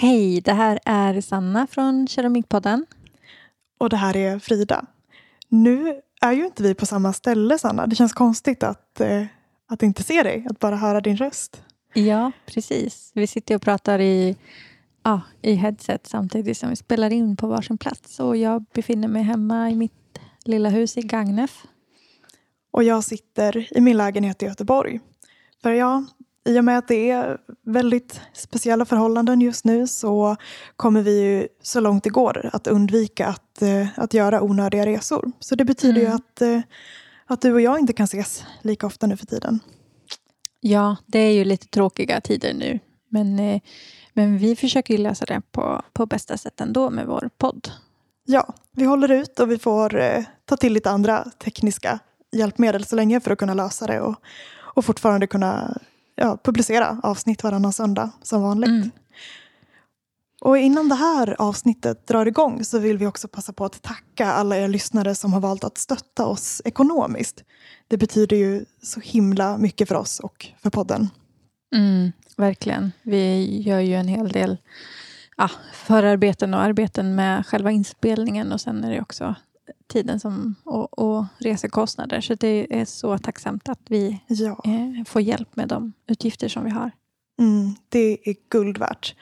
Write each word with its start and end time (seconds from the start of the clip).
Hej, 0.00 0.40
det 0.40 0.52
här 0.52 0.78
är 0.84 1.20
Sanna 1.20 1.66
från 1.66 2.06
Keramikpodden. 2.06 2.86
Och 3.78 3.90
det 3.90 3.96
här 3.96 4.16
är 4.16 4.38
Frida. 4.38 4.86
Nu 5.48 6.00
är 6.20 6.32
ju 6.32 6.44
inte 6.44 6.62
vi 6.62 6.74
på 6.74 6.86
samma 6.86 7.12
ställe, 7.12 7.58
Sanna. 7.58 7.86
Det 7.86 7.96
känns 7.96 8.12
konstigt 8.12 8.62
att, 8.62 9.00
eh, 9.00 9.24
att 9.66 9.82
inte 9.82 10.02
se 10.02 10.22
dig, 10.22 10.46
att 10.50 10.58
bara 10.58 10.76
höra 10.76 11.00
din 11.00 11.16
röst. 11.16 11.62
Ja, 11.94 12.32
precis. 12.46 13.10
Vi 13.14 13.26
sitter 13.26 13.54
och 13.54 13.62
pratar 13.62 13.98
i, 13.98 14.36
ja, 15.02 15.20
i 15.42 15.54
headset 15.54 16.06
samtidigt 16.06 16.58
som 16.58 16.70
vi 16.70 16.76
spelar 16.76 17.12
in 17.12 17.36
på 17.36 17.46
varsin 17.46 17.78
plats. 17.78 18.20
Och 18.20 18.36
jag 18.36 18.64
befinner 18.74 19.08
mig 19.08 19.22
hemma 19.22 19.70
i 19.70 19.74
mitt 19.74 20.18
lilla 20.44 20.68
hus 20.68 20.98
i 20.98 21.02
Gagnef. 21.02 21.64
Och 22.70 22.84
jag 22.84 23.04
sitter 23.04 23.76
i 23.78 23.80
min 23.80 23.96
lägenhet 23.96 24.42
i 24.42 24.46
Göteborg. 24.46 25.00
För 25.62 25.70
ja, 25.70 26.04
i 26.44 26.58
och 26.58 26.64
med 26.64 26.78
att 26.78 26.88
det 26.88 27.10
är 27.10 27.38
väldigt 27.66 28.20
speciella 28.32 28.84
förhållanden 28.84 29.40
just 29.40 29.64
nu 29.64 29.86
så 29.86 30.36
kommer 30.76 31.02
vi 31.02 31.20
ju 31.20 31.48
så 31.62 31.80
långt 31.80 32.04
det 32.04 32.10
går 32.10 32.50
att 32.52 32.66
undvika 32.66 33.26
att, 33.26 33.62
eh, 33.62 33.86
att 33.96 34.14
göra 34.14 34.42
onödiga 34.42 34.86
resor. 34.86 35.32
Så 35.40 35.54
det 35.54 35.64
betyder 35.64 36.00
mm. 36.00 36.10
ju 36.10 36.16
att, 36.16 36.42
eh, 36.42 36.60
att 37.26 37.40
du 37.40 37.52
och 37.52 37.60
jag 37.60 37.78
inte 37.78 37.92
kan 37.92 38.04
ses 38.04 38.44
lika 38.62 38.86
ofta 38.86 39.06
nu 39.06 39.16
för 39.16 39.26
tiden. 39.26 39.60
Ja, 40.60 40.96
det 41.06 41.18
är 41.18 41.32
ju 41.32 41.44
lite 41.44 41.66
tråkiga 41.66 42.20
tider 42.20 42.54
nu. 42.54 42.78
Men, 43.08 43.38
eh, 43.38 43.60
men 44.14 44.38
vi 44.38 44.56
försöker 44.56 44.94
ju 44.94 45.00
lösa 45.00 45.24
det 45.24 45.42
på, 45.52 45.82
på 45.92 46.06
bästa 46.06 46.36
sätt 46.36 46.60
ändå 46.60 46.90
med 46.90 47.06
vår 47.06 47.30
podd. 47.38 47.70
Ja, 48.24 48.54
vi 48.72 48.84
håller 48.84 49.10
ut 49.10 49.40
och 49.40 49.50
vi 49.50 49.58
får 49.58 50.24
ta 50.44 50.56
till 50.56 50.72
lite 50.72 50.90
andra 50.90 51.24
tekniska 51.24 51.98
hjälpmedel 52.32 52.84
så 52.84 52.96
länge 52.96 53.20
för 53.20 53.30
att 53.30 53.38
kunna 53.38 53.54
lösa 53.54 53.86
det 53.86 54.00
och, 54.00 54.14
och 54.74 54.84
fortfarande 54.84 55.26
kunna 55.26 55.80
ja, 56.20 56.38
publicera 56.44 57.00
avsnitt 57.02 57.42
varannan 57.42 57.72
söndag 57.72 58.10
som 58.22 58.42
vanligt. 58.42 58.68
Mm. 58.68 58.90
Och 60.40 60.58
innan 60.58 60.88
det 60.88 60.94
här 60.94 61.36
avsnittet 61.38 62.06
drar 62.06 62.26
igång 62.26 62.64
så 62.64 62.78
vill 62.78 62.98
vi 62.98 63.06
också 63.06 63.28
passa 63.28 63.52
på 63.52 63.64
att 63.64 63.82
tacka 63.82 64.26
alla 64.26 64.56
er 64.56 64.68
lyssnare 64.68 65.14
som 65.14 65.32
har 65.32 65.40
valt 65.40 65.64
att 65.64 65.78
stötta 65.78 66.26
oss 66.26 66.62
ekonomiskt. 66.64 67.44
Det 67.88 67.96
betyder 67.96 68.36
ju 68.36 68.64
så 68.82 69.00
himla 69.00 69.58
mycket 69.58 69.88
för 69.88 69.94
oss 69.94 70.20
och 70.20 70.46
för 70.62 70.70
podden. 70.70 71.08
Mm, 71.74 72.12
verkligen. 72.36 72.92
Vi 73.02 73.60
gör 73.60 73.80
ju 73.80 73.94
en 73.94 74.08
hel 74.08 74.28
del 74.28 74.56
ja, 75.36 75.50
förarbeten 75.74 76.54
och 76.54 76.60
arbeten 76.60 77.14
med 77.14 77.46
själva 77.46 77.70
inspelningen 77.70 78.52
och 78.52 78.60
sen 78.60 78.84
är 78.84 78.90
det 78.90 79.00
också 79.00 79.34
tiden 79.86 80.20
som, 80.20 80.54
och, 80.64 80.98
och 80.98 81.24
resekostnader. 81.38 82.20
Så 82.20 82.34
det 82.34 82.80
är 82.80 82.84
så 82.84 83.18
tacksamt 83.18 83.68
att 83.68 83.80
vi 83.88 84.20
ja. 84.26 84.60
eh, 84.64 85.04
får 85.06 85.22
hjälp 85.22 85.56
med 85.56 85.68
de 85.68 85.92
utgifter 86.06 86.48
som 86.48 86.64
vi 86.64 86.70
har. 86.70 86.90
Mm, 87.40 87.74
det 87.88 88.28
är 88.28 88.34
guld 88.50 88.78
värt. 88.78 89.14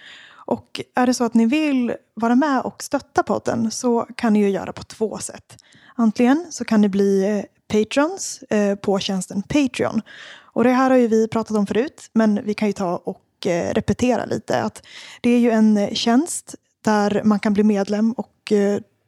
Och 0.48 0.80
är 0.94 1.06
det 1.06 1.14
så 1.14 1.24
att 1.24 1.34
ni 1.34 1.46
vill 1.46 1.92
vara 2.14 2.34
med 2.34 2.60
och 2.60 2.82
stötta 2.82 3.22
podden 3.22 3.70
så 3.70 4.06
kan 4.16 4.32
ni 4.32 4.40
ju 4.40 4.50
göra 4.50 4.72
på 4.72 4.82
två 4.82 5.18
sätt. 5.18 5.64
Antingen 5.94 6.46
så 6.50 6.64
kan 6.64 6.80
ni 6.80 6.88
bli 6.88 7.24
eh, 7.24 7.44
patrons 7.68 8.42
eh, 8.42 8.74
på 8.74 8.98
tjänsten 8.98 9.42
Patreon. 9.42 10.02
Och 10.40 10.64
det 10.64 10.70
här 10.70 10.90
har 10.90 10.96
ju 10.96 11.06
vi 11.06 11.28
pratat 11.28 11.56
om 11.56 11.66
förut, 11.66 12.10
men 12.12 12.40
vi 12.44 12.54
kan 12.54 12.68
ju 12.68 12.72
ta 12.72 12.96
och 12.96 13.46
eh, 13.46 13.74
repetera 13.74 14.24
lite. 14.24 14.62
Att 14.62 14.86
det 15.20 15.30
är 15.30 15.38
ju 15.38 15.50
en 15.50 15.94
tjänst 15.94 16.54
där 16.84 17.22
man 17.24 17.40
kan 17.40 17.54
bli 17.54 17.64
medlem 17.64 18.12
och 18.12 18.52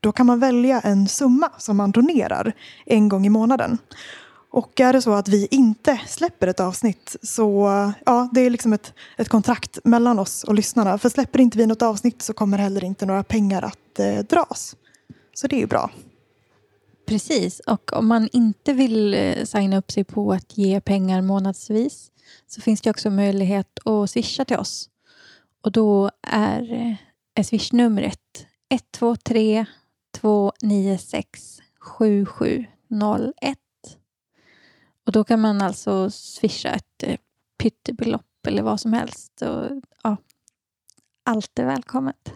då 0.01 0.12
kan 0.12 0.27
man 0.27 0.41
välja 0.41 0.81
en 0.81 1.09
summa 1.09 1.51
som 1.59 1.77
man 1.77 1.91
donerar 1.91 2.53
en 2.87 3.09
gång 3.09 3.27
i 3.27 3.31
månaden. 3.31 3.79
Och 4.53 4.81
är 4.81 4.93
det 4.93 5.03
så 5.03 5.12
att 5.12 5.29
vi 5.29 5.48
inte 5.51 6.01
släpper 6.06 6.47
ett 6.47 6.61
avsnitt 6.61 7.17
så 7.23 7.69
ja, 8.06 8.28
det 8.33 8.41
är 8.41 8.51
liksom 8.51 8.73
ett, 8.73 8.95
ett 9.17 9.28
kontrakt 9.28 9.78
mellan 9.84 10.19
oss 10.19 10.45
och 10.45 10.55
lyssnarna. 10.55 10.98
För 10.98 11.09
släpper 11.09 11.39
inte 11.39 11.59
vi 11.59 11.67
något 11.67 11.83
avsnitt 11.83 12.23
så 12.23 12.33
kommer 12.33 12.59
heller 12.59 12.84
inte 12.84 13.06
några 13.06 13.25
pengar 13.25 13.62
att 13.62 13.98
eh, 13.98 14.19
dras. 14.19 14.77
Så 15.34 15.47
det 15.47 15.56
är 15.56 15.61
ju 15.61 15.67
bra. 15.67 15.91
Precis, 17.06 17.61
och 17.61 17.93
om 17.93 18.09
man 18.09 18.28
inte 18.33 18.73
vill 18.73 19.15
eh, 19.15 19.44
signa 19.44 19.78
upp 19.78 19.91
sig 19.91 20.05
på 20.05 20.33
att 20.33 20.59
ge 20.59 20.81
pengar 20.81 21.22
månadsvis 21.22 22.10
så 22.47 22.60
finns 22.60 22.81
det 22.81 22.91
också 22.91 23.10
möjlighet 23.10 23.78
att 23.87 24.10
swisha 24.10 24.44
till 24.44 24.56
oss. 24.56 24.89
Och 25.62 25.72
då 25.72 26.10
är, 26.22 26.97
eh, 27.34 27.44
swishnumret 27.44 28.47
123 28.69 29.66
296 30.20 31.60
7701. 31.81 33.58
Och 35.06 35.12
då 35.12 35.25
kan 35.25 35.41
man 35.41 35.62
alltså 35.62 36.10
swisha 36.10 36.69
ett 36.69 37.03
eh, 37.03 37.16
pyttebelopp 37.58 38.47
eller 38.47 38.62
vad 38.62 38.80
som 38.80 38.92
helst. 38.92 39.42
Och, 39.42 39.82
ja, 40.03 40.16
allt 41.25 41.59
är 41.59 41.66
välkommet. 41.66 42.32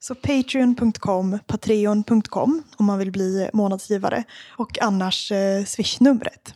Så 0.00 0.14
patreon.com, 0.14 1.38
patreon.com 1.46 2.62
om 2.76 2.86
man 2.86 2.98
vill 2.98 3.12
bli 3.12 3.50
månadsgivare 3.52 4.24
och 4.58 4.82
annars 4.82 5.32
eh, 5.32 5.64
swishnumret. 5.64 6.54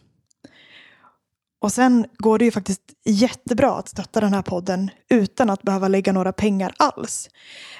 Och 1.60 1.72
sen 1.72 2.06
går 2.18 2.38
det 2.38 2.44
ju 2.44 2.50
faktiskt 2.50 2.82
jättebra 3.04 3.72
att 3.72 3.88
stötta 3.88 4.20
den 4.20 4.34
här 4.34 4.42
podden 4.42 4.90
utan 5.10 5.50
att 5.50 5.62
behöva 5.62 5.88
lägga 5.88 6.12
några 6.12 6.32
pengar 6.32 6.74
alls. 6.76 7.28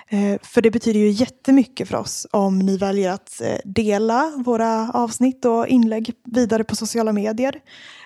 Eh, 0.09 0.39
för 0.43 0.63
det 0.63 0.71
betyder 0.71 1.01
ju 1.01 1.11
jättemycket 1.11 1.89
för 1.89 1.97
oss 1.97 2.27
om 2.31 2.59
ni 2.59 2.77
väljer 2.77 3.11
att 3.11 3.41
eh, 3.41 3.57
dela 3.65 4.33
våra 4.37 4.91
avsnitt 4.91 5.45
och 5.45 5.67
inlägg 5.67 6.13
vidare 6.25 6.65
på 6.65 6.77
sociala 6.77 7.13
medier. 7.13 7.61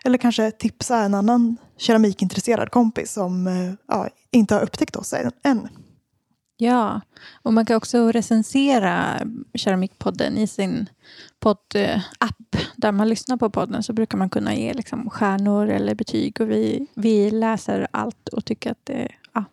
Eller 0.04 0.18
kanske 0.18 0.50
tipsa 0.50 0.98
en 0.98 1.14
annan 1.14 1.56
keramikintresserad 1.78 2.70
kompis 2.70 3.12
som 3.12 3.46
eh, 3.46 3.72
ja, 3.88 4.08
inte 4.30 4.54
har 4.54 4.62
upptäckt 4.62 4.96
oss 4.96 5.14
än. 5.42 5.68
Ja, 6.64 7.00
och 7.42 7.52
man 7.52 7.66
kan 7.66 7.76
också 7.76 8.12
recensera 8.12 9.20
Keramikpodden 9.54 10.38
i 10.38 10.46
sin 10.46 10.88
poddapp 11.40 12.56
där 12.76 12.92
man 12.92 13.08
lyssnar 13.08 13.36
på 13.36 13.50
podden 13.50 13.82
så 13.82 13.92
brukar 13.92 14.18
man 14.18 14.30
kunna 14.30 14.54
ge 14.54 14.74
liksom 14.74 15.10
stjärnor 15.10 15.68
eller 15.68 15.94
betyg 15.94 16.40
och 16.40 16.50
vi, 16.50 16.86
vi 16.94 17.30
läser 17.30 17.86
allt 17.90 18.28
och 18.28 18.44
tycker 18.44 18.70
att 18.70 18.78
det, 18.84 19.08
ja, 19.32 19.44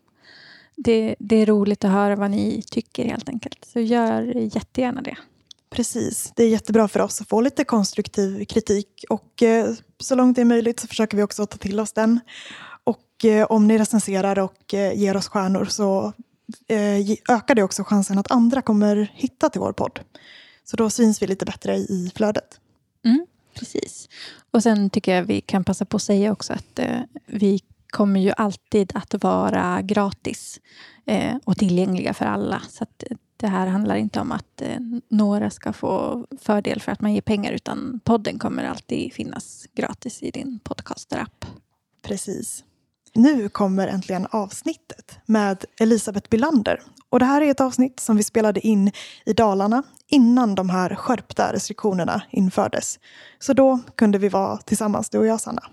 det, 0.76 1.16
det 1.20 1.36
är 1.36 1.46
roligt 1.46 1.86
att 1.86 1.92
höra 1.92 2.16
vad 2.16 2.32
ni 2.32 2.62
tycker 2.62 3.06
helt 3.06 3.30
enkelt. 3.30 3.66
Så 3.74 3.80
gör 3.80 4.22
jättegärna 4.56 5.02
det. 5.02 5.18
Precis, 5.70 6.34
det 6.36 6.44
är 6.44 6.50
jättebra 6.50 6.88
för 6.88 7.00
oss 7.00 7.22
att 7.22 7.30
få 7.30 7.42
lite 7.42 7.64
konstruktiv 7.64 8.46
kritik 8.46 9.06
och 9.10 9.44
eh, 9.44 9.74
så 10.00 10.16
långt 10.16 10.36
det 10.36 10.42
är 10.42 10.46
möjligt 10.46 10.80
så 10.80 10.88
försöker 10.88 11.18
vi 11.18 11.24
också 11.24 11.46
ta 11.46 11.58
till 11.58 11.80
oss 11.80 11.94
den. 11.94 12.20
Och 12.84 13.26
eh, 13.26 13.46
om 13.46 13.68
ni 13.68 13.78
recenserar 13.78 14.40
och 14.40 14.74
eh, 14.74 14.94
ger 14.94 15.18
oss 15.18 15.28
stjärnor 15.28 15.66
så 15.66 16.14
ökar 17.30 17.56
det 17.56 17.64
också 17.64 17.84
chansen 17.84 18.18
att 18.18 18.32
andra 18.32 18.62
kommer 18.62 19.12
hitta 19.16 19.50
till 19.50 19.62
vår 19.62 19.74
podd. 19.74 20.00
Så 20.64 20.78
då 20.78 20.90
syns 20.90 21.22
vi 21.22 21.28
lite 21.28 21.46
bättre 21.46 21.76
i 21.76 22.12
flödet. 22.16 22.60
Mm, 23.06 23.26
precis. 23.54 24.10
Och 24.52 24.64
sen 24.64 24.90
tycker 24.90 25.16
jag 25.16 25.24
vi 25.24 25.42
kan 25.42 25.64
passa 25.64 25.86
på 25.86 25.98
att 25.98 26.04
säga 26.04 26.32
också 26.32 26.54
att 26.54 26.80
eh, 26.80 27.02
vi 27.26 27.60
kommer 27.90 28.20
ju 28.20 28.34
alltid 28.38 28.92
att 28.96 29.24
vara 29.24 29.82
gratis 29.82 30.60
eh, 31.06 31.36
och 31.44 31.58
tillgängliga 31.58 32.14
för 32.14 32.26
alla. 32.26 32.62
Så 32.70 32.84
att 32.84 33.04
det 33.38 33.48
här 33.48 33.68
handlar 33.68 33.96
inte 33.96 34.20
om 34.20 34.32
att 34.32 34.62
eh, 34.62 34.80
några 35.10 35.50
ska 35.50 35.74
få 35.74 36.26
fördel 36.42 36.82
för 36.82 36.92
att 36.92 37.02
man 37.02 37.14
ger 37.14 37.22
pengar 37.22 37.52
utan 37.52 38.00
podden 38.04 38.40
kommer 38.40 38.64
alltid 38.64 39.14
finnas 39.14 39.68
gratis 39.74 40.24
i 40.24 40.32
din 40.32 40.60
podcaster-app. 40.64 41.46
Precis. 42.02 42.64
Nu 43.14 43.50
kommer 43.50 43.88
äntligen 43.88 44.28
avsnittet 44.32 45.20
med 45.26 45.66
Elisabeth 45.80 46.30
Bilander. 46.30 46.82
Och 47.10 47.20
det 47.20 47.26
här 47.26 47.42
är 47.42 47.52
ett 47.52 47.62
avsnitt 47.62 48.00
som 48.00 48.18
vi 48.18 48.24
spelade 48.24 48.68
in 48.68 48.92
i 49.26 49.34
Dalarna 49.34 49.84
innan 50.08 50.56
de 50.56 50.70
här 50.70 50.96
skärpta 50.96 51.54
restriktionerna 51.54 52.22
infördes. 52.30 53.00
Så 53.40 53.54
då 53.54 53.80
kunde 53.96 54.18
vi 54.18 54.30
vara 54.30 54.58
tillsammans, 54.58 55.10
du 55.10 55.18
och 55.18 55.26
jag, 55.26 55.42
Sanna. 55.42 55.64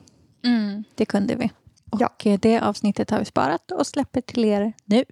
Mm, 0.45 0.85
det 0.95 1.05
kunde 1.05 1.35
vi. 1.35 1.51
Och 1.91 2.01
ja. 2.01 2.37
det 2.37 2.61
avsnittet 2.61 3.11
har 3.11 3.19
vi 3.19 3.25
sparat 3.25 3.71
och 3.71 3.87
släpper 3.87 4.21
till 4.21 4.45
er 4.45 4.73
nu. 4.85 5.05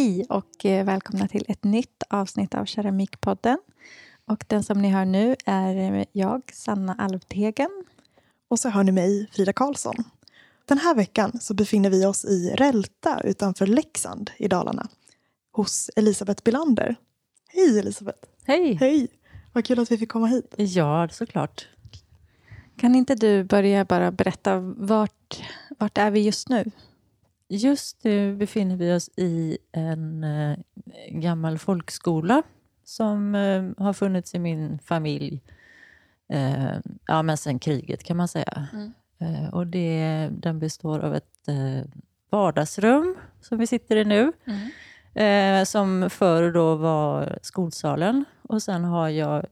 Hej 0.00 0.24
och 0.28 0.64
eh, 0.64 0.84
välkomna 0.84 1.28
till 1.28 1.44
ett 1.48 1.64
nytt 1.64 2.02
avsnitt 2.10 2.54
av 2.54 2.64
Keramikpodden. 2.64 3.58
Och 4.24 4.44
den 4.46 4.62
som 4.62 4.82
ni 4.82 4.88
hör 4.88 5.04
nu 5.04 5.36
är 5.46 6.06
jag, 6.12 6.42
Sanna 6.52 6.94
Alvtegen. 6.98 7.84
Och 8.48 8.58
så 8.58 8.68
hör 8.68 8.84
ni 8.84 8.92
mig, 8.92 9.30
Frida 9.32 9.52
Karlsson. 9.52 9.94
Den 10.64 10.78
här 10.78 10.94
veckan 10.94 11.40
så 11.40 11.54
befinner 11.54 11.90
vi 11.90 12.06
oss 12.06 12.24
i 12.24 12.54
Rälta 12.56 13.20
utanför 13.24 13.66
Leksand 13.66 14.30
i 14.36 14.48
Dalarna 14.48 14.88
hos 15.52 15.90
Elisabeth 15.96 16.42
Bilander. 16.42 16.96
Hej 17.48 17.78
Elisabeth! 17.78 18.28
Hej! 18.44 18.74
Hej! 18.74 19.08
Vad 19.52 19.64
kul 19.64 19.78
att 19.78 19.90
vi 19.90 19.98
fick 19.98 20.12
komma 20.12 20.26
hit. 20.26 20.54
Ja, 20.56 21.08
såklart. 21.08 21.68
Kan 22.76 22.94
inte 22.94 23.14
du 23.14 23.44
börja 23.44 23.84
bara 23.84 24.12
berätta 24.12 24.58
vart, 24.76 25.42
vart 25.78 25.98
är 25.98 26.10
vi 26.10 26.20
just 26.20 26.48
nu? 26.48 26.70
Just 27.52 28.04
nu 28.04 28.36
befinner 28.36 28.76
vi 28.76 28.92
oss 28.92 29.10
i 29.16 29.58
en 29.72 30.24
eh, 30.24 30.58
gammal 31.10 31.58
folkskola 31.58 32.42
som 32.84 33.34
eh, 33.34 33.64
har 33.78 33.92
funnits 33.92 34.34
i 34.34 34.38
min 34.38 34.78
familj 34.78 35.40
eh, 36.28 36.74
ja, 37.06 37.22
men 37.22 37.36
sen 37.36 37.58
kriget 37.58 38.02
kan 38.04 38.16
man 38.16 38.28
säga. 38.28 38.68
Mm. 38.72 38.92
Och 39.52 39.66
det, 39.66 40.28
den 40.32 40.58
består 40.58 40.98
av 40.98 41.14
ett 41.14 41.48
vardagsrum 42.30 43.16
som 43.40 43.58
vi 43.58 43.66
sitter 43.66 43.96
i 43.96 44.04
nu, 44.04 44.32
eh, 45.22 45.64
som 45.64 46.10
förr 46.10 46.52
då 46.52 46.74
var 46.76 47.38
skolsalen. 47.42 48.24
Och 48.42 48.62
sen 48.62 48.84
har 48.84 49.08
jag 49.08 49.46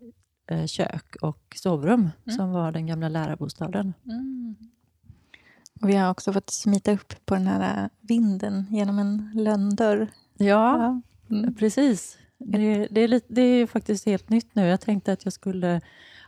kök 0.67 1.17
och 1.23 1.57
sovrum 1.57 2.11
Mm. 2.27 2.37
som 2.37 2.53
var 2.53 2.73
den 2.73 2.87
gamla 2.87 3.09
lärarbostaden. 3.09 3.95
Mm. 5.79 5.83
Och 5.83 5.89
vi 5.89 5.95
har 5.97 6.11
också 6.11 6.33
fått 6.33 6.51
smita 6.51 6.93
upp 6.93 7.27
på 7.27 7.35
den 7.35 7.47
här 7.47 7.83
äh, 7.85 7.89
vinden 8.01 8.67
genom 8.71 8.99
en 8.99 9.31
lönndörr. 9.35 10.07
Ja, 10.39 11.01
Mm. 11.31 11.55
precis. 11.55 12.19
Det, 12.39 12.89
det, 12.91 13.01
är 13.01 13.09
lite, 13.09 13.27
det 13.35 13.43
är 13.43 13.67
faktiskt 13.67 14.07
helt 14.07 14.29
nytt 14.29 14.55
nu. 14.55 14.67
Jag 14.67 14.81
tänkte 14.81 15.13
att 15.13 15.25
jag 15.25 15.33
skulle 15.33 15.81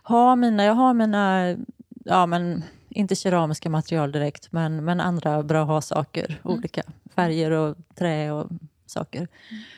ha 0.03 0.37
mina, 0.37 0.65
jag 0.65 0.75
har 0.75 0.95
mina, 0.95 1.57
ja 2.05 2.27
men 2.27 2.65
inte 2.89 3.17
keramiska 3.17 3.71
material 3.71 4.13
direkt, 4.13 4.53
men, 4.53 4.85
men 4.85 5.01
andra 5.01 5.43
bra 5.43 5.65
ha-saker. 5.65 6.41
Olika 6.45 6.83
färger 7.15 7.51
och 7.51 7.77
trä 7.95 8.33
och 8.33 8.49
saker. 8.87 9.29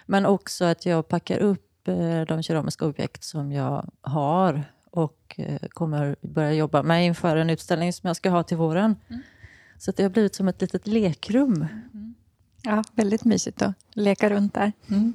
Men 0.06 0.26
också 0.26 0.64
att 0.64 0.86
jag 0.86 1.08
packar 1.08 1.38
upp 1.38 1.88
eh, 1.88 2.20
de 2.28 2.42
keramiska 2.42 2.86
objekt 2.86 3.24
som 3.24 3.52
jag 3.52 3.84
har 4.00 4.64
och 4.90 5.34
eh, 5.38 5.69
kommer 5.69 6.16
börja 6.20 6.52
jobba 6.52 6.82
med 6.82 7.06
inför 7.06 7.36
en 7.36 7.50
utställning 7.50 7.92
som 7.92 8.06
jag 8.06 8.16
ska 8.16 8.30
ha 8.30 8.42
till 8.42 8.56
våren. 8.56 8.96
Så 9.82 9.90
att 9.90 9.96
det 9.96 10.02
har 10.02 10.11
blivit 10.11 10.34
som 10.34 10.49
ett 10.49 10.61
litet 10.61 10.87
lekrum. 10.87 11.67
Ja, 12.62 12.84
väldigt 12.93 13.25
mysigt 13.25 13.62
att 13.62 13.75
leka 13.93 14.31
runt 14.31 14.55
där. 14.55 14.73
Mm. 14.90 15.14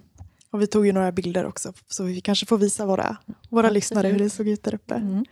Och 0.52 0.62
vi 0.62 0.68
tog 0.68 0.86
ju 0.86 0.92
några 0.92 1.12
bilder 1.12 1.46
också, 1.46 1.74
så 1.88 2.04
vi 2.04 2.22
kanske 2.22 2.46
får 2.46 2.58
visa 2.58 2.86
våra, 2.86 3.18
våra 3.50 3.69
lyssnare 3.69 4.08
hur 4.08 4.19
det 4.19 4.30
såg 4.30 4.48
ut 4.48 4.64
där 4.64 4.75
uppe. 4.75 4.96
Mm. 4.96 5.25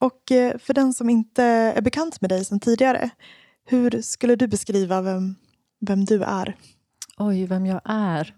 Och 0.00 0.32
eh, 0.32 0.58
för 0.58 0.74
den 0.74 0.94
som 0.94 1.10
inte 1.10 1.42
är 1.44 1.82
bekant 1.82 2.20
med 2.20 2.30
dig 2.30 2.44
sedan 2.44 2.60
tidigare, 2.60 3.10
hur 3.64 4.02
skulle 4.02 4.36
du 4.36 4.46
beskriva 4.46 5.02
vem, 5.02 5.34
vem 5.80 6.04
du 6.04 6.22
är? 6.22 6.56
Oj, 7.18 7.46
vem 7.46 7.66
jag 7.66 7.80
är. 7.84 8.34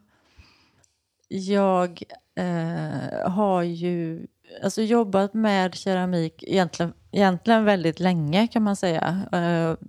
Jag 1.28 2.02
eh, 2.36 3.30
har 3.30 3.62
ju 3.62 4.26
alltså, 4.62 4.82
jobbat 4.82 5.34
med 5.34 5.74
keramik 5.74 6.44
egentligen, 6.46 6.92
egentligen 7.10 7.64
väldigt 7.64 8.00
länge 8.00 8.46
kan 8.46 8.62
man 8.62 8.76
säga. 8.76 9.26
Eh, 9.32 9.86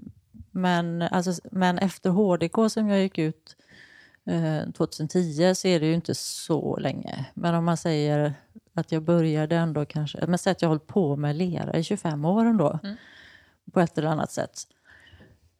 men, 0.52 1.02
alltså, 1.02 1.42
men 1.52 1.78
efter 1.78 2.10
HDK 2.10 2.72
som 2.72 2.90
jag 2.90 3.02
gick 3.02 3.18
ut 3.18 3.56
eh, 4.26 4.72
2010 4.72 5.56
så 5.56 5.68
är 5.68 5.80
det 5.80 5.86
ju 5.86 5.94
inte 5.94 6.16
så 6.16 6.78
länge. 6.78 7.26
Men 7.34 7.56
om 7.56 7.66
man 7.66 7.78
säger 7.78 8.34
att 8.74 8.92
jag 8.92 9.04
började 9.04 9.56
ändå 9.56 9.86
kanske, 9.86 10.28
men 10.28 10.38
säg 10.38 10.52
att 10.52 10.62
jag 10.62 10.70
har 10.70 10.76
hållit 10.76 10.88
på 10.88 11.16
med 11.16 11.36
lera 11.36 11.78
i 11.78 11.84
25 11.84 12.26
år 12.26 12.46
ändå. 12.46 12.80
På 13.74 13.80
ett 13.80 13.98
eller 13.98 14.08
annat 14.08 14.32
sätt. 14.32 14.60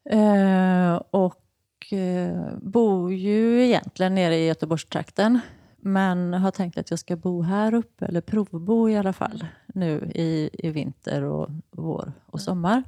Eh, 0.10 0.94
och 1.12 1.94
eh, 1.94 2.58
bor 2.62 3.14
ju 3.14 3.66
egentligen 3.66 4.16
nere 4.16 4.36
i 4.36 4.48
Göteborgstrakten. 4.48 5.40
Men 5.82 6.34
har 6.34 6.52
tänkt 6.52 6.78
att 6.78 6.90
jag 6.90 7.00
ska 7.00 7.16
bo 7.16 7.42
här 7.42 7.74
uppe, 7.74 8.06
eller 8.06 8.22
provbo 8.22 8.90
i 8.90 8.98
alla 8.98 9.14
fall, 9.14 9.46
nu 9.68 10.12
i, 10.16 10.50
i 10.54 10.70
vinter 10.70 11.24
och 11.24 11.50
vår 11.72 12.12
och 12.26 12.42
sommar. 12.42 12.84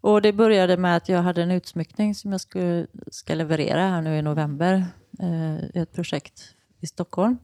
Och 0.00 0.22
det 0.22 0.32
började 0.32 0.76
med 0.76 0.96
att 0.96 1.08
jag 1.08 1.22
hade 1.22 1.42
en 1.42 1.50
utsmyckning 1.50 2.14
som 2.14 2.32
jag 2.32 2.40
skulle, 2.40 2.86
ska 3.10 3.34
leverera 3.34 3.80
här 3.80 4.02
nu 4.02 4.18
i 4.18 4.22
november. 4.22 4.84
Eh, 5.18 5.64
i 5.64 5.78
ett 5.78 5.92
projekt 5.92 6.54
i 6.80 6.86
Stockholm. 6.86 7.38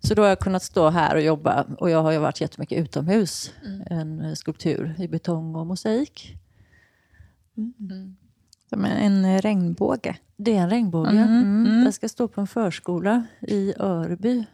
Så 0.00 0.14
då 0.14 0.22
har 0.22 0.28
jag 0.28 0.40
kunnat 0.40 0.62
stå 0.62 0.88
här 0.88 1.14
och 1.14 1.22
jobba. 1.22 1.66
Och 1.78 1.90
jag 1.90 2.02
har 2.02 2.12
ju 2.12 2.18
varit 2.18 2.40
jättemycket 2.40 2.78
utomhus. 2.78 3.52
En 3.86 4.20
eh, 4.20 4.34
skulptur 4.34 4.94
i 4.98 5.08
betong 5.08 5.54
och 5.54 5.66
mosaik. 5.66 6.36
Som 8.72 8.84
en, 8.84 9.24
en 9.24 9.40
regnbåge. 9.40 10.16
Det 10.36 10.56
är 10.56 10.60
en 10.62 10.70
regnbåge. 10.70 11.10
Mm, 11.10 11.28
Mm. 11.28 11.66
mm. 11.66 11.84
Den 11.84 11.92
ska 11.92 12.08
stå 12.08 12.28
på 12.28 12.40
en 12.40 12.46
förskola 12.46 13.24
i 13.40 13.74
Örby, 13.78 14.44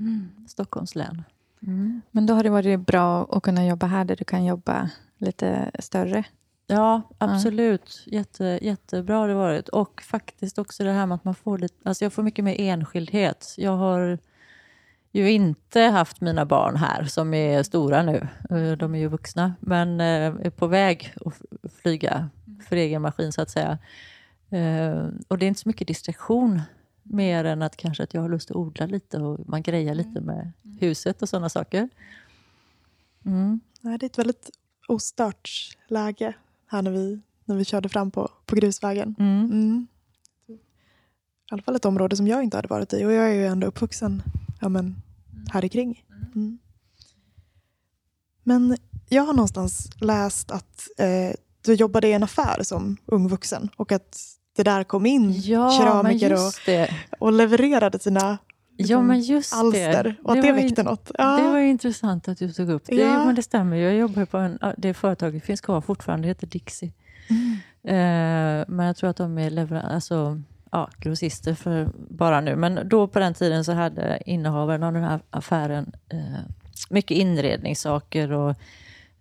mm. 0.00 0.28
Stockholms 0.48 0.94
län. 0.94 1.22
Mm. 1.62 2.00
Men 2.10 2.26
då 2.26 2.34
har 2.34 2.42
det 2.42 2.50
varit 2.50 2.86
bra 2.86 3.24
att 3.30 3.42
kunna 3.42 3.66
jobba 3.66 3.86
här 3.86 4.04
där 4.04 4.16
du 4.16 4.24
kan 4.24 4.44
jobba 4.44 4.90
lite 5.18 5.70
större. 5.78 6.24
Ja, 6.66 7.02
absolut. 7.18 8.02
Jätte, 8.06 8.58
jättebra 8.62 9.16
har 9.16 9.28
det 9.28 9.34
varit. 9.34 9.68
Och 9.68 10.02
faktiskt 10.02 10.58
också 10.58 10.84
det 10.84 10.92
här 10.92 11.06
med 11.06 11.14
att 11.14 11.24
man 11.24 11.34
får 11.34 11.58
lite, 11.58 11.74
alltså 11.82 12.04
jag 12.04 12.12
får 12.12 12.22
mycket 12.22 12.44
mer 12.44 12.60
enskildhet. 12.60 13.54
Jag 13.58 13.76
har 13.76 14.18
ju 15.12 15.30
inte 15.32 15.80
haft 15.80 16.20
mina 16.20 16.44
barn 16.46 16.76
här 16.76 17.04
som 17.04 17.34
är 17.34 17.62
stora 17.62 18.02
nu. 18.02 18.28
Eh, 18.50 18.72
De 18.72 18.94
är 18.94 18.98
ju 18.98 19.08
vuxna, 19.08 19.54
men 19.60 20.00
eh, 20.00 20.46
är 20.46 20.50
på 20.50 20.66
väg 20.66 21.14
att 21.24 21.72
flyga 21.82 22.30
för 22.68 22.76
egen 22.76 23.02
maskin 23.02 23.32
så 23.32 23.42
att 23.42 23.50
säga. 23.50 23.78
Eh, 24.50 25.08
Och 25.28 25.38
det 25.38 25.46
är 25.46 25.48
inte 25.48 25.60
så 25.60 25.68
mycket 25.68 25.88
distraktion 25.88 26.60
mer 27.02 27.44
än 27.44 27.62
att 27.62 27.76
kanske 27.76 28.02
att 28.02 28.14
jag 28.14 28.22
har 28.22 28.28
lust 28.28 28.50
att 28.50 28.56
odla 28.56 28.86
lite 28.86 29.18
och 29.18 29.48
man 29.48 29.62
grejar 29.62 29.94
lite 29.94 30.20
med 30.20 30.52
huset 30.80 31.22
och 31.22 31.28
sådana 31.28 31.48
saker. 31.48 31.88
Mm. 33.24 33.60
Det 33.80 33.88
är 33.88 34.04
ett 34.04 34.18
väldigt 34.18 34.50
ostört 34.88 35.50
läge 35.88 36.34
här 36.66 36.82
när 36.82 36.90
vi, 36.90 37.20
när 37.44 37.56
vi 37.56 37.64
körde 37.64 37.88
fram 37.88 38.10
på, 38.10 38.30
på 38.46 38.56
grusvägen. 38.56 39.14
Mm. 39.18 39.44
Mm. 39.44 39.86
I 40.48 40.58
alla 41.50 41.62
fall 41.62 41.76
ett 41.76 41.84
område 41.84 42.16
som 42.16 42.26
jag 42.26 42.42
inte 42.42 42.56
hade 42.56 42.68
varit 42.68 42.92
i 42.92 43.04
och 43.04 43.12
jag 43.12 43.30
är 43.30 43.34
ju 43.34 43.46
ändå 43.46 43.66
uppvuxen 43.66 44.22
ja, 44.60 44.68
men, 44.68 45.02
här 45.52 45.68
kring. 45.68 46.04
Mm. 46.34 46.58
Men 48.42 48.76
jag 49.08 49.22
har 49.22 49.32
någonstans 49.32 49.90
läst 50.00 50.50
att 50.50 50.88
eh, 50.98 51.34
du 51.66 51.74
jobbade 51.74 52.08
i 52.08 52.12
en 52.12 52.22
affär 52.22 52.62
som 52.62 52.96
ung 53.06 53.28
vuxen 53.28 53.68
och 53.76 53.92
att 53.92 54.18
det 54.56 54.62
där 54.62 54.84
kom 54.84 55.06
in 55.06 55.32
Ja, 55.32 55.70
keramiker 55.70 56.32
och, 56.32 56.52
det. 56.66 56.90
och 57.18 57.32
levererade 57.32 57.98
sina 57.98 58.38
Ja, 58.78 58.82
liksom, 58.82 59.06
men 59.06 59.20
just 59.20 59.54
alster 59.54 60.04
det. 60.04 60.14
och 60.24 60.32
att 60.32 60.42
det, 60.42 60.52
var 60.52 60.58
ju- 60.58 60.64
väckte 60.64 60.82
något. 60.82 61.10
Ja. 61.18 61.36
Det 61.36 61.48
var 61.48 61.58
intressant 61.58 62.28
att 62.28 62.38
du 62.38 62.52
tog 62.52 62.70
upp 62.70 62.82
det. 62.86 62.94
Ja. 62.96 63.24
Men 63.24 63.34
det 63.34 63.42
stämmer. 63.42 63.76
Jag 63.76 63.94
jobbar 63.94 64.24
på 64.24 64.38
en, 64.38 64.58
det 64.78 64.94
företaget 64.94 65.44
finns 65.44 65.60
kvar 65.60 65.80
fortfarande, 65.80 66.24
det 66.26 66.30
heter 66.30 66.46
Dixie. 66.46 66.92
Mm. 67.30 67.52
Eh, 67.84 68.64
men 68.68 68.86
jag 68.86 68.96
tror 68.96 69.10
att 69.10 69.16
de 69.16 69.38
är 69.38 69.74
alltså, 69.74 70.40
ja, 70.72 70.90
grossister 70.98 71.54
för 71.54 71.88
bara 72.10 72.40
nu. 72.40 72.56
Men 72.56 72.88
då 72.88 73.08
på 73.08 73.18
den 73.18 73.34
tiden 73.34 73.64
så 73.64 73.72
hade 73.72 74.22
innehavaren 74.26 74.82
av 74.82 74.92
den 74.92 75.02
här 75.04 75.20
affären 75.30 75.92
eh, 76.12 76.18
mycket 76.90 77.16
inredningssaker 77.16 78.32
och 78.32 78.56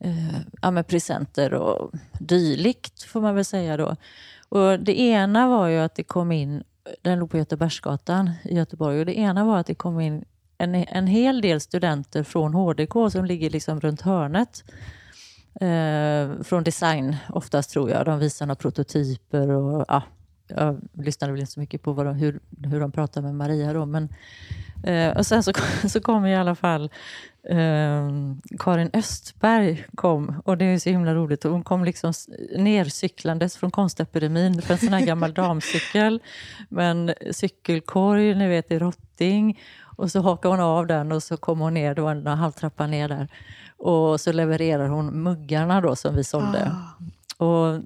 eh, 0.05 0.39
ja, 0.61 0.71
med 0.71 0.87
presenter 0.87 1.53
och 1.53 1.91
dylikt 2.19 3.03
får 3.03 3.21
man 3.21 3.35
väl 3.35 3.45
säga 3.45 3.77
då. 3.77 3.95
Och 4.49 4.79
det 4.79 4.99
ena 4.99 5.47
var 5.47 5.67
ju 5.67 5.77
att 5.77 5.95
det 5.95 6.03
kom 6.03 6.31
in, 6.31 6.63
den 7.01 7.19
låg 7.19 7.31
på 7.31 7.37
Göteborgsgatan 7.37 8.31
i 8.43 8.55
Göteborg, 8.55 8.99
och 8.99 9.05
det 9.05 9.17
ena 9.17 9.45
var 9.45 9.57
att 9.57 9.67
det 9.67 9.75
kom 9.75 9.99
in 9.99 10.25
en, 10.57 10.75
en 10.75 11.07
hel 11.07 11.41
del 11.41 11.61
studenter 11.61 12.23
från 12.23 12.53
HDK 12.53 13.11
som 13.11 13.25
ligger 13.25 13.49
liksom 13.49 13.79
runt 13.79 14.01
hörnet. 14.01 14.63
Eh, 15.61 16.43
från 16.43 16.63
design 16.63 17.15
oftast 17.29 17.71
tror 17.71 17.89
jag. 17.89 18.05
De 18.05 18.19
visar 18.19 18.45
några 18.45 18.55
prototyper 18.55 19.49
och 19.49 19.85
ja, 19.87 20.03
jag 20.47 20.81
lyssnade 20.93 21.33
väl 21.33 21.39
inte 21.39 21.51
så 21.51 21.59
mycket 21.59 21.81
på 21.81 21.93
vad 21.93 22.05
de, 22.05 22.15
hur, 22.15 22.39
hur 22.63 22.79
de 22.79 22.91
pratar 22.91 23.21
med 23.21 23.35
Maria 23.35 23.73
då. 23.73 23.85
Men, 23.85 24.09
eh, 24.83 25.17
och 25.17 25.25
sen 25.25 25.43
så, 25.43 25.51
så 25.89 26.01
kom 26.01 26.25
i 26.25 26.35
alla 26.35 26.55
fall 26.55 26.89
eh, 27.49 28.11
Karin 28.59 28.89
Östberg 28.93 29.85
kom 29.95 30.41
och 30.45 30.57
det 30.57 30.65
är 30.65 30.79
så 30.79 30.89
himla 30.89 31.15
roligt. 31.15 31.43
Hon 31.43 31.63
kom 31.63 31.85
liksom 31.85 32.13
nercyklandes 32.57 33.57
från 33.57 33.71
konstepidemin 33.71 34.61
på 34.61 34.73
en 34.73 34.79
sån 34.79 34.93
här 34.93 35.05
gammal 35.05 35.33
damcykel 35.33 36.19
med 36.69 36.91
en 36.91 37.13
cykelkorg, 37.31 38.35
ni 38.35 38.47
vet 38.47 38.71
i 38.71 38.79
rotting. 38.79 39.59
Och 39.97 40.11
så 40.11 40.21
hakar 40.21 40.49
hon 40.49 40.59
av 40.59 40.87
den 40.87 41.11
och 41.11 41.23
så 41.23 41.37
kommer 41.37 41.65
hon 41.65 41.73
ner, 41.73 41.95
det 41.95 42.01
var 42.01 42.11
en 42.11 42.27
halvtrappa 42.27 42.87
ner 42.87 43.09
där. 43.09 43.27
Och 43.77 44.21
så 44.21 44.31
levererar 44.31 44.87
hon 44.87 45.23
muggarna 45.23 45.81
då 45.81 45.95
som 45.95 46.15
vi 46.15 46.23
sålde. 46.23 46.71
Ah. 46.71 47.45
Och, 47.45 47.81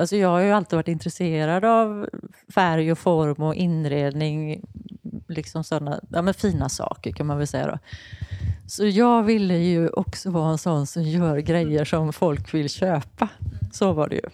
alltså 0.00 0.16
jag 0.16 0.28
har 0.28 0.40
ju 0.40 0.52
alltid 0.52 0.76
varit 0.76 0.88
intresserad 0.88 1.64
av 1.64 2.08
färg 2.54 2.92
och 2.92 2.98
form 2.98 3.42
och 3.42 3.54
inredning. 3.54 4.62
Liksom 5.28 5.64
sådana 5.64 6.00
ja, 6.08 6.22
men 6.22 6.34
fina 6.34 6.68
saker 6.68 7.12
kan 7.12 7.26
man 7.26 7.38
väl 7.38 7.46
säga. 7.46 7.66
Då. 7.66 7.78
Så 8.66 8.86
jag 8.86 9.22
ville 9.22 9.58
ju 9.58 9.88
också 9.88 10.30
vara 10.30 10.50
en 10.50 10.58
sån 10.58 10.86
som 10.86 11.02
gör 11.02 11.38
grejer 11.38 11.84
som 11.84 12.12
folk 12.12 12.54
vill 12.54 12.68
köpa. 12.68 13.28
Så 13.72 13.92
var 13.92 14.08
det 14.08 14.16
ju. 14.16 14.28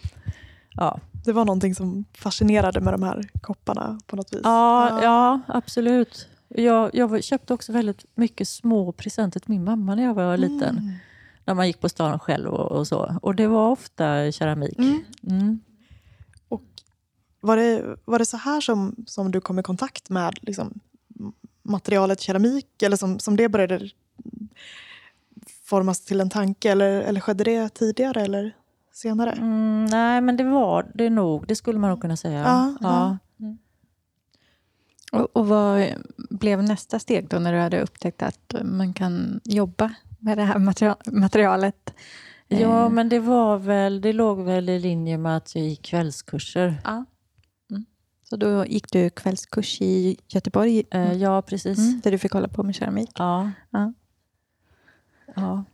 Ja, 0.73 1.01
Det 1.25 1.33
var 1.33 1.45
någonting 1.45 1.75
som 1.75 2.05
fascinerade 2.13 2.81
med 2.81 2.95
de 2.95 3.03
här 3.03 3.29
kopparna 3.41 4.01
på 4.07 4.17
något 4.17 4.33
vis. 4.33 4.41
ja, 4.45 5.03
ja 5.03 5.41
absolut. 5.47 6.29
Jag, 6.49 6.91
jag 6.93 7.25
köpte 7.25 7.55
också 7.55 7.73
väldigt 7.73 8.05
mycket 8.15 8.49
små 8.49 8.93
presenter 8.93 9.41
till 9.41 9.51
min 9.51 9.65
mamma 9.65 9.95
när 9.95 10.03
jag 10.03 10.15
var 10.15 10.37
liten. 10.37 10.79
Mm. 10.79 10.93
När 11.47 11.55
man 11.55 11.67
gick 11.67 11.81
på 11.81 11.89
stan 11.89 12.19
själv 12.19 12.49
och, 12.55 12.73
och 12.73 12.87
så. 12.87 13.19
Och 13.23 13.35
det 13.35 13.47
var 13.47 13.71
ofta 13.71 14.33
keramik. 14.33 14.79
Mm. 14.79 15.05
Mm. 15.23 15.61
Och 16.49 16.63
var 17.41 17.57
det, 17.57 17.97
var 18.05 18.19
det 18.19 18.27
så 18.27 18.37
här 18.37 18.61
som, 18.61 18.97
som 19.07 19.31
du 19.31 19.41
kom 19.41 19.59
i 19.59 19.63
kontakt 19.63 20.11
med 20.11 20.39
liksom, 20.43 20.81
materialet 21.63 22.21
keramik? 22.21 22.83
Eller 22.83 22.97
som, 22.97 23.19
som 23.19 23.37
det 23.37 23.49
började 23.49 23.91
formas 25.65 26.01
till 26.01 26.21
en 26.21 26.31
tanke? 26.31 26.71
Eller, 26.71 27.01
eller 27.01 27.21
skedde 27.21 27.45
det 27.45 27.69
tidigare 27.69 28.23
eller 28.23 28.57
senare? 28.93 29.33
Mm, 29.33 29.85
nej, 29.85 30.21
men 30.21 30.37
det 30.37 30.45
var 30.45 30.91
det 30.95 31.11
nog. 31.11 31.47
Det 31.47 31.57
skulle 31.57 31.79
man 31.79 31.91
nog 31.91 32.01
kunna 32.01 32.17
säga. 32.17 32.41
Ja, 32.41 32.77
ja. 32.81 33.17
Och, 35.13 35.37
och 35.37 35.49
vad 35.49 35.95
blev 36.17 36.63
nästa 36.63 36.99
steg 36.99 37.29
då 37.29 37.39
när 37.39 37.53
du 37.53 37.59
hade 37.59 37.83
upptäckt 37.83 38.23
att 38.23 38.55
man 38.63 38.93
kan 38.93 39.41
jobba 39.45 39.95
med 40.27 40.39
det 40.39 40.45
här 40.45 40.59
material, 40.59 40.97
materialet? 41.13 41.95
Ja, 42.49 42.85
Eh, 42.85 42.91
men 42.91 43.09
det 43.09 43.19
var 43.19 43.59
väl, 43.59 44.01
det 44.01 44.13
låg 44.13 44.41
väl 44.45 44.69
i 44.69 44.79
linje 44.79 45.19
med 45.19 45.37
att 45.37 45.55
jag 45.55 45.65
gick 45.65 45.83
kvällskurser. 45.83 46.81
ja. 46.85 47.05
Mm. 47.71 47.85
Så 48.25 48.37
då 48.37 48.67
gick 48.67 48.93
du 48.93 49.11
kvällskurs 49.11 49.81
i 49.81 50.17
Göteborg 50.29 50.83
Eh, 50.91 51.13
ja, 51.13 51.43
precis. 51.43 51.79
mm, 51.79 52.01
där 52.05 52.11
du 52.11 52.19
fick 52.19 52.33
hålla 52.33 52.49
på 52.49 52.63
med 52.63 52.75
keramik? 52.75 53.11
Ja. 53.15 53.51
Ja. 53.71 53.93
ja. 55.37 55.65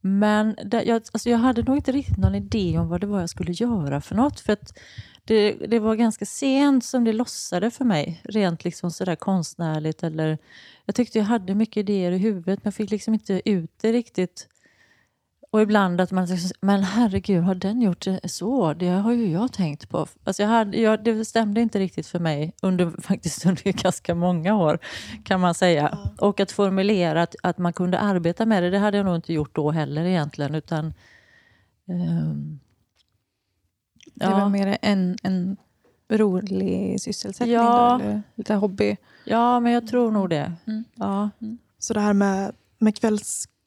Men 0.00 0.56
det, 0.64 0.82
jag, 0.82 1.02
alltså 1.12 1.30
jag 1.30 1.38
hade 1.38 1.62
nog 1.62 1.76
inte 1.76 1.92
riktigt 1.92 2.16
någon 2.16 2.34
idé 2.34 2.78
om 2.78 2.88
vad 2.88 3.00
det 3.00 3.06
var 3.06 3.20
jag 3.20 3.30
skulle 3.30 3.52
göra 3.52 4.00
för 4.00 4.14
något. 4.14 4.40
För 4.40 4.52
att 4.52 4.78
det, 5.24 5.52
det 5.52 5.78
var 5.78 5.94
ganska 5.94 6.26
sent 6.26 6.84
som 6.84 7.04
det 7.04 7.12
lossade 7.12 7.70
för 7.70 7.84
mig, 7.84 8.20
rent 8.24 8.64
liksom 8.64 8.90
sådär 8.90 9.16
konstnärligt. 9.16 10.02
Eller, 10.02 10.38
jag 10.84 10.94
tyckte 10.94 11.18
jag 11.18 11.24
hade 11.24 11.54
mycket 11.54 11.76
idéer 11.76 12.12
i 12.12 12.18
huvudet, 12.18 12.46
men 12.46 12.60
jag 12.64 12.74
fick 12.74 12.90
liksom 12.90 13.14
inte 13.14 13.42
ut 13.44 13.70
det 13.80 13.92
riktigt. 13.92 14.48
Och 15.50 15.60
ibland 15.62 16.00
att 16.00 16.10
man 16.10 16.26
liksom, 16.26 16.50
men 16.60 16.82
herregud, 16.82 17.42
har 17.44 17.54
den 17.54 17.82
gjort 17.82 18.04
det 18.04 18.20
så? 18.28 18.74
Det 18.74 18.88
har 18.88 19.12
ju 19.12 19.32
jag 19.32 19.52
tänkt 19.52 19.88
på. 19.88 20.06
Alltså 20.24 20.42
jag 20.42 20.50
hade, 20.50 20.80
jag, 20.80 21.04
det 21.04 21.24
stämde 21.24 21.60
inte 21.60 21.78
riktigt 21.78 22.06
för 22.06 22.18
mig 22.18 22.52
under, 22.62 22.90
faktiskt 23.02 23.46
under 23.46 23.72
ganska 23.82 24.14
många 24.14 24.56
år, 24.56 24.78
kan 25.24 25.40
man 25.40 25.54
säga. 25.54 25.98
Och 26.18 26.40
att 26.40 26.52
formulera 26.52 27.22
att, 27.22 27.34
att 27.42 27.58
man 27.58 27.72
kunde 27.72 27.98
arbeta 27.98 28.46
med 28.46 28.62
det, 28.62 28.70
det 28.70 28.78
hade 28.78 28.96
jag 28.96 29.06
nog 29.06 29.14
inte 29.16 29.32
gjort 29.32 29.54
då 29.54 29.70
heller 29.70 30.04
egentligen. 30.04 30.54
Utan, 30.54 30.94
ehm, 31.88 32.58
Det 34.14 34.26
var 34.26 34.48
mer 34.48 34.78
en, 34.82 35.16
en 35.22 35.56
rolig 36.10 37.00
sysselsättning 37.00 37.54
Ja. 37.54 37.98
då, 38.00 38.04
eller 38.04 38.22
lite 38.34 38.54
hobby? 38.54 38.96
ja, 39.24 39.60
men 39.60 39.72
jag 39.72 39.86
tror 39.88 40.10
nog 40.10 40.30
det. 40.30 40.52
Mm. 40.66 40.84
Ja. 40.94 41.30
Så 41.78 41.94
det 41.94 42.00
här 42.00 42.12
med, 42.12 42.52
med 42.78 42.94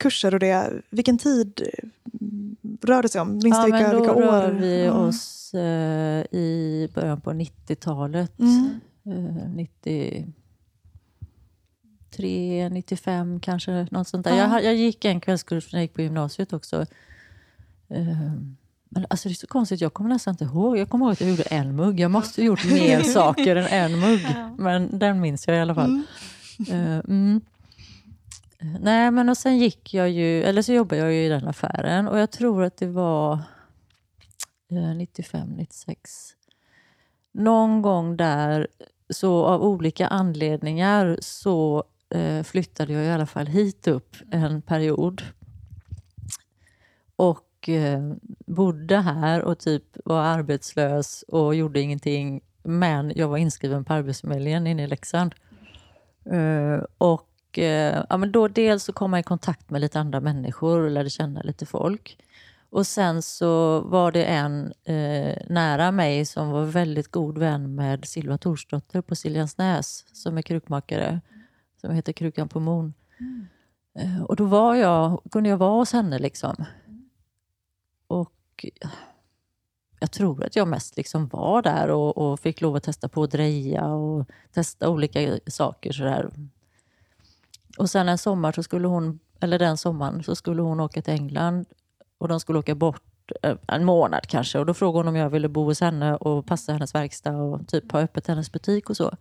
kvällskurser 0.01 0.33
och 0.33 0.39
det, 0.39 0.81
vilken 0.89 1.17
tid 1.17 1.61
mm, 2.21 2.55
rör 2.81 3.01
det 3.01 3.09
sig 3.09 3.21
om? 3.21 3.31
Minns 3.33 3.57
ja, 3.57 3.63
vilka, 3.63 3.79
men 3.79 3.91
då 3.91 3.97
vilka 3.97 4.13
år? 4.13 4.21
rör 4.21 4.51
vi 4.51 4.85
Ja. 4.85 4.91
oss 4.91 5.53
eh, 5.53 6.21
i 6.31 6.89
början 6.93 7.21
på 7.21 7.31
90-talet. 7.31 8.39
Mm. 8.39 8.79
Eh, 9.05 9.49
93, 9.55 10.25
95 12.69 13.39
kanske, 13.39 13.87
något 13.91 14.07
sånt 14.07 14.23
där. 14.23 14.37
Ja. 14.37 14.53
Jag, 14.53 14.63
jag 14.65 14.75
gick 14.75 15.05
en 15.05 15.21
kvällskurs 15.21 15.73
när 15.73 15.79
jag 15.79 15.83
gick 15.83 15.93
på 15.93 16.01
gymnasiet 16.01 16.53
också. 16.53 16.81
Eh, 17.89 18.31
Men 18.89 19.05
alltså 19.09 19.29
det 19.29 19.33
är 19.33 19.35
så 19.35 19.47
konstigt, 19.47 19.81
jag 19.81 19.93
kommer 19.93 20.09
nästan 20.09 20.33
inte 20.33 20.43
ihåg. 20.43 20.77
Jag 20.77 20.89
kommer 20.89 21.05
ihåg 21.05 21.11
att 21.13 21.21
jag 21.21 21.29
gjorde 21.29 21.43
en 21.43 21.75
mugg. 21.75 21.99
Jag 21.99 22.11
måste 22.11 22.41
ha 22.41 22.45
gjort 22.45 22.65
mer 22.65 23.01
saker 23.03 23.55
än 23.55 23.65
en 23.67 23.99
mugg. 23.99 24.27
Men 24.57 24.99
den 24.99 25.21
minns 25.21 25.47
jag 25.47 25.57
i 25.57 25.59
alla 25.59 25.75
fall. 25.75 26.01
Eh, 26.69 26.97
mm. 26.97 27.41
Nej, 28.63 29.11
men 29.11 29.29
och 29.29 29.37
sen 29.37 29.57
gick 29.57 29.93
jag 29.93 30.09
ju, 30.09 30.43
eller 30.43 30.61
så 30.61 30.73
jobbade 30.73 31.01
jag 31.01 31.13
ju 31.13 31.25
i 31.25 31.29
den 31.29 31.47
affären 31.47 32.07
och 32.07 32.19
jag 32.19 32.31
tror 32.31 32.63
att 32.63 32.77
det 32.77 32.87
var 32.87 33.33
eh, 34.71 34.95
95, 34.95 35.49
96. 35.49 36.31
Någon 37.31 37.81
gång 37.81 38.17
där, 38.17 38.67
så 39.09 39.45
av 39.45 39.63
olika 39.63 40.07
anledningar 40.07 41.17
så 41.21 41.83
eh, 42.09 42.43
flyttade 42.43 42.93
jag 42.93 43.05
i 43.05 43.09
alla 43.09 43.25
fall 43.25 43.47
hit 43.47 43.87
upp 43.87 44.15
en 44.31 44.61
period. 44.61 45.21
Och 47.15 47.69
eh, 47.69 48.13
bodde 48.45 48.97
här 48.97 49.41
och 49.41 49.59
typ 49.59 49.83
var 50.05 50.21
arbetslös 50.21 51.23
och 51.27 51.55
gjorde 51.55 51.81
ingenting. 51.81 52.41
Men 52.63 53.11
jag 53.15 53.27
var 53.27 53.37
inskriven 53.37 53.85
på 53.85 53.93
Arbetsförmedlingen 53.93 54.67
inne 54.67 54.83
i 54.83 54.87
Leksand. 54.87 55.35
Eh, 56.25 56.83
och 56.97 57.30
eh, 57.59 58.03
ja, 58.09 58.17
men 58.17 58.31
då 58.31 58.47
dels 58.47 58.83
så 58.83 58.93
kom 58.93 59.13
jag 59.13 59.19
i 59.19 59.23
kontakt 59.23 59.69
med 59.69 59.81
lite 59.81 59.99
andra 59.99 60.19
människor 60.19 60.79
och 60.79 60.91
lärde 60.91 61.09
känna 61.09 61.41
lite 61.41 61.65
folk. 61.65 62.17
Och 62.69 62.87
sen 62.87 63.21
så 63.21 63.81
var 63.81 64.11
det 64.11 64.25
en 64.25 64.73
eh, 64.83 65.37
nära 65.49 65.91
mig 65.91 66.25
som 66.25 66.49
var 66.49 66.65
väldigt 66.65 67.11
god 67.11 67.37
vän 67.37 67.75
med 67.75 68.05
Silva 68.05 68.37
Torsdotter 68.37 69.01
på 69.01 69.15
Siljansnäs 69.15 70.05
som 70.11 70.37
är 70.37 70.41
krukmakare, 70.41 71.21
som 71.81 71.95
heter 71.95 72.13
Krukan 72.13 72.49
på 72.49 72.59
Mon. 72.59 72.93
Eh, 73.99 74.21
och 74.21 74.35
då 74.35 74.45
var 74.45 74.75
jag, 74.75 75.21
kunde 75.31 75.49
jag 75.49 75.57
vara 75.57 75.79
hos 75.79 75.93
henne 75.93 76.19
liksom. 76.19 76.65
Och 78.07 78.65
jag 79.99 80.11
tror 80.11 80.45
att 80.45 80.55
jag 80.55 80.67
mest 80.67 80.97
liksom 80.97 81.27
var 81.27 81.61
där 81.61 81.89
och, 81.89 82.17
och 82.17 82.39
fick 82.39 82.61
lov 82.61 82.75
att 82.75 82.83
testa 82.83 83.09
på 83.09 83.23
att 83.23 83.31
dreja 83.31 83.87
och 83.87 84.29
testa 84.53 84.89
olika 84.89 85.39
saker 85.47 85.91
sådär. 85.91 86.29
Och 87.77 87.89
sen 87.89 88.09
en 88.09 88.17
sommar 88.17 88.51
så 88.51 88.63
skulle 88.63 88.87
hon, 88.87 89.19
eller 89.39 89.59
den 89.59 89.77
sommaren, 89.77 90.23
så 90.23 90.35
skulle 90.35 90.61
hon 90.61 90.79
åka 90.79 91.01
till 91.01 91.13
England 91.13 91.65
och 92.17 92.27
de 92.27 92.39
skulle 92.39 92.59
åka 92.59 92.75
bort 92.75 93.31
eh, 93.43 93.55
en 93.67 93.85
månad 93.85 94.27
kanske. 94.27 94.59
Och 94.59 94.65
då 94.65 94.73
frågade 94.73 94.99
hon 94.99 95.07
om 95.07 95.15
jag 95.15 95.29
ville 95.29 95.49
bo 95.49 95.63
hos 95.63 95.81
henne 95.81 96.15
och 96.15 96.45
passa 96.45 96.73
hennes 96.73 96.95
verkstad 96.95 97.35
och 97.35 97.67
typ 97.67 97.91
ha 97.91 97.99
öppet 97.99 98.27
hennes 98.27 98.51
butik 98.51 98.89
och 98.89 98.97
så. 98.97 99.11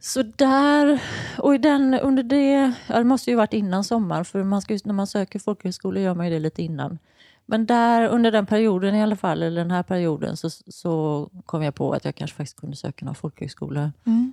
Så 0.00 0.22
där, 0.22 1.02
och 1.38 1.54
i 1.54 1.58
den, 1.58 1.94
under 1.94 2.22
det, 2.22 2.72
ja, 2.86 2.98
det 2.98 3.04
måste 3.04 3.30
ju 3.30 3.36
varit 3.36 3.52
innan 3.52 3.84
sommaren 3.84 4.24
för 4.24 4.44
man 4.44 4.62
ska, 4.62 4.78
när 4.84 4.94
man 4.94 5.06
söker 5.06 5.38
folkhögskola 5.38 6.00
gör 6.00 6.14
man 6.14 6.26
ju 6.26 6.32
det 6.32 6.38
lite 6.38 6.62
innan. 6.62 6.98
Men 7.46 7.66
där 7.66 8.08
under 8.08 8.32
den 8.32 8.46
perioden 8.46 8.94
i 8.94 9.02
alla 9.02 9.16
fall, 9.16 9.42
eller 9.42 9.60
den 9.60 9.70
här 9.70 9.82
perioden, 9.82 10.36
så, 10.36 10.50
så 10.50 11.28
kom 11.46 11.62
jag 11.62 11.74
på 11.74 11.92
att 11.92 12.04
jag 12.04 12.14
kanske 12.14 12.36
faktiskt 12.36 12.60
kunde 12.60 12.76
söka 12.76 13.04
någon 13.04 13.14
folkhögskola. 13.14 13.92
Mm. 14.06 14.32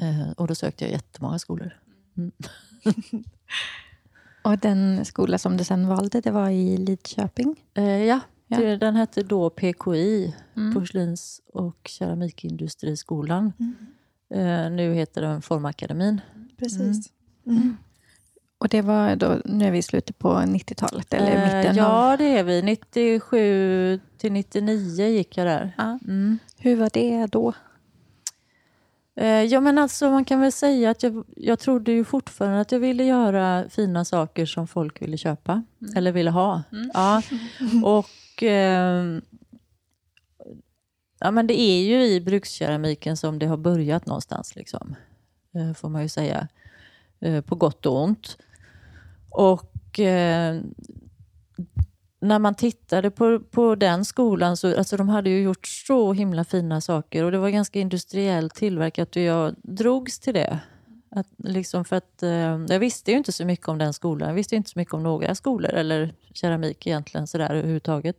Eh, 0.00 0.30
och 0.36 0.46
då 0.46 0.54
sökte 0.54 0.84
jag 0.84 0.92
jättemånga 0.92 1.38
skolor. 1.38 1.72
Och 4.42 4.58
den 4.58 5.04
skola 5.04 5.38
som 5.38 5.56
du 5.56 5.64
sen 5.64 5.88
valde, 5.88 6.20
det 6.20 6.30
var 6.30 6.50
i 6.50 6.76
Lidköping? 6.76 7.56
Eh, 7.74 7.84
ja, 8.04 8.20
Ja. 8.48 8.76
Den 8.76 8.96
hette 8.96 9.22
då 9.22 9.50
PKI, 9.50 10.34
Mm. 10.56 10.74
Porslins 10.74 11.40
och 11.52 11.76
keramikindustriskolan. 11.84 13.52
Mm. 13.58 13.76
Eh, 14.30 14.70
nu 14.70 14.94
heter 14.94 15.22
den 15.22 15.42
Formakademin. 15.42 16.20
Precis. 16.58 17.12
Mm. 17.46 17.76
Och 18.58 18.68
det 18.68 18.82
var 18.82 19.16
då, 19.16 19.40
nu 19.44 19.64
är 19.66 19.70
vi 19.70 19.78
i 19.78 19.82
slutet 19.82 20.18
på 20.18 20.28
90-talet, 20.32 21.14
eller 21.14 21.32
Eh, 21.32 21.44
mitten 21.56 21.70
av... 21.70 21.76
ja, 22.10 22.16
det 22.16 22.38
är 22.38 22.44
vi. 22.44 22.62
97 22.62 24.00
till 24.18 24.32
99 24.32 25.06
gick 25.06 25.36
jag 25.36 25.46
där. 25.46 25.74
Ja. 25.78 25.98
Mm. 26.04 26.38
Hur 26.58 26.76
var 26.76 26.90
det 26.92 27.26
då? 27.26 27.52
Eh, 29.16 29.42
ja, 29.42 29.60
men 29.60 29.78
alltså 29.78 30.10
man 30.10 30.24
kan 30.24 30.40
väl 30.40 30.52
säga 30.52 30.90
att 30.90 31.02
jag, 31.02 31.24
jag 31.36 31.58
trodde 31.58 31.92
ju 31.92 32.04
fortfarande 32.04 32.60
att 32.60 32.72
jag 32.72 32.78
ville 32.78 33.04
göra 33.04 33.68
fina 33.68 34.04
saker 34.04 34.46
som 34.46 34.66
folk 34.66 35.02
ville 35.02 35.16
köpa. 35.16 35.62
Eller 35.96 36.12
ville 36.12 36.30
ha. 36.30 36.62
Ja. 36.94 37.22
Och 37.84 38.42
ehm, 38.42 39.22
ja, 41.20 41.30
men 41.30 41.46
det 41.46 41.60
är 41.60 41.82
ju 41.82 42.04
i 42.04 42.20
brukskeramiken 42.20 43.16
som 43.16 43.38
det 43.38 43.46
har 43.46 43.56
börjat 43.56 44.06
någonstans. 44.06 44.56
Liksom, 44.56 44.96
eh, 45.54 45.72
får 45.72 45.88
man 45.88 46.02
ju 46.02 46.08
säga. 46.08 46.48
Eh, 47.20 47.40
på 47.40 47.54
gott 47.54 47.86
och 47.86 48.02
ont. 48.02 48.36
Och 49.30 50.00
eh, 50.00 50.60
när 52.26 52.38
man 52.38 52.54
tittade 52.54 53.10
på, 53.10 53.40
på 53.40 53.74
den 53.74 54.04
skolan 54.04 54.56
så 54.56 54.78
alltså 54.78 54.96
de 54.96 55.08
hade 55.08 55.30
ju 55.30 55.42
gjort 55.42 55.66
så 55.66 56.12
himla 56.12 56.44
fina 56.44 56.80
saker 56.80 57.24
och 57.24 57.32
det 57.32 57.38
var 57.38 57.48
ganska 57.48 57.80
industriellt 57.80 58.54
tillverkat 58.54 59.16
och 59.16 59.22
jag 59.22 59.54
drogs 59.62 60.18
till 60.18 60.34
det. 60.34 60.60
Att, 61.10 61.26
liksom 61.36 61.84
för 61.84 61.96
att, 61.96 62.22
eh, 62.22 62.30
jag 62.68 62.78
visste 62.78 63.10
ju 63.10 63.16
inte 63.16 63.32
så 63.32 63.44
mycket 63.44 63.68
om 63.68 63.78
den 63.78 63.92
skolan. 63.92 64.28
Jag 64.28 64.34
visste 64.34 64.56
inte 64.56 64.70
så 64.70 64.78
mycket 64.78 64.94
om 64.94 65.02
några 65.02 65.34
skolor 65.34 65.70
eller 65.70 66.14
keramik 66.32 66.86
egentligen 66.86 67.26
sådär 67.26 67.50
överhuvudtaget. 67.50 68.16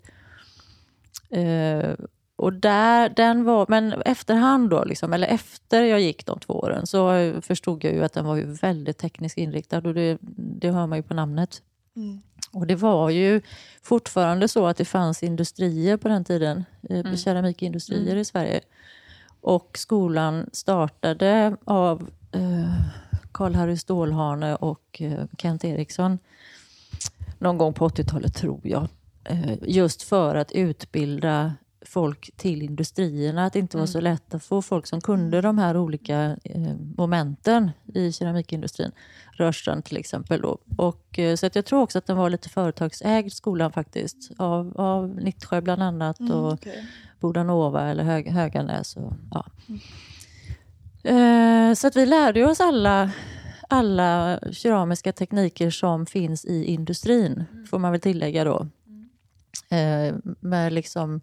Eh, 1.30 1.94
och 2.36 2.54
där, 2.54 3.10
den 3.10 3.44
var, 3.44 3.66
men 3.70 3.94
efterhand 3.94 4.70
då, 4.70 4.84
liksom, 4.84 5.14
eller 5.14 5.28
efter 5.28 5.84
jag 5.84 6.02
gick 6.02 6.26
de 6.26 6.40
två 6.40 6.54
åren 6.54 6.88
så 6.88 7.34
förstod 7.42 7.84
jag 7.84 7.94
ju 7.94 8.04
att 8.04 8.14
den 8.14 8.26
var 8.26 8.36
ju 8.36 8.44
väldigt 8.44 8.98
tekniskt 8.98 9.38
inriktad 9.38 9.78
och 9.78 9.94
det, 9.94 10.18
det 10.38 10.72
hör 10.72 10.88
man 10.88 10.98
ju 10.98 11.04
på 11.04 11.14
namnet. 11.14 11.62
Mm. 11.96 12.22
Och 12.58 12.68
det 12.68 12.76
var 12.76 13.10
ju 13.10 13.42
fortfarande 13.82 14.48
så 14.48 14.68
att 14.68 14.78
det 14.78 14.86
fanns 14.86 15.24
industrier 15.24 15.98
på 15.98 16.08
den 16.08 16.24
tiden, 16.24 16.66
eh, 16.90 17.16
keramikindustrier 17.16 18.16
i 18.16 18.26
Sverige. 18.26 18.62
Och 19.42 19.78
skolan 19.78 20.50
startade 20.54 21.58
av 21.64 22.10
eh, 22.32 22.74
Karl-Harry 23.32 23.78
Stålhane 23.78 24.56
och 24.56 25.02
eh, 25.02 25.26
Kent 25.38 25.66
Eriksson 25.66 26.20
någon 27.40 27.58
gång 27.58 27.74
på 27.74 27.90
80-talet, 27.90 28.36
tror 28.36 28.60
jag. 28.64 28.88
Eh, 29.24 29.54
just 29.62 30.04
för 30.04 30.36
att 30.36 30.52
utbilda 30.52 31.54
folk 31.88 32.32
till 32.38 32.62
industrierna. 32.62 33.46
Att 33.46 33.54
det 33.54 33.60
inte 33.60 33.78
var 33.78 33.86
så 33.86 34.00
lätt 34.00 34.34
att 34.34 34.44
få 34.44 34.62
folk 34.62 34.88
som 34.88 35.02
kunde 35.02 35.42
de 35.42 35.58
här 35.58 35.78
olika 35.78 36.38
eh, 36.44 36.76
momenten 36.98 37.72
i 37.94 38.12
keramikindustrin. 38.12 38.92
Rörstrand 39.32 39.86
till 39.86 39.98
exempel. 39.98 40.42
Då. 40.42 40.58
Och, 40.78 41.20
eh, 41.20 41.36
så 41.36 41.46
att 41.46 41.56
jag 41.56 41.66
tror 41.66 41.82
också 41.82 41.98
att 41.98 42.06
den 42.06 42.18
var 42.18 42.30
lite 42.30 42.50
företagsägd, 42.50 43.34
skolan 43.34 43.72
faktiskt. 43.72 44.32
Av, 44.38 44.74
av 44.78 45.10
Nittsjö 45.10 45.62
bland 45.62 45.84
annat 45.84 46.20
och 46.20 46.54
okej. 46.54 46.88
Bodanova 47.20 47.90
eller 47.90 48.04
Hög, 48.04 48.28
Höganäs. 48.28 48.96
Och, 48.96 49.14
ja. 49.32 49.46
Eh, 51.10 51.74
så 51.74 51.88
att 51.88 51.96
vi 51.96 52.06
lärde 52.06 52.46
oss 52.46 52.60
alla, 52.60 53.12
alla 53.70 54.40
keramiska 54.52 55.12
tekniker 55.14 55.70
som 55.70 56.06
finns 56.06 56.46
i 56.46 56.66
industrin, 56.66 57.46
får 57.70 57.80
man 57.80 57.92
väl 57.92 58.02
tillägga 58.02 58.44
då. 58.44 58.68
Eh, 59.70 60.16
med 60.40 60.74
liksom 60.74 61.22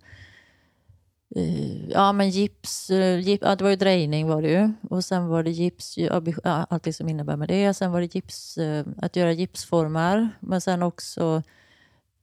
Ja 1.89 2.13
men 2.13 2.31
gips, 2.31 2.91
eh, 2.91 3.19
gip, 3.19 3.41
ja, 3.43 3.57
det 3.57 3.65
var 3.65 3.71
ju 3.71 3.77
drejning 3.77 4.27
var 4.29 4.43
det 4.43 4.51
ju. 4.51 4.73
Och 4.91 5.05
sen 5.05 5.27
var 5.27 5.43
det 5.43 5.51
gips, 5.51 5.99
ja, 5.99 6.23
allt 6.45 6.83
det 6.83 6.93
som 6.93 7.09
innebär 7.09 7.37
med 7.37 7.49
det. 7.49 7.75
Sen 7.75 7.93
var 7.93 8.01
det 8.01 8.15
gips, 8.15 8.59
eh, 8.59 8.85
att 8.99 9.17
göra 9.17 9.33
gipsformar. 9.33 10.29
Men 10.41 10.61
sen 10.61 10.83
också 10.83 11.43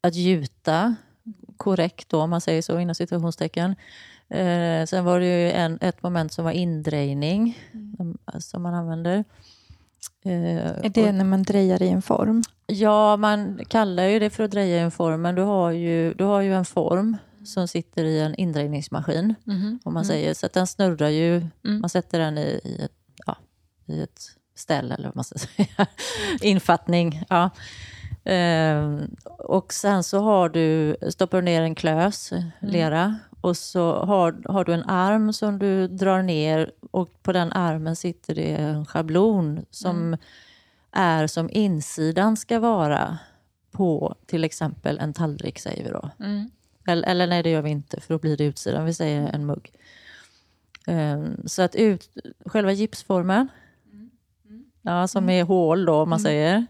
att 0.01 0.15
gjuta 0.15 0.95
korrekt 1.57 2.09
då, 2.09 2.21
om 2.21 2.29
man 2.29 2.41
säger 2.41 2.61
så 2.61 2.79
inom 2.79 2.95
situationstecken. 2.95 3.75
Eh, 4.29 4.85
sen 4.85 5.05
var 5.05 5.19
det 5.19 5.25
ju 5.25 5.51
en, 5.51 5.77
ett 5.81 6.03
moment 6.03 6.33
som 6.33 6.45
var 6.45 6.51
indrejning 6.51 7.59
som, 7.97 8.17
som 8.39 8.61
man 8.61 8.73
använder. 8.73 9.23
Eh, 10.25 10.67
Är 10.67 10.89
det 10.89 11.11
när 11.11 11.25
man 11.25 11.43
drejar 11.43 11.81
i 11.81 11.89
en 11.89 12.01
form? 12.01 12.43
Ja, 12.67 13.17
man 13.17 13.59
kallar 13.67 14.03
ju 14.03 14.19
det 14.19 14.29
för 14.29 14.43
att 14.43 14.51
dreja 14.51 14.77
i 14.77 14.79
en 14.79 14.91
form, 14.91 15.21
men 15.21 15.35
du 15.35 15.41
har 15.41 15.71
ju, 15.71 16.13
du 16.13 16.23
har 16.23 16.41
ju 16.41 16.53
en 16.53 16.65
form 16.65 17.17
som 17.43 17.67
sitter 17.67 18.03
i 18.03 18.19
en 18.19 18.35
indrejningsmaskin, 18.35 19.35
om 19.83 19.93
man 19.93 20.05
säger. 20.05 20.33
Så 20.33 20.45
att 20.45 20.53
den 20.53 20.67
snurrar 20.67 21.09
ju, 21.09 21.47
man 21.79 21.89
sätter 21.89 22.19
den 22.19 22.37
i, 22.37 22.61
i, 22.63 22.81
ett, 22.81 22.91
ja, 23.25 23.37
i 23.85 24.01
ett 24.01 24.21
ställ, 24.55 24.91
eller 24.91 25.07
vad 25.07 25.15
man 25.15 25.23
ska 25.23 25.39
säga. 25.55 25.87
Infattning. 26.41 27.23
Ja. 27.29 27.49
Ehm, 28.23 29.15
och 29.37 29.73
sen 29.73 30.03
så 30.03 30.19
har 30.19 30.49
du, 30.49 30.95
stoppar 31.09 31.37
du 31.37 31.45
ner 31.45 31.61
en 31.61 31.75
klös, 31.75 32.33
lera, 32.59 33.19
och 33.41 33.57
så 33.57 33.93
har, 33.93 34.51
har 34.51 34.65
du 34.65 34.73
en 34.73 34.83
arm 34.83 35.33
som 35.33 35.59
du 35.59 35.87
drar 35.87 36.21
ner 36.21 36.71
och 36.91 37.23
på 37.23 37.33
den 37.33 37.51
armen 37.51 37.95
sitter 37.95 38.35
det 38.35 38.55
en 38.55 38.85
schablon 38.85 39.65
som 39.71 40.17
är 40.91 41.27
som 41.27 41.49
insidan 41.49 42.37
ska 42.37 42.59
vara 42.59 43.17
på 43.71 44.15
till 44.25 44.43
exempel 44.43 44.99
en 44.99 45.13
tallrik, 45.13 45.59
säger 45.59 45.83
vi 45.83 45.89
då. 45.89 46.09
Eller, 46.87 47.07
eller 47.07 47.27
nej, 47.27 47.43
det 47.43 47.49
gör 47.49 47.61
vi 47.61 47.69
inte, 47.69 48.01
för 48.01 48.13
då 48.13 48.17
blir 48.19 48.37
det 48.37 48.43
utsidan. 48.43 48.85
Vi 48.85 48.93
säger 48.93 49.27
en 49.33 49.45
mugg. 49.45 49.71
Ehm, 50.87 51.47
så 51.47 51.61
att 51.61 51.75
ut, 51.75 52.09
själva 52.45 52.71
gipsformen, 52.71 53.47
ja, 54.81 55.07
som 55.07 55.29
är 55.29 55.43
hål 55.43 55.85
då, 55.85 55.95
om 55.95 56.09
man 56.09 56.19
säger, 56.19 56.65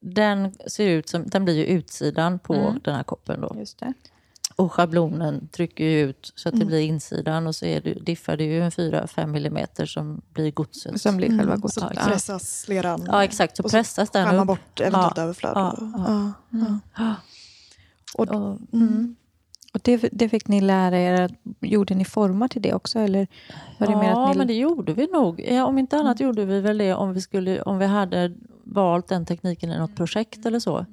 den, 0.00 0.54
ser 0.66 0.88
ut 0.88 1.08
som, 1.08 1.26
den 1.26 1.44
blir 1.44 1.54
ju 1.54 1.64
utsidan 1.66 2.38
på 2.38 2.76
den 2.84 2.94
här 2.94 3.02
koppen. 3.02 3.40
Då. 3.40 3.56
Just 3.58 3.78
det. 3.78 3.92
Och 4.56 4.72
schablonen 4.72 5.48
trycker 5.48 5.84
ju 5.84 6.00
ut 6.00 6.32
så 6.34 6.48
att 6.48 6.60
det 6.60 6.66
blir 6.66 6.80
insidan 6.80 7.46
och 7.46 7.54
så 7.56 7.66
är 7.66 7.80
det, 7.80 7.94
diffar 7.94 8.36
det 8.36 8.44
ju 8.44 8.62
en 8.62 8.70
4-5 8.70 9.26
millimeter 9.26 9.86
som 9.86 10.20
blir 10.32 10.50
godset. 10.50 11.00
Som 11.00 11.16
blir 11.16 11.38
själva 11.38 11.54
Så 11.56 11.60
godset. 11.60 11.82
Ja, 11.82 11.90
exakt. 11.90 12.08
pressas 12.10 12.68
leran. 12.68 13.04
Ja, 13.06 13.24
exakt. 13.24 13.56
Så 13.56 13.62
Och 13.62 13.70
så 13.70 13.76
pressas 13.76 14.10
den 14.10 14.26
skär 14.26 14.36
man 14.36 14.46
bort 14.46 14.80
eventuellt 14.80 15.16
Ja, 15.16 15.22
överflöd. 15.22 15.52
ja, 15.56 15.74
Ja, 16.50 16.80
ja. 16.96 17.14
Och, 18.14 18.28
Och, 18.28 18.58
Och 19.74 19.80
det, 19.82 20.08
det 20.12 20.28
fick 20.28 20.48
ni 20.48 20.60
lära 20.60 20.98
er. 20.98 21.20
att- 21.22 21.32
Gjorde 21.60 21.94
ni 21.94 22.04
formar 22.04 22.48
till 22.48 22.62
det 22.62 22.74
också? 22.74 22.98
Eller 22.98 23.26
var 23.78 23.86
det 23.86 23.96
mer 23.96 24.04
ja, 24.10 24.22
att 24.24 24.34
ni... 24.34 24.38
men 24.38 24.46
det 24.46 24.54
gjorde 24.54 24.92
vi 24.92 25.06
nog. 25.06 25.40
Ja, 25.48 25.64
om 25.64 25.78
inte 25.78 25.96
annat 25.96 26.20
gjorde 26.20 26.44
vi 26.44 26.60
väl 26.60 26.78
det 26.78 26.94
om 26.94 27.12
vi, 27.14 27.20
skulle, 27.20 27.62
om 27.62 27.78
vi 27.78 27.86
hade 27.86 28.32
valt 28.64 29.08
den 29.08 29.26
tekniken 29.26 29.70
i 29.72 29.78
något 29.78 29.96
projekt 29.96 30.46
eller 30.46 30.58
så. 30.60 30.86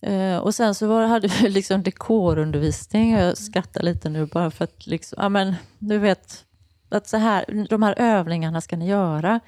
Eh, 0.00 0.36
och 0.36 0.54
sen 0.54 0.74
så 0.74 0.86
var, 0.86 1.06
hade 1.06 1.28
vi 1.28 1.48
liksom 1.48 1.82
dekorundervisning. 1.82 3.12
Jag 3.12 3.36
skrattar 3.36 3.82
lite 3.82 4.08
nu 4.08 4.26
bara 4.26 4.50
för 4.50 4.64
att 4.64 4.86
liksom, 4.86 5.16
ja 5.22 5.28
men 5.28 5.54
du 5.78 5.98
vet, 5.98 6.44
att 6.88 7.08
så 7.08 7.16
här, 7.16 7.66
de 7.70 7.82
här 7.82 7.94
övningarna 7.98 8.60
ska 8.60 8.76
ni 8.76 8.88
göra. 8.88 9.40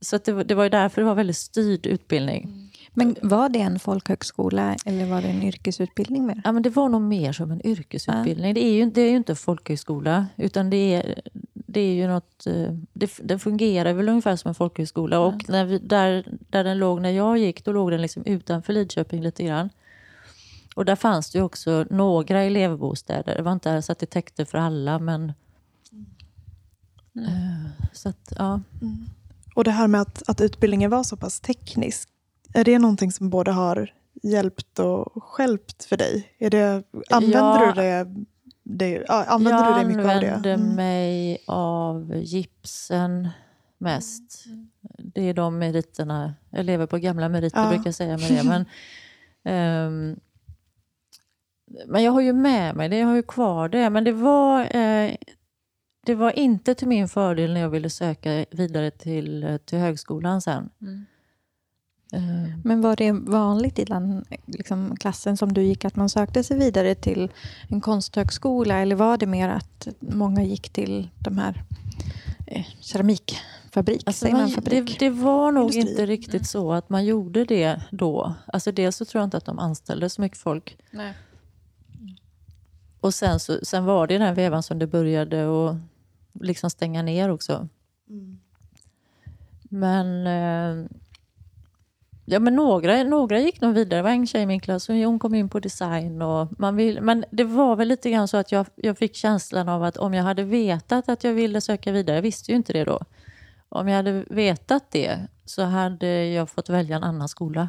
Så 0.00 0.16
att 0.16 0.24
det, 0.24 0.32
var- 0.32 0.44
det 0.44 0.54
var 0.54 0.64
ju 0.64 0.70
därför 0.70 1.00
det 1.00 1.06
var 1.08 1.14
väldigt 1.14 1.36
styrd 1.36 1.86
utbildning. 1.86 2.63
Men 2.96 3.16
var 3.22 3.48
det 3.48 3.60
en 3.60 3.78
folkhögskola 3.78 4.76
eller 4.86 5.06
var 5.06 5.22
det 5.22 5.28
en 5.28 5.42
yrkesutbildning 5.42 6.26
mer? 6.26 6.40
Ja, 6.44 6.52
men 6.52 6.62
det 6.62 6.70
var 6.70 6.88
nog 6.88 7.02
mer 7.02 7.32
som 7.32 7.50
en 7.50 7.66
yrkesutbildning. 7.66 8.54
Det, 8.54 8.64
är 8.64 8.72
ju, 8.72 8.90
det 8.90 9.00
är 9.00 9.10
ju 9.10 9.16
inte 9.16 9.34
folkhögskola, 9.34 10.26
utan 10.36 10.70
det 10.70 10.94
är, 10.94 11.20
det 11.52 11.80
är 11.80 11.94
ju 11.94 12.06
något... 12.08 12.46
eh, 12.46 12.72
Det, 12.92 13.10
det 13.22 13.38
fungerar 13.38 13.92
väl 13.92 14.08
ungefär 14.08 14.36
som 14.36 14.48
en 14.48 14.54
folkhögskola. 14.54 15.20
Och 15.20 15.48
när 15.48 15.64
vi, 15.64 15.78
där, 15.78 16.24
där 16.50 16.64
den 16.64 16.78
låg 16.78 17.00
när 17.00 17.10
jag 17.10 17.38
gick, 17.38 17.64
då 17.64 17.72
låg 17.72 17.90
den 17.90 18.02
liksom 18.02 18.22
utanför 18.26 18.72
Lidköping 18.72 19.22
lite 19.22 19.44
grann. 19.44 19.70
Och 20.74 20.84
där 20.84 20.96
fanns 20.96 21.30
det 21.30 21.38
ju 21.38 21.44
också 21.44 21.86
några 21.90 22.42
elevbostäder. 22.42 23.36
Det 23.36 23.42
var 23.42 23.52
inte 23.52 23.82
så 23.82 23.92
att 23.92 23.98
det 23.98 24.06
täckte 24.06 24.44
för 24.44 24.58
alla, 24.58 24.98
men... 24.98 25.32
eh, 27.16 27.86
Så 27.92 28.08
att, 28.08 28.32
ja. 28.38 28.60
och 29.54 29.64
det 29.64 29.70
här 29.70 29.88
med 29.88 30.00
att, 30.00 30.22
att 30.28 30.40
utbildningen 30.40 30.90
var 30.90 31.02
så 31.02 31.16
pass 31.16 31.40
teknisk. 31.40 32.08
Är 32.54 32.64
det 32.64 32.78
någonting 32.78 33.12
som 33.12 33.30
både 33.30 33.50
har 33.50 33.92
hjälpt 34.22 34.78
och 34.78 35.24
stjälpt 35.24 35.84
för 35.84 35.96
dig? 35.96 36.32
Är 36.38 36.50
det, 36.50 36.82
använder 37.10 37.38
Ja. 37.38 37.72
du 37.74 37.82
det? 37.82 38.24
det 38.62 39.06
använder 39.08 39.64
jag 39.64 39.70
du 39.74 39.78
dig 39.78 39.84
mycket 39.96 40.14
av 40.14 40.20
det? 40.20 40.34
använde 40.34 40.52
Mm. 40.52 40.74
mig 40.76 41.38
av 41.46 42.16
gipsen 42.16 43.28
mest. 43.78 44.44
Det 44.98 45.22
är 45.28 45.34
de 45.34 45.58
meriterna. 45.58 46.34
Jag 46.50 46.64
lever 46.66 46.86
på 46.86 46.98
gamla 46.98 47.28
meriter 47.28 47.60
Ja. 47.62 47.68
brukar 47.68 47.84
jag 47.84 47.94
säga 47.94 48.16
med 48.18 48.30
det. 48.30 48.42
Men, 48.44 48.64
ehm, 49.44 50.16
men 51.86 52.02
jag 52.02 52.12
har 52.12 52.20
ju 52.20 52.32
med 52.32 52.76
mig 52.76 52.88
det, 52.88 52.98
jag 52.98 53.06
har 53.06 53.14
ju 53.14 53.22
kvar 53.22 53.68
det. 53.68 53.90
Men 53.90 54.04
det 54.04 54.12
var, 54.12 54.76
eh, 54.76 55.16
det 56.06 56.14
var 56.14 56.38
inte 56.38 56.74
till 56.74 56.88
min 56.88 57.08
fördel 57.08 57.54
när 57.54 57.60
jag 57.60 57.68
ville 57.70 57.90
söka 57.90 58.44
vidare 58.50 58.90
till, 58.90 59.42
eh, 59.44 59.56
till 59.56 59.78
högskolan 59.78 60.40
sen. 60.40 60.70
Eh, 60.80 60.88
Men 62.64 62.80
var 62.80 62.96
det 62.96 63.12
vanligt 63.12 63.78
i 63.78 63.84
den 63.84 64.24
liksom, 64.46 64.96
klassen 64.96 65.36
som 65.36 65.52
du 65.52 65.62
gick 65.62 65.84
att 65.84 65.96
man 65.96 66.08
sökte 66.08 66.44
sig 66.44 66.58
vidare 66.58 66.94
till 66.94 67.32
en 67.68 67.80
konsthögskola 67.80 68.78
eller 68.78 68.96
var 68.96 69.16
det 69.16 69.26
mer 69.26 69.48
att 69.48 69.88
många 70.00 70.42
gick 70.42 70.70
till 70.70 71.08
de 71.18 71.38
här 71.38 71.62
eh, 72.46 72.64
keramikfabrik? 72.80 74.02
Alltså, 74.06 74.28
man 74.28 74.52
det, 74.64 74.98
det 74.98 75.10
var 75.10 75.52
nog 75.52 75.74
Industri. 75.74 75.90
inte 75.90 76.06
riktigt 76.06 76.46
så 76.46 76.72
att 76.72 76.90
man 76.90 77.04
gjorde 77.04 77.44
det 77.44 77.80
då. 77.90 78.34
Alltså 78.46 78.72
dels 78.72 78.96
så 78.96 79.04
tror 79.04 79.20
jag 79.20 79.26
inte 79.26 79.36
att 79.36 79.44
de 79.44 79.58
anställde 79.58 80.10
så 80.10 80.20
mycket 80.20 80.38
folk. 80.38 80.78
Nej. 80.90 81.14
Och 83.00 83.14
sen, 83.14 83.40
så, 83.40 83.58
sen 83.62 83.84
var 83.84 84.06
det 84.06 84.14
den 84.14 84.26
här 84.26 84.34
vevan 84.34 84.62
som 84.62 84.78
det 84.78 84.86
började 84.86 85.46
och 85.46 85.76
liksom 86.40 86.70
stänga 86.70 87.02
ner 87.02 87.28
också. 87.30 87.68
Men, 89.62 90.26
eh, 90.26 90.86
ja, 92.24 92.40
men 92.40 92.54
några, 92.54 93.02
några 93.02 93.40
gick 93.40 93.60
nog 93.60 93.74
vidare. 93.74 93.98
Det 93.98 94.02
var 94.02 94.10
en 94.10 94.26
tjej 94.26 94.42
i 94.42 94.46
min 94.46 94.60
klass 94.60 94.88
hon 94.88 95.18
kom 95.18 95.34
in 95.34 95.48
på 95.48 95.60
design. 95.60 96.22
Och 96.22 96.60
man 96.60 96.76
vill, 96.76 97.00
men 97.00 97.24
det 97.30 97.44
var 97.44 97.76
väl 97.76 97.88
lite 97.88 98.10
grann 98.10 98.28
så 98.28 98.36
att 98.36 98.52
jag, 98.52 98.66
jag 98.74 98.98
fick 98.98 99.14
känslan 99.14 99.68
av 99.68 99.82
att 99.82 99.96
om 99.96 100.14
jag 100.14 100.24
hade 100.24 100.44
vetat 100.44 101.08
att 101.08 101.24
jag 101.24 101.32
ville 101.32 101.60
söka 101.60 101.92
vidare, 101.92 102.16
jag 102.16 102.22
visste 102.22 102.50
ju 102.50 102.56
inte 102.56 102.72
det 102.72 102.84
då. 102.84 103.00
Om 103.68 103.88
jag 103.88 103.96
hade 103.96 104.24
vetat 104.30 104.90
det 104.90 105.18
så 105.44 105.62
hade 105.62 106.26
jag 106.26 106.50
fått 106.50 106.68
välja 106.68 106.96
en 106.96 107.04
annan 107.04 107.28
skola. 107.28 107.68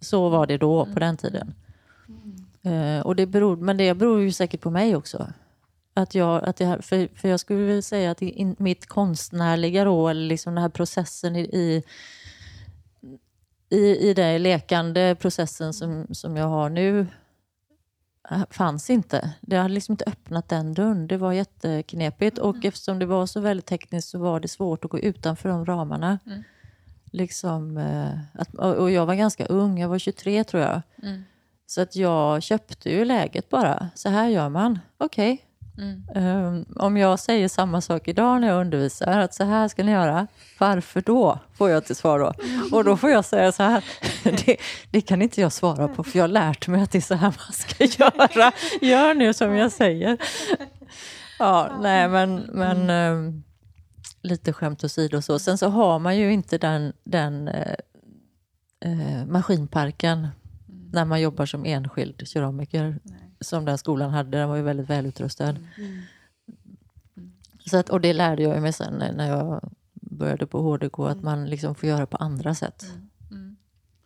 Så 0.00 0.28
var 0.28 0.46
det 0.46 0.58
då, 0.58 0.86
på 0.86 0.98
den 0.98 1.16
tiden. 1.16 1.54
Eh, 2.62 3.06
och 3.06 3.16
det 3.16 3.26
beror, 3.26 3.56
men 3.56 3.76
det 3.76 3.94
beror 3.94 4.20
ju 4.20 4.32
säkert 4.32 4.60
på 4.60 4.70
mig 4.70 4.96
också. 4.96 5.26
Att 5.94 6.14
jag, 6.14 6.44
att 6.44 6.60
jag, 6.60 6.84
för, 6.84 7.08
för 7.14 7.28
jag 7.28 7.40
skulle 7.40 7.58
vilja 7.58 7.82
säga 7.82 8.10
att 8.10 8.22
i, 8.22 8.30
in, 8.30 8.56
mitt 8.58 8.86
konstnärliga 8.86 9.84
då, 9.84 10.08
eller 10.08 10.26
liksom 10.26 10.54
den 10.54 10.62
här 10.62 10.68
processen 10.68 11.36
i, 11.36 11.40
i, 11.40 11.82
i, 13.70 14.08
i 14.08 14.14
den 14.14 14.42
lekande 14.42 15.14
processen 15.14 15.74
som, 15.74 16.06
som 16.10 16.36
jag 16.36 16.46
har 16.48 16.68
nu 16.70 17.06
eh, 18.30 18.42
fanns 18.50 18.90
inte. 18.90 19.34
Det 19.40 19.56
hade 19.56 19.74
liksom 19.74 19.92
inte 19.92 20.04
öppnat 20.04 20.48
den 20.48 20.74
dörren. 20.74 21.06
Det 21.06 21.16
var 21.16 21.32
jätteknepigt 21.32 22.38
och 22.38 22.64
eftersom 22.64 22.98
det 22.98 23.06
var 23.06 23.26
så 23.26 23.40
väldigt 23.40 23.66
tekniskt 23.66 24.08
så 24.08 24.18
var 24.18 24.40
det 24.40 24.48
svårt 24.48 24.84
att 24.84 24.90
gå 24.90 24.98
utanför 24.98 25.48
de 25.48 25.66
ramarna. 25.66 26.18
Liksom, 27.12 27.76
eh, 27.76 28.40
att, 28.40 28.54
och 28.54 28.90
jag 28.90 29.06
var 29.06 29.14
ganska 29.14 29.46
ung, 29.46 29.78
jag 29.80 29.88
var 29.88 29.98
23 29.98 30.44
tror 30.44 30.62
jag. 30.62 30.82
Så 31.66 31.80
att 31.80 31.96
jag 31.96 32.42
köpte 32.42 32.90
ju 32.90 33.04
läget 33.04 33.48
bara. 33.48 33.90
Så 33.94 34.08
här 34.08 34.28
gör 34.28 34.48
man. 34.48 34.78
Okej, 34.98 35.44
Um, 36.14 36.64
om 36.76 36.96
jag 36.96 37.18
säger 37.18 37.48
samma 37.48 37.80
sak 37.80 38.08
idag 38.08 38.40
när 38.40 38.48
jag 38.48 38.60
undervisar, 38.60 39.18
att 39.18 39.34
så 39.34 39.44
här 39.44 39.68
ska 39.68 39.84
ni 39.84 39.92
göra, 39.92 40.26
varför 40.58 41.00
då? 41.00 41.38
Får 41.54 41.70
jag 41.70 41.84
till 41.84 41.96
svar 41.96 42.18
då. 42.18 42.32
Och 42.76 42.84
då 42.84 42.96
får 42.96 43.10
jag 43.10 43.24
säga 43.24 43.52
så 43.52 43.62
här, 43.62 43.84
det, 44.46 44.56
det 44.90 45.00
kan 45.00 45.22
inte 45.22 45.40
jag 45.40 45.52
svara 45.52 45.88
på 45.88 46.04
för 46.04 46.18
jag 46.18 46.22
har 46.22 46.28
lärt 46.28 46.68
mig 46.68 46.82
att 46.82 46.90
det 46.90 46.98
är 46.98 47.02
så 47.02 47.14
här 47.14 47.34
man 47.46 47.52
ska 47.52 47.84
göra. 48.04 48.52
Gör 48.80 49.14
nu 49.14 49.34
som 49.34 49.54
jag 49.54 49.72
säger. 49.72 50.18
Ja, 51.38 51.78
nej 51.80 52.08
men, 52.08 52.36
men 52.36 52.90
um, 52.90 53.42
lite 54.22 54.52
skämt 54.52 54.84
åsido 54.84 55.22
så. 55.22 55.38
Sen 55.38 55.58
så 55.58 55.68
har 55.68 55.98
man 55.98 56.16
ju 56.16 56.32
inte 56.32 56.58
den, 56.58 56.92
den 57.04 57.48
uh, 58.86 59.26
maskinparken 59.26 60.28
när 60.92 61.04
man 61.04 61.20
jobbar 61.20 61.46
som 61.46 61.64
enskild 61.64 62.28
keramiker 62.28 62.98
som 63.40 63.64
den 63.64 63.78
skolan 63.78 64.10
hade. 64.10 64.38
Den 64.38 64.48
var 64.48 64.56
ju 64.56 64.62
väldigt 64.62 64.90
välutrustad. 64.90 65.48
Mm. 65.48 66.02
Så 67.66 67.76
att, 67.76 67.90
och 67.90 68.00
det 68.00 68.12
lärde 68.12 68.42
jag 68.42 68.62
mig 68.62 68.72
sen 68.72 68.94
när 69.16 69.28
jag 69.28 69.70
började 69.92 70.46
på 70.46 70.62
HDK, 70.62 70.98
att 70.98 71.12
mm. 71.12 71.24
man 71.24 71.46
liksom 71.46 71.74
får 71.74 71.88
göra 71.88 72.06
på 72.06 72.16
andra 72.16 72.54
sätt. 72.54 72.82
Mm. 72.82 73.10
mm. 73.30 73.56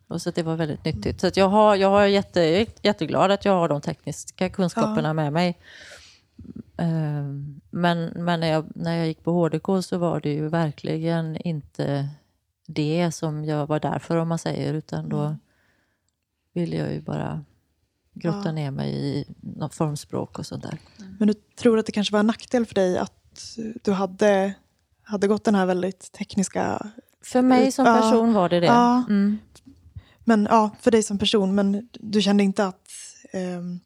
Och 0.07 0.21
så 0.21 0.31
det 0.31 0.43
var 0.43 0.55
väldigt 0.55 0.85
nyttigt. 0.85 1.21
Så 1.21 1.29
jag, 1.35 1.49
har, 1.49 1.75
jag, 1.75 1.89
har 1.89 2.05
jätte, 2.05 2.41
jag 2.41 2.61
är 2.61 2.67
jätteglad 2.81 3.31
att 3.31 3.45
jag 3.45 3.53
har 3.53 3.69
de 3.69 3.81
tekniska 3.81 4.49
kunskaperna 4.49 5.09
ja. 5.09 5.13
med 5.13 5.33
mig. 5.33 5.57
Ehm, 6.77 7.61
men, 7.69 8.05
men 8.05 8.39
när, 8.39 8.47
jag, 8.47 8.65
när 8.75 8.97
jag 8.97 9.07
gick 9.07 9.23
på 9.23 9.31
HDK 9.31 9.85
så 9.85 9.97
var 9.97 10.19
det 10.19 10.33
ju 10.33 10.49
verkligen 10.49 11.37
inte 11.37 12.09
det 12.67 13.11
som 13.11 13.45
jag 13.45 13.67
var 13.67 13.79
där 13.79 13.99
för, 13.99 14.17
om 14.17 14.27
man 14.27 14.39
säger, 14.39 14.73
utan 14.73 15.09
då 15.09 15.21
mm. 15.21 15.37
ville 16.53 16.75
jag 16.75 16.93
ju 16.93 17.01
bara 17.01 17.43
grotta 18.15 18.45
ja. 18.45 18.51
ner 18.51 18.71
mig 18.71 18.91
i 18.93 19.25
något 19.39 19.73
formspråk 19.73 20.39
och 20.39 20.45
sånt 20.45 20.63
där. 20.63 20.77
Mm. 20.99 21.15
Men 21.19 21.27
du 21.27 21.33
tror 21.33 21.79
att 21.79 21.85
det 21.85 21.91
kanske 21.91 22.13
var 22.13 22.19
en 22.19 22.27
nackdel 22.27 22.65
för 22.65 22.75
dig 22.75 22.97
att 22.97 23.57
du 23.83 23.91
hade, 23.91 24.53
hade 25.03 25.27
gått 25.27 25.43
den 25.43 25.55
här 25.55 25.65
väldigt 25.65 26.11
tekniska... 26.11 26.87
För 27.23 27.41
mig 27.41 27.71
som 27.71 27.85
person 27.85 28.27
ja. 28.27 28.33
var 28.33 28.49
det 28.49 28.59
det. 28.59 28.65
Ja. 28.65 29.03
Mm. 29.09 29.37
Men, 30.23 30.47
ja, 30.49 30.71
för 30.81 30.91
dig 30.91 31.03
som 31.03 31.17
person, 31.17 31.55
men 31.55 31.89
du 31.91 32.21
kände 32.21 32.43
inte 32.43 32.65
att, 32.65 32.89
um, 33.33 33.79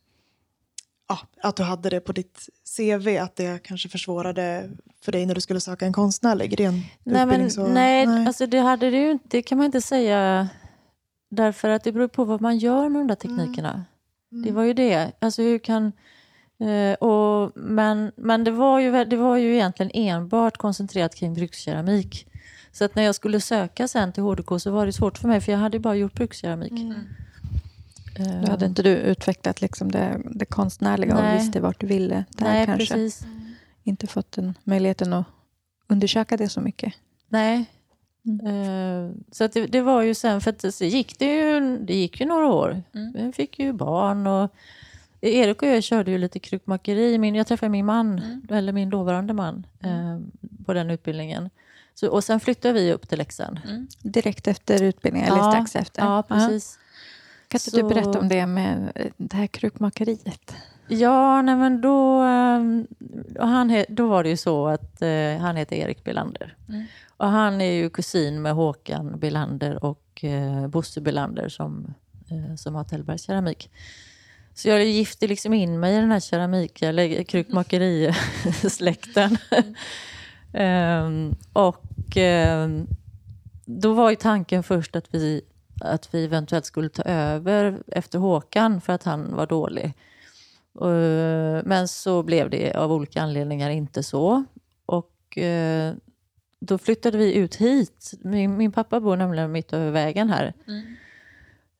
ja, 1.08 1.20
att 1.42 1.56
du 1.56 1.64
hade 1.64 1.90
det 1.90 2.00
på 2.00 2.12
ditt 2.12 2.50
CV, 2.78 3.18
att 3.18 3.36
det 3.36 3.64
kanske 3.64 3.90
försvårade 3.90 4.70
för 5.02 5.12
dig 5.12 5.26
när 5.26 5.36
du 5.36 5.42
skulle 5.42 5.60
söka 5.60 5.86
en 5.86 5.94
konstnärlig 5.94 6.52
gren? 6.52 6.82
Nej, 7.04 7.26
men, 7.26 7.52
så, 7.52 7.68
nej, 7.68 8.06
nej. 8.06 8.28
Alltså 8.28 8.46
det, 8.46 8.60
hade 8.60 8.90
det, 8.90 8.98
ju 8.98 9.12
inte, 9.12 9.26
det 9.30 9.42
kan 9.42 9.58
man 9.58 9.66
inte 9.66 9.82
säga. 9.82 10.50
Därför 11.32 11.70
att 11.70 11.84
det 11.84 11.92
beror 11.92 12.08
på 12.08 12.24
vad 12.24 12.42
man 12.42 12.58
gör 12.58 12.90
med 12.90 13.02
de 13.02 13.08
där 13.08 13.16
teknikerna. 13.16 13.72
Mm. 13.72 13.84
Mm. 14.32 14.46
Det 14.46 14.52
var 14.52 14.64
ju 14.64 14.74
det. 14.74 15.12
Alltså 15.20 15.42
hur 15.42 15.60
kan... 15.60 15.92
Eh, 16.60 16.94
och, 16.94 17.52
men 17.56 18.12
men 18.16 18.44
det, 18.44 18.52
var 18.52 18.80
ju, 18.80 19.06
det 19.06 19.18
var 19.18 19.38
ju 19.38 19.54
egentligen 19.54 19.92
enbart 19.94 20.58
koncentrerat 20.58 21.16
kring 21.16 21.34
brukskeramik. 21.34 22.28
Så 22.72 22.86
att 22.86 22.96
när 22.96 23.04
jag 23.04 23.16
skulle 23.16 23.42
söka 23.42 23.88
sen 23.88 24.14
till 24.14 24.24
HDK 24.24 24.62
så 24.62 24.72
var 24.72 24.86
det 24.86 24.94
svårt 24.94 25.18
för 25.18 25.28
mig 25.28 25.42
för 25.42 25.52
jag 25.52 25.60
hade 25.60 25.80
bara 25.80 25.96
gjort 25.96 26.14
brukskeramik. 26.14 26.72
Mm. 26.72 26.94
Uh, 28.20 28.42
Då 28.42 28.52
hade 28.52 28.66
inte 28.66 28.84
du 28.84 28.90
utvecklat 28.90 29.62
liksom 29.62 29.92
det, 29.92 30.22
det 30.26 30.46
konstnärliga 30.46 31.16
nej. 31.16 31.34
och 31.34 31.40
visste 31.40 31.60
vart 31.60 31.80
du 31.80 31.88
ville. 31.88 32.26
Där 32.30 32.46
nej, 32.46 32.66
kanske. 32.66 32.94
precis. 32.94 33.26
Inte 33.84 34.08
fått 34.08 34.32
den 34.32 34.58
möjligheten 34.64 35.14
att 35.14 35.26
undersöka 35.88 36.38
det 36.38 36.50
så 36.50 36.62
mycket. 36.62 36.94
Nej, 37.30 37.66
Mm. 38.30 38.46
Uh, 38.46 39.12
så 39.32 39.48
det, 39.48 39.68
det, 39.68 39.82
var 39.82 40.02
ju 40.02 40.14
sen, 40.14 40.42
för 40.42 40.50
att 40.52 40.74
så 40.74 40.86
gick 40.86 41.20
det 41.20 41.36
ju, 41.36 41.78
det 41.78 41.94
gick 41.94 42.20
ju 42.20 42.26
några 42.26 42.48
år. 42.48 42.84
Mm. 42.94 43.12
Vi 43.14 43.32
fick 43.32 43.60
ju 43.60 43.74
barn 43.74 44.28
och 44.28 44.56
Erik 45.22 45.62
och 45.62 45.68
jag 45.68 45.84
körde 45.84 46.12
ju 46.12 46.18
lite 46.18 46.40
krukmakeri. 46.40 47.18
Min, 47.18 47.36
jag 47.36 47.48
träffade 47.48 47.70
min 47.70 47.86
man, 47.86 48.20
mm. 48.20 48.42
eller 48.50 48.74
min 48.74 48.90
dåvarande 48.90 49.34
man, 49.34 49.66
uh, 49.86 50.20
på 50.66 50.74
den 50.74 50.90
utbildningen. 50.90 51.50
Så, 51.94 52.10
och 52.10 52.24
sen 52.24 52.40
flyttade 52.40 52.74
vi 52.74 52.94
upp 52.94 53.10
till 53.10 53.18
Leksand. 53.18 53.60
Mm. 53.66 53.88
Direkt 54.02 54.48
efter 54.48 54.84
utbildningen, 54.84 55.34
eller 55.34 55.52
strax 55.52 55.76
efter? 55.76 56.02
Ja, 56.02 56.24
precis. 56.24 56.80
Kan 57.48 57.58
inte 57.58 57.72
så, 57.72 57.78
du 57.78 57.84
berätta 57.84 58.20
om 58.20 58.28
det 58.28 58.46
med 58.46 58.92
det 59.18 59.38
här 59.38 59.48
krukmakeriet? 59.48 60.56
Ja, 60.88 61.42
nej 61.42 61.56
men 61.56 61.82
då, 61.82 62.22
ehm, 62.22 62.88
han, 63.40 63.86
då 63.90 64.08
var 64.08 64.24
det 64.24 64.30
ju 64.30 64.38
så 64.38 64.68
att 64.68 65.02
uh, 65.02 65.38
han 65.38 65.56
heter 65.56 65.76
Erik 65.76 66.04
Belander. 66.04 66.56
Mm. 66.70 66.86
Och 67.20 67.28
han 67.28 67.62
är 67.62 67.72
ju 67.72 67.90
kusin 67.90 68.42
med 68.42 68.54
Håkan 68.54 69.20
Belander 69.20 69.84
och 69.84 70.24
eh, 70.24 70.68
Bosse 70.68 71.02
Belander 71.02 71.50
som, 71.50 71.94
eh, 72.32 72.56
som 72.56 72.76
har 72.76 72.84
Tällbergs 72.84 73.26
keramik. 73.26 73.72
Så 74.54 74.70
jag 74.70 74.86
gifte 74.86 75.28
liksom 75.28 75.54
in 75.54 75.80
mig 75.80 75.96
i 75.96 76.00
den 76.00 76.12
här 76.12 76.20
keramik 76.20 76.82
eller 76.82 77.24
krukmakerisläkten. 77.24 79.38
Mm. 80.54 80.54
um, 81.06 81.36
och 81.54 82.18
um, 82.18 82.88
då 83.66 83.94
var 83.94 84.10
ju 84.10 84.16
tanken 84.16 84.64
först 84.64 84.96
att 84.96 85.08
vi, 85.12 85.42
att 85.82 86.14
vi 86.14 86.26
eventuellt 86.26 86.66
skulle 86.66 86.90
ta 86.90 87.04
över 87.04 87.84
efter 87.88 88.20
Håkan 88.20 88.82
för 88.82 88.94
att 88.94 89.04
han 89.04 89.36
var 89.36 89.48
dålig. 89.48 89.94
Uh, 90.82 91.62
men 91.66 91.88
så 91.88 92.24
blev 92.24 92.50
det 92.50 92.74
av 92.74 92.92
olika 92.92 93.22
anledningar 93.22 93.70
inte 93.70 94.04
så. 94.04 94.44
Och 94.86 95.38
uh, 95.38 95.94
då 96.60 96.78
flyttade 96.78 97.18
vi 97.18 97.34
ut 97.34 97.56
hit. 97.56 98.14
Min, 98.22 98.58
min 98.58 98.72
pappa 98.72 99.00
bor 99.00 99.16
nämligen 99.16 99.52
mitt 99.52 99.74
över 99.74 99.92
vägen 99.92 100.30
här. 100.30 100.54
Mm. 100.68 100.96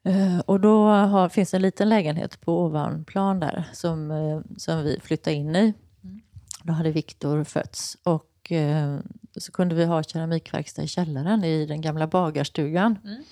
Uh, 0.08 0.40
och 0.40 0.60
då 0.60 0.88
har, 0.88 1.30
finns 1.30 1.54
en 1.54 1.62
liten 1.62 1.90
lägenhet 1.90 2.42
på 2.42 2.66
ovanplan 2.66 3.40
där 3.40 3.64
som, 3.74 4.12
uh, 4.12 4.42
som 4.58 4.84
vi 4.84 5.00
flyttade 5.04 5.36
in 5.36 5.56
i. 5.56 5.74
Mm. 6.04 6.22
Då 6.64 6.74
hade 6.74 6.92
Viktor 6.92 7.44
fötts 7.44 7.98
och 8.04 8.52
uh, 8.52 9.00
så 9.38 9.52
kunde 9.52 9.76
vi 9.76 9.86
ha 9.86 10.04
keramikverkstad 10.04 10.84
i 10.84 10.88
källaren 10.88 11.44
i 11.44 11.66
den 11.66 11.82
gamla 11.82 12.08
bagarstugan. 12.08 13.00
Mm. 13.04 13.24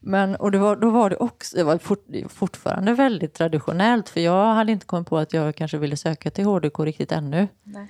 Men, 0.00 0.36
och 0.36 0.54
var, 0.54 0.76
då 0.76 0.90
var 0.90 1.10
det 1.10 1.16
också, 1.16 1.56
det 1.56 1.64
var 1.64 1.78
fort, 1.78 2.06
fortfarande 2.28 2.94
väldigt 2.94 3.34
traditionellt 3.34 4.08
för 4.08 4.20
jag 4.20 4.54
hade 4.54 4.72
inte 4.72 4.86
kommit 4.86 5.08
på 5.08 5.18
att 5.18 5.32
jag 5.32 5.56
kanske 5.56 5.78
ville 5.78 5.96
söka 5.96 6.30
till 6.30 6.44
HDK 6.44 6.80
riktigt 6.80 7.12
ännu. 7.12 7.48
Nej. 7.62 7.88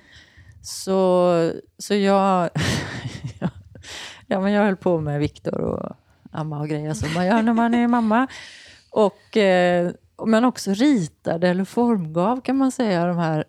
Så, 0.61 1.51
så 1.77 1.95
jag, 1.95 2.49
ja, 4.27 4.39
men 4.39 4.51
jag 4.51 4.63
höll 4.63 4.75
på 4.75 4.99
med 4.99 5.19
Viktor 5.19 5.61
och 5.61 5.95
amma 6.31 6.59
och 6.59 6.69
grejer 6.69 6.93
som 6.93 7.13
man 7.13 7.25
gör 7.25 7.41
när 7.41 7.53
man 7.53 7.73
är 7.73 7.87
mamma. 7.87 8.27
Och, 8.89 9.37
eh, 9.37 9.91
men 10.25 10.45
också 10.45 10.73
ritade 10.73 11.49
eller 11.49 11.65
formgav 11.65 12.41
kan 12.41 12.57
man 12.57 12.71
säga 12.71 13.05
de 13.05 13.17
här 13.17 13.43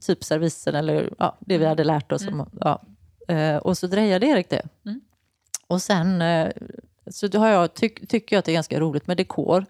typ 0.00 0.24
servisen 0.24 0.74
eller 0.74 1.14
ja, 1.18 1.36
det 1.40 1.58
vi 1.58 1.66
hade 1.66 1.84
lärt 1.84 2.12
oss. 2.12 2.22
Mm. 2.22 2.40
Om, 2.40 2.48
ja. 2.60 2.82
Eh, 3.34 3.56
och 3.56 3.78
så 3.78 3.86
drejade 3.86 4.26
Erik 4.26 4.50
det. 4.50 4.62
Mm. 4.86 5.00
Och 5.66 5.82
sen 5.82 6.22
eh, 6.22 6.50
så 7.10 7.38
har 7.38 7.48
jag, 7.48 7.74
tyck, 7.74 8.08
tycker 8.08 8.36
jag 8.36 8.38
att 8.38 8.44
det 8.44 8.52
är 8.52 8.54
ganska 8.54 8.80
roligt 8.80 9.06
med 9.06 9.16
dekor. 9.16 9.66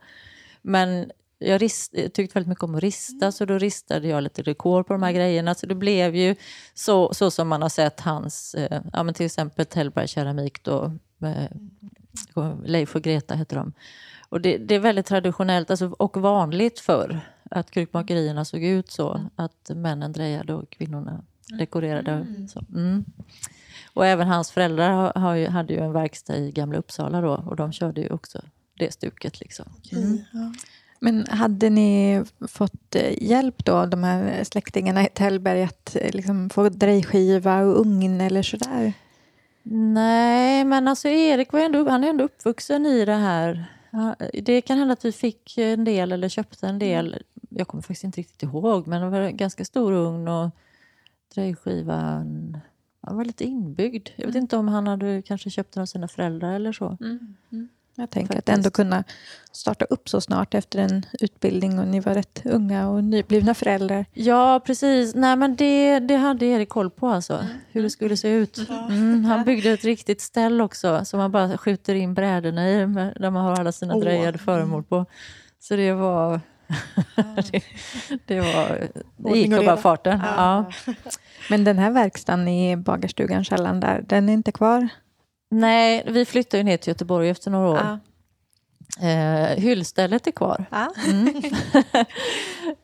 Men 0.62 1.10
jag 1.38 1.62
rist, 1.62 1.92
tyckte 1.92 2.34
väldigt 2.34 2.48
mycket 2.48 2.64
om 2.64 2.74
att 2.74 2.82
rista, 2.82 3.32
så 3.32 3.44
då 3.44 3.58
ristade 3.58 4.08
jag 4.08 4.22
lite 4.22 4.42
dekor 4.42 4.82
på 4.82 4.92
de 4.92 5.02
här 5.02 5.12
grejerna. 5.12 5.54
Så 5.54 5.66
det 5.66 5.74
blev 5.74 6.16
ju 6.16 6.36
så, 6.74 7.14
så 7.14 7.30
som 7.30 7.48
man 7.48 7.62
har 7.62 7.68
sett 7.68 8.00
hans, 8.00 8.54
eh, 8.54 8.82
ja, 8.92 9.02
men 9.02 9.14
till 9.14 9.26
exempel 9.26 9.66
Tellberg 9.66 10.08
Keramik 10.08 10.62
då, 10.62 10.92
eh, 11.22 12.52
Leif 12.64 12.96
och 12.96 13.02
Greta 13.02 13.34
heter 13.34 13.56
de. 13.56 13.72
Och 14.28 14.40
det, 14.40 14.58
det 14.58 14.74
är 14.74 14.78
väldigt 14.78 15.06
traditionellt 15.06 15.70
alltså, 15.70 15.86
och 15.86 16.16
vanligt 16.16 16.80
för 16.80 17.20
att 17.50 17.70
krukmakerierna 17.70 18.44
såg 18.44 18.62
ut 18.62 18.90
så, 18.90 19.14
mm. 19.14 19.30
att 19.36 19.70
männen 19.74 20.12
drejade 20.12 20.54
och 20.54 20.70
kvinnorna 20.70 21.24
dekorerade. 21.58 22.12
Mm. 22.12 22.48
Så, 22.48 22.64
mm. 22.74 23.04
Och 23.94 24.06
även 24.06 24.28
hans 24.28 24.50
föräldrar 24.50 24.90
har, 24.90 25.12
har 25.20 25.34
ju, 25.34 25.46
hade 25.46 25.72
ju 25.72 25.80
en 25.80 25.92
verkstad 25.92 26.36
i 26.36 26.52
Gamla 26.52 26.78
Uppsala 26.78 27.20
då, 27.20 27.34
och 27.46 27.56
de 27.56 27.72
körde 27.72 28.00
ju 28.00 28.10
också 28.10 28.40
det 28.78 28.92
stuket. 28.92 29.40
Liksom. 29.40 29.66
Mm. 29.92 30.18
Men 30.98 31.26
hade 31.26 31.70
ni 31.70 32.24
fått 32.48 32.94
eh, 32.94 33.22
hjälp 33.22 33.64
då, 33.64 33.86
de 33.86 34.04
här 34.04 34.44
släktingarna 34.44 35.06
i 35.06 35.08
Tällberg, 35.14 35.62
att 35.62 35.96
eh, 35.96 36.10
liksom 36.14 36.50
få 36.50 36.68
drejskiva 36.68 37.60
och 37.60 37.80
ugn 37.80 38.20
eller 38.20 38.42
sådär? 38.42 38.92
Nej, 39.62 40.64
men 40.64 40.88
alltså 40.88 41.08
Erik 41.08 41.52
var 41.52 41.60
ändå, 41.60 41.88
han 41.88 42.04
är 42.04 42.08
ändå 42.08 42.24
uppvuxen 42.24 42.86
i 42.86 43.04
det 43.04 43.14
här. 43.14 43.64
Det 44.32 44.60
kan 44.60 44.78
hända 44.78 44.92
att 44.92 45.04
vi 45.04 45.12
fick 45.12 45.58
en 45.58 45.84
del 45.84 46.12
eller 46.12 46.28
köpte 46.28 46.66
en 46.66 46.78
del. 46.78 47.22
Jag 47.48 47.68
kommer 47.68 47.82
faktiskt 47.82 48.04
inte 48.04 48.20
riktigt 48.20 48.42
ihåg, 48.42 48.86
men 48.86 49.02
det 49.02 49.08
var 49.08 49.20
en 49.20 49.36
ganska 49.36 49.64
stor 49.64 49.92
ugn 49.92 50.28
och 50.28 50.50
drejskivan 51.34 52.56
var 53.14 53.24
lite 53.24 53.44
inbyggd. 53.44 54.08
Jag 54.16 54.26
vet 54.26 54.34
mm. 54.34 54.42
inte 54.42 54.56
om 54.56 54.68
han 54.68 54.86
hade 54.86 55.22
kanske 55.22 55.50
köpt 55.50 55.74
den 55.74 55.82
av 55.82 55.86
sina 55.86 56.08
föräldrar 56.08 56.52
eller 56.52 56.72
så. 56.72 56.96
Mm. 57.00 57.34
Mm. 57.52 57.68
Jag 57.98 58.10
tänker 58.10 58.34
Faktiskt. 58.34 58.48
att 58.48 58.54
ändå 58.54 58.70
kunna 58.70 59.04
starta 59.52 59.84
upp 59.84 60.08
så 60.08 60.20
snart 60.20 60.54
efter 60.54 60.78
en 60.78 61.06
utbildning 61.20 61.78
och 61.78 61.88
ni 61.88 62.00
var 62.00 62.14
rätt 62.14 62.42
unga 62.44 62.88
och 62.88 63.04
nyblivna 63.04 63.54
föräldrar. 63.54 64.06
Ja, 64.12 64.60
precis. 64.66 65.14
Nej, 65.14 65.36
men 65.36 65.56
det, 65.56 65.98
det 65.98 66.16
hade 66.16 66.46
Erik 66.46 66.68
koll 66.68 66.90
på, 66.90 67.08
alltså, 67.08 67.34
mm. 67.34 67.46
hur 67.72 67.82
det 67.82 67.90
skulle 67.90 68.16
se 68.16 68.28
ut. 68.28 68.68
Mm, 68.68 69.24
han 69.24 69.44
byggde 69.44 69.70
ett 69.70 69.84
riktigt 69.84 70.20
ställ 70.20 70.60
också, 70.60 71.04
som 71.04 71.18
man 71.18 71.32
bara 71.32 71.58
skjuter 71.58 71.94
in 71.94 72.14
brädorna 72.14 72.70
i, 72.70 72.76
där 73.16 73.30
man 73.30 73.44
har 73.44 73.52
alla 73.52 73.72
sina 73.72 73.94
oh. 73.94 74.00
drejade 74.00 74.38
föremål 74.38 74.84
på. 74.84 75.06
Så 75.60 75.76
det 75.76 75.92
var, 75.92 76.40
det, 77.50 77.62
det, 78.26 78.40
var, 78.40 78.88
det 79.16 79.38
gick 79.38 79.52
av 79.52 79.64
bara 79.64 79.76
farten. 79.76 80.20
Ja. 80.36 80.64
Men 81.50 81.64
den 81.64 81.78
här 81.78 81.90
verkstaden 81.90 82.48
i 82.48 82.76
bagarstugan, 82.76 83.44
källan 83.44 83.80
där, 83.80 84.04
den 84.06 84.28
är 84.28 84.32
inte 84.32 84.52
kvar? 84.52 84.88
Nej, 85.48 86.04
vi 86.06 86.24
flyttade 86.24 86.58
ju 86.58 86.64
ner 86.64 86.76
till 86.76 86.88
Göteborg 86.90 87.28
efter 87.28 87.50
några 87.50 87.68
år. 87.70 87.98
Eh, 89.00 89.56
hyllstället 89.62 90.26
är 90.26 90.30
kvar. 90.30 90.64
Ja. 90.70 90.92
Mm. 91.06 91.28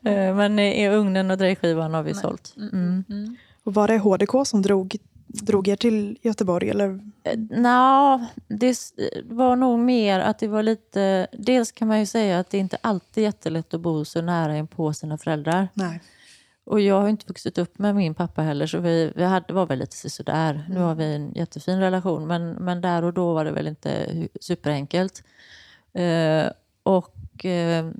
eh, 0.05 0.35
men 0.35 0.59
i 0.59 0.89
ugnen 0.89 1.31
och 1.31 1.37
drejskivan 1.37 1.93
har 1.93 2.03
vi 2.03 2.13
sålt. 2.13 2.53
Mm. 2.57 3.03
Mm. 3.09 3.35
Och 3.63 3.73
var 3.73 3.87
det 3.87 3.97
HDK 3.97 4.47
som 4.47 4.61
drog, 4.61 4.95
drog 5.27 5.67
er 5.67 5.75
till 5.75 6.17
Göteborg? 6.21 6.69
Eller? 6.69 6.99
Eh, 7.23 7.39
Nja, 7.39 8.27
det 8.47 8.69
s- 8.69 8.93
var 9.25 9.55
nog 9.55 9.79
mer 9.79 10.19
att 10.19 10.39
det 10.39 10.47
var 10.47 10.63
lite... 10.63 11.27
Dels 11.31 11.71
kan 11.71 11.87
man 11.87 11.99
ju 11.99 12.05
säga 12.05 12.39
att 12.39 12.49
det 12.49 12.57
inte 12.57 12.77
alltid 12.81 13.21
är 13.21 13.25
jättelätt 13.25 13.73
att 13.73 13.81
bo 13.81 14.05
så 14.05 14.21
nära 14.21 14.57
in 14.57 14.67
på 14.67 14.93
sina 14.93 15.17
föräldrar. 15.17 15.67
Nej. 15.73 16.01
Och 16.65 16.81
jag 16.81 17.01
har 17.01 17.09
inte 17.09 17.25
vuxit 17.25 17.57
upp 17.57 17.79
med 17.79 17.95
min 17.95 18.13
pappa 18.13 18.41
heller, 18.41 18.67
så 18.67 18.79
vi, 18.79 19.13
vi 19.15 19.23
hade, 19.23 19.53
var 19.53 19.65
väl 19.65 19.79
lite 19.79 20.09
sådär. 20.09 20.65
Nu 20.69 20.79
har 20.79 20.95
vi 20.95 21.15
en 21.15 21.33
jättefin 21.33 21.79
relation, 21.79 22.27
men, 22.27 22.51
men 22.51 22.81
där 22.81 23.03
och 23.03 23.13
då 23.13 23.33
var 23.33 23.45
det 23.45 23.51
väl 23.51 23.67
inte 23.67 24.07
superenkelt. 24.41 25.23
Eh, 25.93 26.45
och 26.83 27.45
eh, 27.45 27.91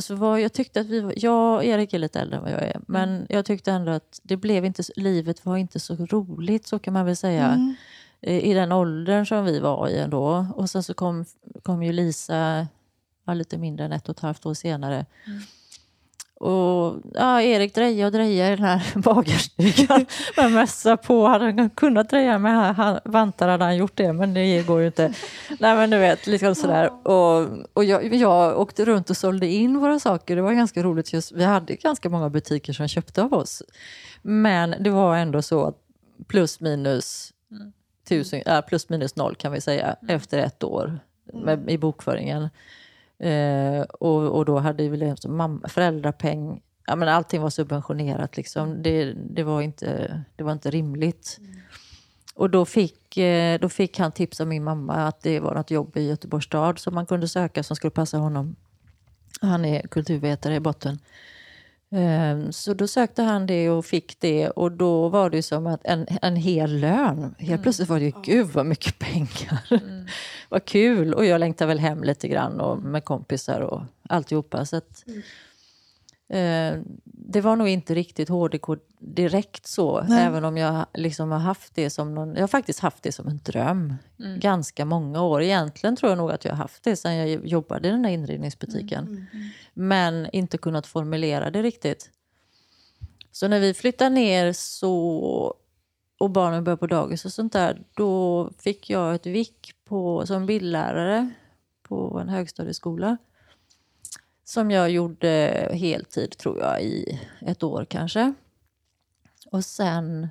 så 0.00 0.14
var, 0.14 0.38
jag 0.38 0.52
tyckte 0.52 0.80
att 0.80 0.86
vi 0.86 1.00
var, 1.00 1.12
jag 1.16 1.56
och 1.56 1.64
Erik 1.64 1.94
är 1.94 1.98
lite 1.98 2.20
äldre 2.20 2.36
än 2.36 2.42
vad 2.42 2.52
jag 2.52 2.62
är, 2.62 2.80
men 2.86 3.26
jag 3.28 3.44
tyckte 3.44 3.72
ändå 3.72 3.92
att 3.92 4.20
det 4.22 4.36
blev 4.36 4.64
inte, 4.64 4.82
livet 4.96 5.46
var 5.46 5.56
inte 5.56 5.80
så 5.80 5.94
roligt, 5.94 6.66
så 6.66 6.78
kan 6.78 6.94
man 6.94 7.06
väl 7.06 7.16
säga. 7.16 7.46
Mm. 7.46 7.74
I 8.22 8.54
den 8.54 8.72
åldern 8.72 9.26
som 9.26 9.44
vi 9.44 9.58
var 9.58 9.88
i 9.88 9.98
ändå. 9.98 10.46
Och 10.54 10.70
sen 10.70 10.82
så 10.82 10.94
kom, 10.94 11.24
kom 11.62 11.82
ju 11.82 11.92
Lisa 11.92 12.66
ja, 13.24 13.34
lite 13.34 13.58
mindre 13.58 13.84
än 13.84 13.92
ett 13.92 14.08
och 14.08 14.16
ett 14.16 14.20
halvt 14.20 14.46
år 14.46 14.54
senare. 14.54 15.06
Och 16.40 16.96
ja, 17.14 17.42
Erik 17.42 17.74
dreja 17.74 18.06
och 18.06 18.12
dreja 18.12 18.52
i 18.52 18.56
den 18.56 18.64
här 18.64 18.82
bagarstugan 19.02 20.06
med 20.36 20.52
mössa 20.52 20.96
på. 20.96 21.26
Hade 21.26 21.44
han 21.44 21.70
kunnat 21.70 22.10
dreja 22.10 22.38
med 22.38 22.52
här 22.52 22.72
han- 22.72 23.00
vantar 23.04 23.48
hade 23.48 23.64
han 23.64 23.76
gjort 23.76 23.96
det, 23.96 24.12
men 24.12 24.34
det 24.34 24.66
går 24.66 24.80
ju 24.80 24.86
inte. 24.86 25.14
Nej 25.60 25.76
men 25.76 25.90
du 25.90 25.98
vet, 25.98 26.26
liksom 26.26 26.54
sådär. 26.54 27.08
Och, 27.08 27.48
och 27.72 27.84
jag, 27.84 28.14
jag 28.14 28.58
åkte 28.60 28.84
runt 28.84 29.10
och 29.10 29.16
sålde 29.16 29.46
in 29.46 29.78
våra 29.78 29.98
saker. 30.00 30.36
Det 30.36 30.42
var 30.42 30.52
ganska 30.52 30.82
roligt. 30.82 31.12
Just, 31.12 31.32
vi 31.32 31.44
hade 31.44 31.74
ganska 31.74 32.08
många 32.08 32.30
butiker 32.30 32.72
som 32.72 32.88
köpte 32.88 33.22
av 33.22 33.34
oss. 33.34 33.62
Men 34.22 34.74
det 34.80 34.90
var 34.90 35.16
ändå 35.16 35.42
så 35.42 35.64
att 35.64 35.76
plus 36.28 36.60
minus, 36.60 37.32
tusen, 38.08 38.42
äh, 38.46 38.60
plus 38.60 38.88
minus 38.88 39.16
noll 39.16 39.34
kan 39.34 39.52
vi 39.52 39.60
säga, 39.60 39.96
efter 40.08 40.38
ett 40.38 40.64
år 40.64 40.98
med, 41.32 41.70
i 41.70 41.78
bokföringen. 41.78 42.48
Eh, 43.20 43.82
och, 43.82 44.36
och 44.36 44.44
då 44.44 44.58
hade 44.58 44.88
vi 44.88 44.96
liksom 44.96 45.36
mamma, 45.36 45.68
föräldrapeng. 45.68 46.62
Ja, 46.86 46.96
men 46.96 47.08
allting 47.08 47.42
var 47.42 47.50
subventionerat. 47.50 48.36
Liksom. 48.36 48.82
Det, 48.82 49.12
det, 49.12 49.42
var 49.42 49.62
inte, 49.62 50.20
det 50.36 50.44
var 50.44 50.52
inte 50.52 50.70
rimligt. 50.70 51.38
Och 52.34 52.50
då 52.50 52.64
fick, 52.64 53.16
eh, 53.16 53.60
då 53.60 53.68
fick 53.68 53.98
han 53.98 54.12
tips 54.12 54.40
av 54.40 54.46
min 54.46 54.64
mamma 54.64 54.94
att 54.94 55.20
det 55.22 55.40
var 55.40 55.54
något 55.54 55.70
jobb 55.70 55.96
i 55.96 56.08
Göteborgs 56.08 56.44
stad 56.44 56.78
som 56.78 56.94
man 56.94 57.06
kunde 57.06 57.28
söka 57.28 57.62
som 57.62 57.76
skulle 57.76 57.90
passa 57.90 58.18
honom. 58.18 58.56
Han 59.40 59.64
är 59.64 59.82
kulturvetare 59.82 60.54
i 60.54 60.60
botten. 60.60 60.98
Eh, 61.92 62.50
Så 62.50 62.74
då 62.74 62.86
sökte 62.86 63.22
han 63.22 63.46
det 63.46 63.70
och 63.70 63.84
fick 63.84 64.20
det 64.20 64.48
och 64.50 64.72
då 64.72 65.08
var 65.08 65.30
det 65.30 65.42
som 65.42 65.66
att 65.66 65.80
en, 65.84 66.06
en 66.22 66.36
hel 66.36 66.80
lön. 66.80 67.34
Helt 67.38 67.62
plötsligt 67.62 67.88
var 67.88 67.98
det 67.98 68.04
ju, 68.04 68.12
gud 68.24 68.46
vad 68.46 68.66
mycket 68.66 68.98
pengar. 68.98 69.60
vad 70.48 70.64
kul! 70.64 71.14
Och 71.14 71.24
jag 71.26 71.38
längtade 71.38 71.68
väl 71.68 71.78
hem 71.78 72.02
lite 72.04 72.28
grann 72.28 72.60
och 72.60 72.78
med 72.78 73.04
kompisar 73.04 73.60
och 73.60 73.82
alltihopa. 74.08 74.64
Så 74.64 74.76
att, 74.76 75.04
eh, 76.30 76.80
det 77.04 77.40
var 77.40 77.56
nog 77.56 77.68
inte 77.68 77.94
riktigt 77.94 78.28
HDK 78.28 78.66
direkt 78.98 79.66
så, 79.66 80.02
Nej. 80.02 80.24
även 80.24 80.44
om 80.44 80.56
jag 80.56 80.86
liksom 80.94 81.30
har 81.30 81.38
haft 81.38 81.74
det 81.74 81.90
som 81.90 82.14
någon, 82.14 82.34
jag 82.34 82.42
har 82.42 82.48
faktiskt 82.48 82.80
haft 82.80 83.02
det 83.02 83.12
som 83.12 83.28
en 83.28 83.40
dröm 83.44 83.94
ganska 84.38 84.84
många 84.84 85.22
år. 85.22 85.42
Egentligen 85.42 85.96
tror 85.96 86.10
jag 86.10 86.18
nog 86.18 86.30
att 86.30 86.44
jag 86.44 86.52
har 86.52 86.56
haft 86.56 86.84
det 86.84 86.96
sedan 86.96 87.16
jag 87.16 87.46
jobbade 87.46 87.88
i 87.88 87.90
den 87.90 88.04
här 88.04 88.12
inredningsbutiken. 88.12 89.26
Men 89.74 90.28
inte 90.32 90.58
kunnat 90.58 90.86
formulera 90.86 91.50
det 91.50 91.62
riktigt. 91.62 92.10
Så 93.32 93.48
när 93.48 93.60
vi 93.60 93.74
flyttade 93.74 94.10
ner 94.10 94.52
så, 94.52 95.56
och 96.18 96.30
barnen 96.30 96.64
började 96.64 96.80
på 96.80 96.86
dagis 96.86 97.24
och 97.24 97.32
sånt 97.32 97.52
där, 97.52 97.82
då 97.94 98.50
fick 98.58 98.90
jag 98.90 99.14
ett 99.14 99.26
vick 99.26 99.72
på, 99.84 100.26
som 100.26 100.46
bildlärare 100.46 101.30
på 101.82 102.18
en 102.22 102.28
högstadieskola. 102.28 103.16
Som 104.50 104.70
jag 104.70 104.90
gjorde 104.90 105.68
heltid, 105.72 106.38
tror 106.38 106.58
jag, 106.58 106.82
i 106.82 107.20
ett 107.40 107.62
år 107.62 107.84
kanske. 107.84 108.34
Och 109.50 109.64
sen 109.64 110.28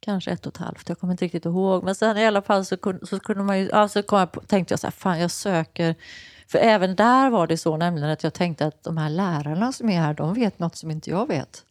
kanske 0.00 0.30
ett 0.30 0.46
och 0.46 0.52
ett 0.52 0.56
halvt, 0.56 0.88
jag 0.88 0.98
kommer 0.98 1.12
inte 1.12 1.24
riktigt 1.24 1.44
ihåg. 1.44 1.84
Men 1.84 1.94
sen 1.94 2.16
i 2.16 2.26
alla 2.26 2.42
fall 2.42 2.64
så 2.64 2.76
kunde, 2.76 3.06
så 3.06 3.20
kunde 3.20 3.42
man 3.44 3.58
ju, 3.60 3.68
ja, 3.72 3.88
så 3.88 4.02
kom 4.02 4.18
jag 4.18 4.32
på, 4.32 4.40
tänkte 4.40 4.72
jag 4.72 4.78
så 4.80 4.86
här, 4.86 4.92
fan 4.92 5.20
jag 5.20 5.30
söker. 5.30 5.94
För 6.48 6.58
även 6.58 6.96
där 6.96 7.30
var 7.30 7.46
det 7.46 7.56
så 7.56 7.76
nämligen 7.76 8.10
att 8.10 8.22
jag 8.24 8.34
tänkte 8.34 8.66
att 8.66 8.82
de 8.82 8.96
här 8.96 9.10
lärarna 9.10 9.72
som 9.72 9.88
är 9.88 10.00
här, 10.00 10.14
de 10.14 10.34
vet 10.34 10.58
något 10.58 10.76
som 10.76 10.90
inte 10.90 11.10
jag 11.10 11.28
vet. 11.28 11.64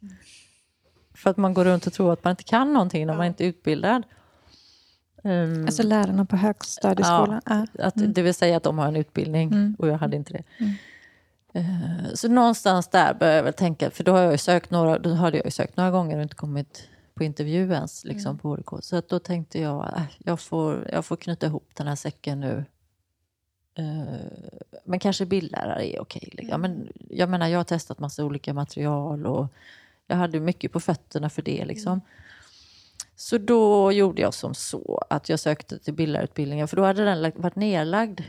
För 1.14 1.30
att 1.30 1.38
man 1.38 1.54
går 1.54 1.66
runt 1.66 1.88
och 1.88 1.94
tror 1.94 2.14
att 2.14 2.24
man 2.24 2.32
inte 2.32 2.44
kan 2.44 2.74
någonting 2.74 3.08
när 3.08 3.18
man 3.18 3.26
inte 3.26 3.44
är 3.44 3.48
utbildad. 3.48 4.04
Ehm, 5.24 5.66
Alltså 5.66 5.84
lärarna 5.84 6.26
på 6.26 6.36
högstadieskolan? 6.36 7.42
Ja. 7.46 7.66
att, 7.80 7.94
Det 7.96 8.22
vill 8.22 8.34
säga 8.34 8.58
att 8.58 8.64
de 8.64 8.78
har 8.78 8.88
en 8.88 8.96
utbildning 8.96 9.52
Mm. 9.52 9.76
och 9.80 9.88
jag 9.88 9.98
hade 9.98 10.16
inte 10.16 10.34
det. 10.34 10.44
Eh, 11.54 12.14
Så 12.14 12.28
någonstans 12.28 12.88
där 12.88 13.14
började 13.14 13.38
jag 13.38 13.44
väl 13.44 13.54
tänka, 13.54 13.92
för 13.92 14.04
då 14.04 14.12
har 14.12 14.20
jag 14.22 14.40
sökt 14.40 14.72
några, 14.72 15.00
då 15.00 15.14
hade 15.14 15.38
jag 15.38 15.46
ju 15.46 15.52
sökt 15.52 15.78
några 15.78 15.92
gånger 15.92 16.18
och 16.18 16.24
inte 16.24 16.36
kommit 16.36 16.88
på 17.14 17.24
intervju 17.24 17.72
ens 17.74 18.06
liksom, 18.06 18.38
på 18.38 18.50
HDK. 18.50 18.70
Så 18.84 18.96
att 18.96 19.10
då 19.10 19.20
tänkte 19.20 19.60
jag, 19.62 19.94
äh, 19.98 20.04
jag, 20.18 20.40
får, 20.40 20.90
jag 20.92 21.06
får 21.06 21.16
knyta 21.16 21.46
ihop 21.46 21.70
den 21.74 21.88
här 21.88 21.96
säcken 21.96 22.40
nu. 22.40 22.66
Eh, 23.78 24.16
Men 24.86 25.00
kanske 25.00 25.26
bildlärare 25.26 25.88
är 25.96 26.02
okej. 26.02 26.30
liksom. 26.32 26.50
Ja, 26.50 26.58
men, 26.58 26.88
jag 27.10 27.30
menar, 27.30 27.48
jag 27.48 27.60
har 27.60 27.64
testat 27.64 28.00
massa 28.00 28.26
olika 28.26 28.54
material 28.54 29.26
och 29.26 29.48
jag 30.08 30.16
hade 30.16 30.40
mycket 30.40 30.72
på 30.72 30.80
fötterna 30.80 31.30
för 31.30 31.42
det. 31.42 31.66
Liksom. 31.66 32.02
Så 33.16 33.38
då 33.38 33.92
gjorde 33.92 34.22
jag 34.22 34.34
som 34.34 34.54
så 34.56 35.04
att 35.10 35.30
jag 35.30 35.40
sökte 35.40 35.80
till 35.80 35.94
bildlärarutbildningen 35.94 36.68
för 36.68 36.78
då 36.78 36.84
hade 36.84 37.06
den 37.06 37.32
varit 37.36 37.56
nedlagd 37.56 38.22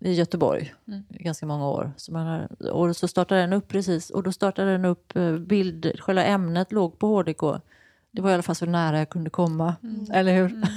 i 0.00 0.12
Göteborg 0.12 0.74
i 1.08 1.22
ganska 1.22 1.46
många 1.46 1.68
år. 1.68 1.92
Så 1.96 2.12
man 2.12 2.26
har, 2.26 2.70
och 2.70 2.96
så 2.96 3.08
startade 3.08 3.40
den 3.40 3.52
upp 3.52 3.68
precis 3.68 4.10
och 4.10 4.22
då 4.22 4.32
startade 4.32 4.72
den 4.72 4.84
upp 4.84 5.16
eh, 5.16 5.38
bild, 5.38 5.92
själva 6.00 6.24
ämnet 6.24 6.72
låg 6.72 6.98
på 6.98 7.06
HDK. 7.06 7.40
Det 8.10 8.22
var 8.22 8.30
i 8.30 8.34
alla 8.34 8.42
fall 8.42 8.54
så 8.54 8.66
nära 8.66 8.98
jag 8.98 9.08
kunde 9.08 9.30
komma, 9.30 9.74
eller 10.12 10.34
hur? 10.34 10.62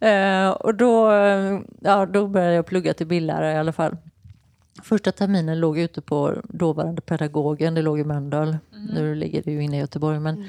Eh, 0.00 0.48
och 0.50 0.74
då, 0.74 1.12
eh, 1.12 1.60
ja, 1.80 2.06
då 2.06 2.26
började 2.26 2.54
jag 2.54 2.66
plugga 2.66 2.94
till 2.94 3.06
bildlärare 3.06 3.52
i 3.52 3.56
alla 3.56 3.72
fall. 3.72 3.96
Första 4.82 5.12
terminen 5.12 5.60
låg 5.60 5.78
ute 5.78 6.00
på 6.00 6.34
dåvarande 6.44 7.00
pedagogen, 7.00 7.74
det 7.74 7.82
låg 7.82 8.00
i 8.00 8.04
Mölndal. 8.04 8.56
Nu 8.94 9.14
ligger 9.14 9.42
det 9.42 9.52
ju 9.52 9.62
inne 9.62 9.76
i 9.76 9.80
Göteborg. 9.80 10.20
Men, 10.20 10.44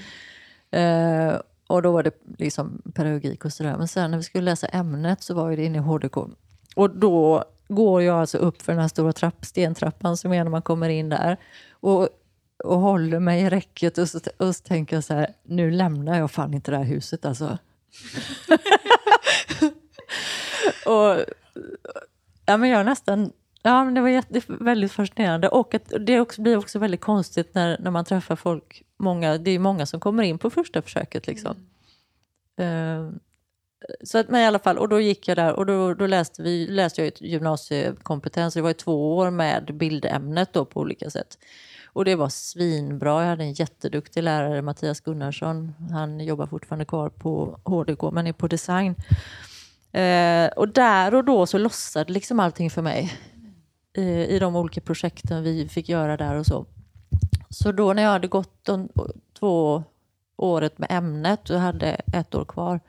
eh, 0.71 1.39
och 1.67 1.81
då 1.81 1.91
var 1.91 2.03
det 2.03 2.11
liksom 2.37 2.81
pedagogik 2.93 3.45
och 3.45 3.53
sådär. 3.53 3.77
Men 3.77 3.87
sen 3.87 4.11
när 4.11 4.17
vi 4.17 4.23
skulle 4.23 4.45
läsa 4.45 4.67
ämnet 4.67 5.21
så 5.23 5.33
var 5.33 5.51
det 5.51 5.65
inne 5.65 5.77
i 5.77 5.81
HDK. 5.81 6.17
Och 6.79 6.89
då 6.89 7.43
går 7.67 8.01
jag 8.01 8.19
alltså 8.19 8.37
upp 8.37 8.61
för 8.61 8.71
den 8.71 8.81
här 8.81 8.87
stora 8.87 9.13
trapp, 9.13 9.45
stentrappan 9.45 10.17
som 10.17 10.33
är 10.33 10.43
när 10.43 10.51
man 10.51 10.61
kommer 10.61 10.89
in 10.89 11.09
där. 11.09 11.37
Och, 11.71 12.09
och 12.63 12.79
håller 12.79 13.19
mig 13.19 13.41
i 13.41 13.49
räcket 13.49 13.97
och 13.97 14.09
så, 14.09 14.19
och 14.37 14.55
så 14.55 14.63
tänker 14.63 14.95
jag 14.95 15.03
så 15.03 15.13
här, 15.13 15.33
nu 15.43 15.71
lämnar 15.71 16.19
jag 16.19 16.31
fan 16.31 16.53
inte 16.53 16.71
det 16.71 16.77
här 16.77 16.83
huset 16.83 17.25
alltså. 17.25 17.45
och 20.85 21.17
ja, 22.45 22.57
men 22.57 22.69
jag 22.69 22.85
nästan... 22.85 23.31
Ja, 23.61 23.83
men 23.85 23.93
det 23.93 24.01
var 24.01 24.09
jätte, 24.09 24.41
väldigt 24.47 24.91
fascinerande. 24.91 25.49
Och 25.49 25.73
att 25.73 25.93
det 25.99 26.19
också, 26.19 26.41
blir 26.41 26.57
också 26.57 26.79
väldigt 26.79 27.01
konstigt 27.01 27.55
när, 27.55 27.77
när 27.79 27.91
man 27.91 28.05
träffar 28.05 28.35
folk. 28.35 28.83
Många, 28.97 29.37
det 29.37 29.51
är 29.51 29.59
många 29.59 29.85
som 29.85 29.99
kommer 29.99 30.23
in 30.23 30.37
på 30.37 30.49
första 30.49 30.81
försöket. 30.81 31.27
Liksom. 31.27 31.55
Eh, 32.57 33.09
så 34.03 34.17
att, 34.17 34.29
men 34.29 34.41
i 34.41 34.45
alla 34.45 34.59
fall, 34.59 34.77
och 34.77 34.89
då 34.89 34.99
gick 34.99 35.27
jag 35.27 35.37
där 35.37 35.53
och 35.53 35.65
då, 35.65 35.93
då 35.93 36.07
läste, 36.07 36.43
vi, 36.43 36.67
läste 36.67 37.01
jag 37.01 37.07
ett 37.07 37.21
gymnasiekompetens. 37.21 38.53
Det 38.53 38.61
var 38.61 38.69
ju 38.69 38.73
två 38.73 39.17
år 39.17 39.29
med 39.29 39.77
bildämnet 39.77 40.53
då 40.53 40.65
på 40.65 40.79
olika 40.79 41.09
sätt. 41.09 41.37
Och 41.85 42.05
det 42.05 42.15
var 42.15 42.29
svinbra. 42.29 43.21
Jag 43.21 43.29
hade 43.29 43.43
en 43.43 43.53
jätteduktig 43.53 44.23
lärare, 44.23 44.61
Mattias 44.61 45.01
Gunnarsson. 45.01 45.73
Han 45.91 46.19
jobbar 46.19 46.47
fortfarande 46.47 46.85
kvar 46.85 47.09
på 47.09 47.59
HDK, 47.63 48.11
men 48.11 48.27
är 48.27 48.33
på 48.33 48.47
design. 48.47 48.95
Eh, 49.91 50.47
och 50.47 50.69
där 50.69 51.13
och 51.15 51.25
då 51.25 51.45
så 51.45 51.57
lossade 51.57 52.13
liksom 52.13 52.39
allting 52.39 52.69
för 52.69 52.81
mig. 52.81 53.13
Eh, 53.97 54.23
I 54.23 54.39
de 54.39 54.55
olika 54.55 54.81
projekten 54.81 55.43
vi 55.43 55.67
fick 55.67 55.89
göra 55.89 56.17
där 56.17 56.35
och 56.35 56.45
så. 56.45 56.65
Så 57.49 57.71
då 57.71 57.93
när 57.93 58.03
jag 58.03 58.09
hade 58.09 58.27
gått 58.27 58.65
de 58.65 58.89
två 59.39 59.83
året 60.37 60.77
med 60.77 60.87
ämnet 60.91 61.49
och 61.49 61.59
hade 61.59 62.01
ett 62.13 62.35
år 62.35 62.45
kvar 62.45 62.79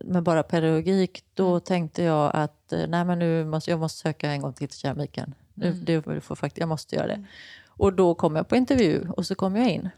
med 0.00 0.22
bara 0.22 0.42
pedagogik, 0.42 1.24
då 1.34 1.60
tänkte 1.60 2.02
jag 2.02 2.30
att 2.34 2.72
eh, 2.72 2.86
nej 2.88 3.04
men 3.04 3.18
nu 3.18 3.44
måste 3.44 3.70
jag 3.70 3.80
måste 3.80 3.98
söka 3.98 4.30
en 4.30 4.40
gång 4.42 4.52
till 4.52 4.68
till 4.68 4.78
keramiken. 4.78 5.34
Det, 5.54 5.70
det 5.70 6.20
får 6.20 6.34
faktiskt, 6.34 6.58
jag 6.58 6.68
måste 6.68 6.96
göra 6.96 7.06
det. 7.06 7.24
Och 7.68 7.92
då 7.92 8.14
kom 8.14 8.36
jag 8.36 8.48
på 8.48 8.56
intervju 8.56 9.08
och 9.16 9.26
så 9.26 9.34
kom 9.34 9.56
jag 9.56 9.70
in. 9.70 9.88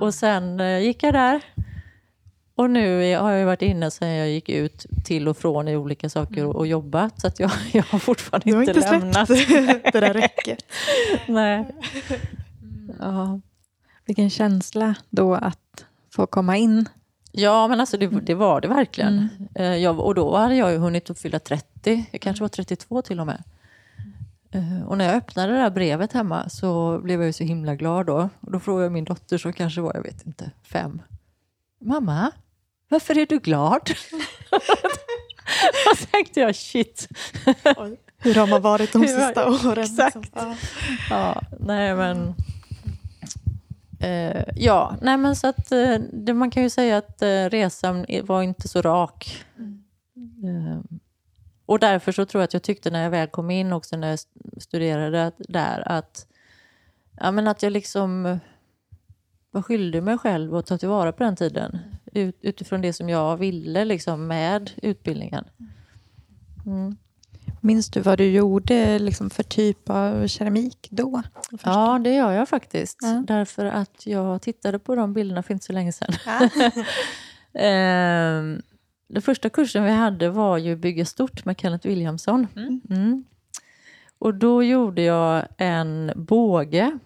Och 0.00 0.14
sen 0.14 0.60
eh, 0.60 0.78
gick 0.78 1.02
jag 1.02 1.14
där. 1.14 1.42
Och 2.54 2.70
nu 2.70 3.16
har 3.16 3.30
jag 3.30 3.46
varit 3.46 3.62
inne 3.62 3.90
sen 3.90 4.08
jag 4.08 4.30
gick 4.30 4.48
ut 4.48 4.86
till 5.04 5.28
och 5.28 5.36
från 5.36 5.68
i 5.68 5.76
olika 5.76 6.10
saker 6.10 6.44
och, 6.44 6.56
och 6.56 6.66
jobbat. 6.66 7.20
Så 7.20 7.26
att 7.26 7.40
jag, 7.40 7.50
jag 7.72 7.82
har 7.82 7.98
fortfarande 7.98 8.50
Du 8.50 8.54
har 8.54 8.62
inte, 8.62 8.78
inte 8.78 8.90
lämnat. 8.90 9.28
det 9.92 10.00
där 10.00 10.12
räcket. 10.12 10.64
Nej. 11.28 11.74
Ja. 12.98 13.40
Vilken 14.04 14.30
känsla 14.30 14.94
då 15.10 15.34
att 15.34 15.84
få 16.10 16.26
komma 16.26 16.56
in. 16.56 16.88
Ja, 17.38 17.68
men 17.68 17.80
alltså 17.80 17.96
det, 17.96 18.06
det 18.06 18.34
var 18.34 18.60
det 18.60 18.68
verkligen. 18.68 19.28
Eh, 19.54 19.76
Jag, 19.76 20.00
och 20.00 20.14
då 20.14 20.36
hade 20.36 20.54
jag 20.56 20.72
ju 20.72 20.78
hunnit 20.78 21.10
uppfylla 21.10 21.38
30. 21.38 22.04
Jag 22.10 22.20
kanske 22.20 22.44
var 22.44 22.48
32 22.48 23.02
till 23.02 23.20
och 23.20 23.26
med. 23.26 23.42
Eh, 24.50 24.82
Och 24.86 24.98
när 24.98 25.04
jag 25.04 25.14
öppnade 25.14 25.52
det 25.52 25.58
där 25.58 25.70
brevet 25.70 26.12
hemma 26.12 26.48
så 26.48 26.98
blev 27.02 27.20
jag 27.20 27.26
ju 27.26 27.32
så 27.32 27.44
himla 27.44 27.74
glad 27.74 28.06
då. 28.06 28.28
Och 28.40 28.52
då 28.52 28.60
frågade 28.60 28.84
jag 28.84 28.92
min 28.92 29.04
dotter 29.04 29.38
som 29.38 29.52
kanske 29.52 29.80
var, 29.80 29.94
jag 29.94 30.02
vet 30.02 30.26
inte, 30.26 30.50
fem. 30.62 31.02
Mamma, 31.80 32.30
varför 32.88 33.18
är 33.18 33.26
du 33.26 33.38
glad? 33.38 33.90
Och 35.92 35.98
så 35.98 36.06
tänkte 36.06 36.40
jag, 36.40 36.56
shit. 36.56 37.08
Hur 38.18 38.34
har 38.34 38.46
man 38.46 38.62
varit 38.62 38.92
de 38.92 39.02
sista 39.08 39.48
åren? 39.50 39.78
Exakt. 39.84 40.30
Ja. 40.34 40.54
Ja, 41.10 41.42
nej 41.60 41.94
men... 41.94 42.34
Eh, 44.00 44.44
ja, 44.56 44.96
nej 45.02 45.16
men 45.16 45.36
så 45.36 45.46
att 45.46 45.72
eh, 45.72 45.96
det, 46.12 46.34
man 46.34 46.50
kan 46.50 46.62
ju 46.62 46.70
säga 46.70 46.96
att 46.96 47.22
eh, 47.22 47.44
resan 47.50 48.06
var 48.24 48.42
inte 48.42 48.68
så 48.68 48.82
rak. 48.82 49.44
Eh, 50.44 50.80
och 51.66 51.78
därför 51.78 52.12
så 52.12 52.24
tror 52.24 52.40
jag 52.40 52.44
att 52.44 52.52
jag 52.52 52.62
tyckte 52.62 52.90
när 52.90 53.02
jag 53.02 53.10
väl 53.10 53.28
kom 53.28 53.50
in 53.50 53.72
också 53.72 53.96
när 53.96 54.08
jag 54.08 54.14
st- 54.14 54.60
studerade 54.60 55.26
att- 55.26 55.40
där 55.48 55.88
att, 55.88 56.26
ja, 57.20 57.30
men 57.30 57.48
att 57.48 57.62
jag 57.62 57.72
liksom 57.72 58.26
eh, 58.26 58.36
var 59.50 59.62
skyldig 59.62 60.02
mig 60.02 60.18
själv 60.18 60.54
att 60.54 60.66
ta 60.66 60.78
tillvara 60.78 61.12
på 61.12 61.22
den 61.24 61.36
tiden 61.36 61.78
ut, 62.12 62.36
utifrån 62.40 62.80
det 62.80 62.92
som 62.92 63.08
jag 63.08 63.36
ville 63.36 63.84
liksom, 63.84 64.26
med 64.26 64.70
utbildningen. 64.82 65.44
Mm. 66.66 66.96
Minns 67.60 67.90
du 67.90 68.00
vad 68.00 68.18
du 68.18 68.30
gjorde 68.30 68.98
liksom, 68.98 69.30
för 69.30 69.42
typ 69.42 69.90
av 69.90 70.26
keramik 70.26 70.88
då? 70.90 71.22
Ja, 71.64 72.00
det 72.04 72.14
gör 72.14 72.32
jag 72.32 72.48
faktiskt. 72.48 72.98
Ja. 73.02 73.24
Därför 73.26 73.66
att 73.66 74.06
jag 74.06 74.42
tittade 74.42 74.78
på 74.78 74.94
de 74.94 75.12
bilderna 75.12 75.42
för 75.42 75.54
inte 75.54 75.66
så 75.66 75.72
länge 75.72 75.92
sedan. 75.92 76.12
Ja. 76.26 76.48
Ehm, 77.60 78.62
den 79.08 79.22
första 79.22 79.48
kursen 79.48 79.84
vi 79.84 79.90
hade 79.90 80.30
var 80.30 80.58
ju 80.58 80.76
Bygga 80.76 81.04
stort 81.04 81.44
med 81.44 81.60
Kenneth 81.60 81.86
Williamson. 81.86 82.46
Mm. 82.90 83.24
Och 84.18 84.34
då 84.34 84.62
gjorde 84.62 85.02
jag 85.02 85.46
en 85.58 86.12
båge. 86.16 86.98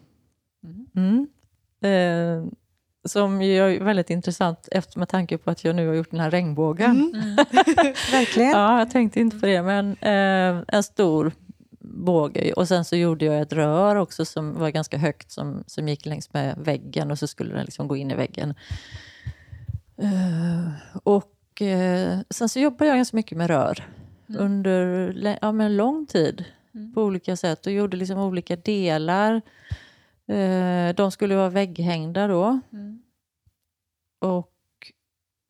Mm. 0.96 1.26
Ehm, 1.80 2.50
som 3.04 3.42
är 3.42 3.80
väldigt 3.84 4.10
intressant 4.10 4.68
efter 4.70 4.98
med 4.98 5.08
tanke 5.08 5.38
på 5.38 5.50
att 5.50 5.64
jag 5.64 5.76
nu 5.76 5.88
har 5.88 5.94
gjort 5.94 6.10
den 6.10 6.20
här 6.20 6.30
regnbågen. 6.30 7.12
Verkligen. 8.12 8.50
Ja, 8.50 8.78
jag 8.78 8.90
tänkte 8.90 9.20
inte 9.20 9.38
på 9.38 9.46
det, 9.46 9.62
men 9.62 9.96
eh, 10.00 10.64
en 10.68 10.82
stor 10.82 11.32
båge. 11.80 12.52
Och 12.52 12.68
sen 12.68 12.84
så 12.84 12.96
gjorde 12.96 13.24
jag 13.24 13.40
ett 13.40 13.52
rör 13.52 13.96
också 13.96 14.24
som 14.24 14.54
var 14.58 14.70
ganska 14.70 14.98
högt 14.98 15.30
som, 15.32 15.64
som 15.66 15.88
gick 15.88 16.06
längs 16.06 16.32
med 16.32 16.54
väggen 16.58 17.10
och 17.10 17.18
så 17.18 17.26
skulle 17.26 17.54
den 17.54 17.64
liksom 17.64 17.88
gå 17.88 17.96
in 17.96 18.10
i 18.10 18.14
väggen. 18.14 18.54
Eh, 19.96 20.68
och 21.02 21.62
eh, 21.62 22.18
sen 22.30 22.48
så 22.48 22.60
jobbade 22.60 22.86
jag 22.86 22.96
ganska 22.96 23.16
mycket 23.16 23.38
med 23.38 23.46
rör 23.50 23.86
under 24.38 25.12
lä- 25.12 25.38
ja, 25.42 25.52
men 25.52 25.76
lång 25.76 26.06
tid 26.06 26.44
på 26.94 27.02
olika 27.02 27.36
sätt 27.36 27.66
och 27.66 27.72
gjorde 27.72 27.96
liksom 27.96 28.18
olika 28.18 28.56
delar. 28.56 29.42
Eh, 30.32 30.94
de 30.94 31.10
skulle 31.10 31.36
vara 31.36 31.50
vägghängda 31.50 32.26
då. 32.28 32.60
Och 34.20 34.52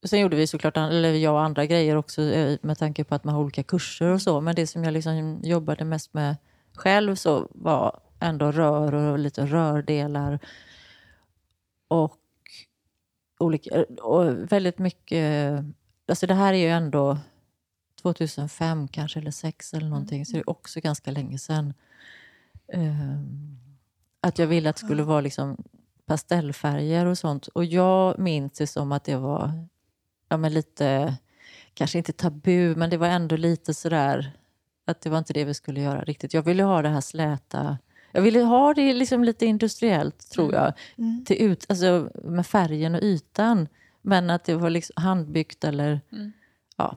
Sen 0.04 0.20
gjorde 0.20 0.36
vi 0.36 0.46
såklart, 0.46 0.76
eller 0.76 1.12
jag 1.12 1.34
och 1.34 1.42
andra 1.42 1.66
grejer 1.66 1.96
också 1.96 2.22
eh, 2.22 2.58
med 2.62 2.78
tanke 2.78 3.04
på 3.04 3.14
att 3.14 3.24
man 3.24 3.34
har 3.34 3.42
olika 3.42 3.62
kurser 3.62 4.06
och 4.06 4.22
så. 4.22 4.40
Men 4.40 4.54
det 4.54 4.66
som 4.66 4.84
jag 4.84 4.92
liksom 4.92 5.40
jobbade 5.42 5.84
mest 5.84 6.14
med 6.14 6.36
själv 6.74 7.14
så 7.14 7.48
var 7.50 8.00
ändå 8.20 8.52
rör 8.52 8.94
och 8.94 9.18
lite 9.18 9.46
rördelar. 9.46 10.38
Och, 11.88 12.18
olika, 13.38 13.84
och 14.02 14.52
väldigt 14.52 14.78
mycket... 14.78 15.64
Alltså 16.08 16.26
det 16.26 16.34
här 16.34 16.54
är 16.54 16.58
ju 16.58 16.68
ändå 16.68 17.18
2005 18.02 18.88
kanske, 18.88 19.18
eller 19.18 19.30
2006 19.30 19.74
eller 19.74 19.88
någonting. 19.88 20.26
Så 20.26 20.32
det 20.32 20.38
är 20.38 20.50
också 20.50 20.80
ganska 20.80 21.10
länge 21.10 21.38
sedan. 21.38 21.74
Ehm, 22.72 23.58
att 24.22 24.38
jag 24.38 24.46
ville 24.46 24.70
att 24.70 24.76
det 24.76 24.84
skulle 24.86 25.02
vara 25.02 25.20
liksom 25.20 25.56
pastellfärger 26.06 27.06
och 27.06 27.18
sånt. 27.18 27.46
Och 27.46 27.64
jag 27.64 28.18
minns 28.18 28.52
det 28.52 28.66
som 28.66 28.92
att 28.92 29.04
det 29.04 29.16
var 29.16 29.52
ja, 30.28 30.36
men 30.36 30.54
lite, 30.54 31.16
kanske 31.74 31.98
inte 31.98 32.12
tabu, 32.12 32.76
men 32.76 32.90
det 32.90 32.96
var 32.96 33.06
ändå 33.06 33.36
lite 33.36 33.74
sådär 33.74 34.32
att 34.86 35.00
det 35.00 35.10
var 35.10 35.18
inte 35.18 35.32
det 35.32 35.44
vi 35.44 35.54
skulle 35.54 35.80
göra 35.80 36.00
riktigt. 36.04 36.34
Jag 36.34 36.42
ville 36.42 36.62
ha 36.62 36.82
det 36.82 36.88
här 36.88 37.00
släta, 37.00 37.78
jag 38.12 38.22
ville 38.22 38.40
ha 38.40 38.74
det 38.74 38.92
liksom 38.92 39.24
lite 39.24 39.46
industriellt 39.46 40.30
tror 40.30 40.54
jag, 40.54 40.72
Mm. 40.98 41.24
till 41.24 41.36
ut, 41.42 41.66
alltså 41.68 42.10
med 42.24 42.46
färgen 42.46 42.94
och 42.94 43.02
ytan. 43.02 43.68
Men 44.02 44.30
att 44.30 44.44
det 44.44 44.54
var 44.54 44.70
liksom 44.70 45.02
handbyggt 45.02 45.64
eller 45.64 46.00
ja. 46.76 46.96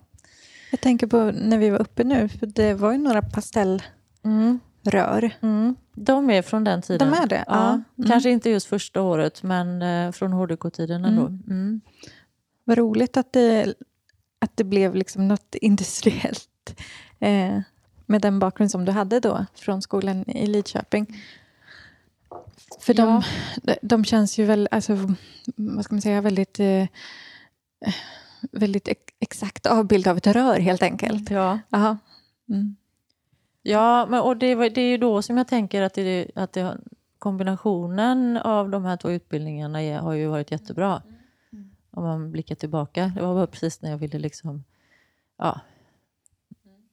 Jag 0.72 0.82
tänker 0.82 1.08
på 1.08 1.32
när 1.34 1.58
vi 1.58 1.70
var 1.70 1.80
uppe 1.80 2.04
nu, 2.04 2.30
för 2.30 2.48
det 2.48 2.74
var 2.74 2.92
ju 2.92 2.98
några 2.98 3.22
pastellrör. 3.22 3.88
Mm. 4.24 4.60
Mm. 5.42 5.76
De 5.94 6.30
är 6.30 6.42
från 6.42 6.64
den 6.64 6.82
tiden. 6.82 7.12
De 7.12 7.18
är 7.18 7.28
det? 7.28 7.44
Ja. 7.48 7.54
Ja. 7.56 7.70
Mm. 7.98 8.10
Kanske 8.10 8.30
inte 8.30 8.50
just 8.50 8.68
första 8.68 9.02
året, 9.02 9.44
men 9.44 9.82
eh, 9.82 10.12
från 10.12 10.34
HDK-tiden 10.34 11.06
ändå. 11.06 11.26
Mm. 11.26 11.82
Vad 12.64 12.78
roligt 12.78 13.18
att 13.18 13.34
det, 13.34 13.74
att 14.40 14.58
det 14.58 14.64
blev 14.64 14.96
liksom 14.96 15.28
något 15.28 15.56
industriellt 15.62 16.82
eh, 17.20 17.60
med 18.06 18.22
den 18.22 18.40
bakgrund 18.40 18.72
som 18.72 18.86
du 18.86 18.92
hade 18.92 19.20
då 19.20 19.46
från 19.56 19.82
skolan 19.82 20.30
i 20.30 20.48
Lidköping. 20.48 21.22
För 22.80 22.94
de, 22.94 23.22
de, 23.64 23.76
de 23.82 24.06
känns 24.06 24.38
ju 24.38 24.46
väl, 24.46 24.68
alltså, 24.72 24.98
vad 25.56 25.86
ska 25.86 25.96
man 25.96 26.02
säga, 26.02 26.22
väldigt, 26.22 26.60
eh, 26.60 26.88
väldigt 28.52 28.88
ex- 28.88 29.14
exakt 29.20 29.66
avbild 29.66 30.08
av 30.08 30.18
ett 30.18 30.28
rör 30.28 30.60
helt 30.60 30.84
enkelt. 30.84 31.30
Ja. 31.32 31.60
Aha. 31.72 31.98
Mm. 32.50 32.76
Ja, 33.68 34.06
men, 34.10 34.22
och 34.22 34.38
det, 34.38 34.70
det 34.70 34.82
är 34.82 34.90
ju 34.90 34.98
då 34.98 35.22
som 35.22 35.38
jag 35.38 35.48
tänker 35.48 35.82
att, 35.82 35.94
det, 35.94 36.32
att 36.36 36.54
det, 36.54 36.78
kombinationen 37.20 38.38
av 38.38 38.70
de 38.70 38.86
här 38.86 38.98
två 38.98 39.12
utbildningarna 39.12 40.02
har 40.02 40.14
ju 40.14 40.28
varit 40.28 40.52
jättebra. 40.52 41.02
Om 41.92 42.04
man 42.04 42.32
blickar 42.32 42.56
tillbaka. 42.56 43.12
Det 43.16 43.22
var 43.22 43.48
precis 43.48 43.82
när 43.82 43.90
jag 43.90 43.98
ville 43.98 44.20
liksom... 44.20 44.64
Ja, 45.38 45.60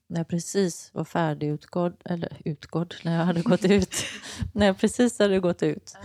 när 0.07 0.19
jag 0.19 0.27
precis 0.27 0.89
var 0.93 1.03
färdigutgådd, 1.03 1.93
eller 2.05 2.37
utgådd, 2.45 2.95
när 3.03 3.17
jag 3.17 3.25
hade 3.25 3.41
gått 3.41 3.65
ut. 3.65 3.95
när 4.53 4.65
jag 4.65 4.77
precis 4.77 5.19
hade 5.19 5.39
gått 5.39 5.63
ut 5.63 5.97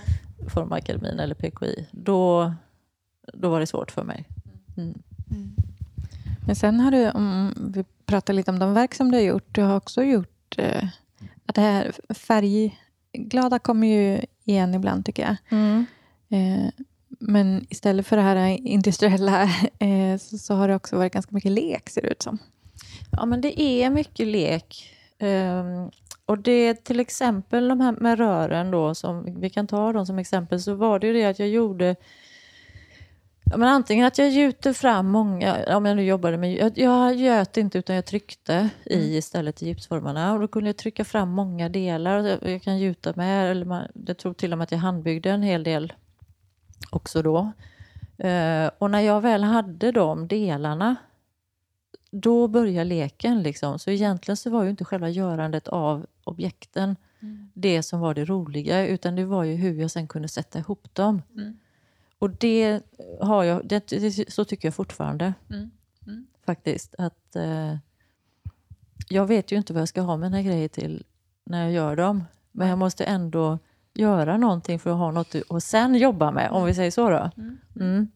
Formakademin 0.49 1.19
eller 1.19 1.35
PKI, 1.35 1.89
då, 1.91 2.53
då 3.33 3.51
var 3.51 3.61
det 3.61 3.67
svårt 3.67 3.91
för 3.91 4.05
mig. 4.05 4.29
Mm. 4.77 5.03
Men 6.47 6.57
sen 6.57 6.81
har 6.81 6.91
du, 6.91 7.11
om 7.11 7.55
vi 7.75 7.85
pratar 8.07 8.33
lite 8.33 8.51
om 8.51 8.59
de 8.59 8.75
verk 8.75 8.95
som 8.95 9.11
du 9.11 9.17
har 9.17 9.23
gjort, 9.23 9.55
du 9.55 9.63
har 9.63 9.77
också 9.77 10.03
gjort 10.03 10.38
eh, 10.57 10.85
att 11.47 11.55
det 11.55 11.61
här 11.61 11.93
färgglada 12.15 13.59
kommer 13.59 13.87
ju 13.87 14.21
igen 14.45 14.75
ibland 14.75 15.05
tycker 15.05 15.23
jag. 15.23 15.37
Mm. 15.51 15.87
Eh, 16.29 16.71
men 17.09 17.67
istället 17.71 18.07
för 18.07 18.17
det 18.17 18.23
här 18.23 18.67
industriella 18.67 19.43
eh, 19.79 20.19
så, 20.21 20.39
så 20.39 20.55
har 20.55 20.69
det 20.69 20.75
också 20.75 20.97
varit 20.97 21.13
ganska 21.13 21.35
mycket 21.35 21.53
lek 21.53 21.89
ser 21.91 22.03
det 22.03 22.09
ut 22.09 22.23
som. 22.23 22.39
Ja, 23.11 23.27
men 23.27 23.41
det 23.41 23.61
är 23.61 23.91
mycket 23.91 24.27
lek. 24.27 24.95
Ehm, 25.19 25.91
och 26.27 26.39
det 26.39 26.53
är 26.53 26.75
till 26.75 27.01
exempel 27.01 27.69
de 27.69 27.81
här 27.81 27.93
med 27.93 28.19
rören 28.19 28.71
då, 28.71 28.95
som 28.95 29.41
vi 29.41 29.51
kan 29.51 29.67
ta 29.67 29.93
dem 29.93 30.07
som 30.07 30.19
exempel, 30.19 30.61
så 30.61 30.75
var 30.75 30.99
det 30.99 31.07
ju 31.07 31.13
det 31.13 31.25
att 31.25 31.39
jag 31.39 31.49
gjorde 31.49 31.97
Ja, 33.51 33.57
men 33.57 33.69
antingen 33.69 34.07
att 34.07 34.19
jag 34.19 34.31
gjuter 34.31 34.73
fram 34.73 35.07
många, 35.07 35.77
om 35.77 35.85
jag 35.85 35.97
nu 35.97 36.05
jobbade 36.05 36.37
med, 36.37 36.53
jag, 36.55 36.79
jag 36.79 37.14
göt 37.14 37.57
inte 37.57 37.79
utan 37.79 37.97
jag 37.97 38.07
tryckte 38.07 38.68
i 38.85 39.16
istället 39.16 39.62
i 39.62 39.66
gipsformarna 39.66 40.33
och 40.33 40.41
då 40.41 40.49
kunde 40.49 40.68
jag 40.68 40.77
trycka 40.77 41.05
fram 41.05 41.29
många 41.29 41.68
delar. 41.68 42.25
Jag, 42.25 42.49
jag 42.49 42.62
kan 42.62 42.79
gjuta 42.79 43.12
med, 43.16 43.51
eller 43.51 43.64
man, 43.64 43.87
jag 44.07 44.18
tror 44.18 44.35
till 44.35 44.53
och 44.53 44.59
med 44.59 44.64
att 44.64 44.72
jag 44.72 44.79
handbyggde 44.79 45.31
en 45.31 45.43
hel 45.43 45.62
del 45.62 45.93
också 46.91 47.22
då. 47.22 47.53
Eh, 48.18 48.70
och 48.79 48.91
när 48.91 49.01
jag 49.01 49.20
väl 49.20 49.45
hade 49.45 49.93
de 49.93 50.29
delarna 50.29 50.97
då 52.11 52.49
börjar 52.49 52.85
leken. 52.85 53.43
Liksom. 53.43 53.79
Så 53.79 53.91
egentligen 53.91 54.37
så 54.37 54.51
var 54.51 54.64
ju 54.64 54.70
inte 54.70 54.85
själva 54.85 55.09
görandet 55.09 55.68
av 55.68 56.07
objekten 56.25 56.97
det 57.55 57.83
som 57.83 58.01
var 58.01 58.14
det 58.14 58.25
roliga, 58.25 58.87
utan 58.87 59.16
det 59.16 59.25
var 59.25 59.45
ju 59.45 59.55
hur 59.55 59.81
jag 59.81 59.91
sen 59.91 60.09
kunde 60.09 60.29
sätta 60.29 60.59
ihop 60.59 60.95
dem. 60.95 61.22
Och 62.19 62.31
det 62.31 62.81
har 63.21 63.45
jag, 63.45 63.69
det, 63.69 63.87
det, 63.87 64.33
så 64.33 64.45
tycker 64.45 64.69
jag 64.69 64.75
fortfarande. 64.75 65.35
Faktiskt. 66.47 66.95
Att 66.99 67.37
eh, 67.37 67.77
Jag 69.09 69.27
vet 69.27 69.53
ju 69.53 69.57
inte 69.57 69.73
vad 69.73 69.81
jag 69.81 69.89
ska 69.89 70.01
ha 70.01 70.16
mina 70.16 70.43
grejer 70.43 70.69
till 70.69 71.05
när 71.45 71.62
jag 71.64 71.73
gör 71.73 71.97
dem. 71.97 72.25
Men 72.53 72.69
jag 72.69 72.79
måste 72.79 73.05
ändå 73.05 73.59
göra 73.95 74.37
någonting 74.37 74.79
för 74.79 74.91
att 74.91 74.97
ha 74.97 75.11
något 75.11 75.35
att 75.49 75.64
sen 75.64 75.95
jobba 75.95 76.31
med, 76.31 76.51
om 76.51 76.64
vi 76.64 76.75
säger 76.75 76.91
så. 76.91 77.11
Då. 77.11 77.31
Mm. 77.81 78.09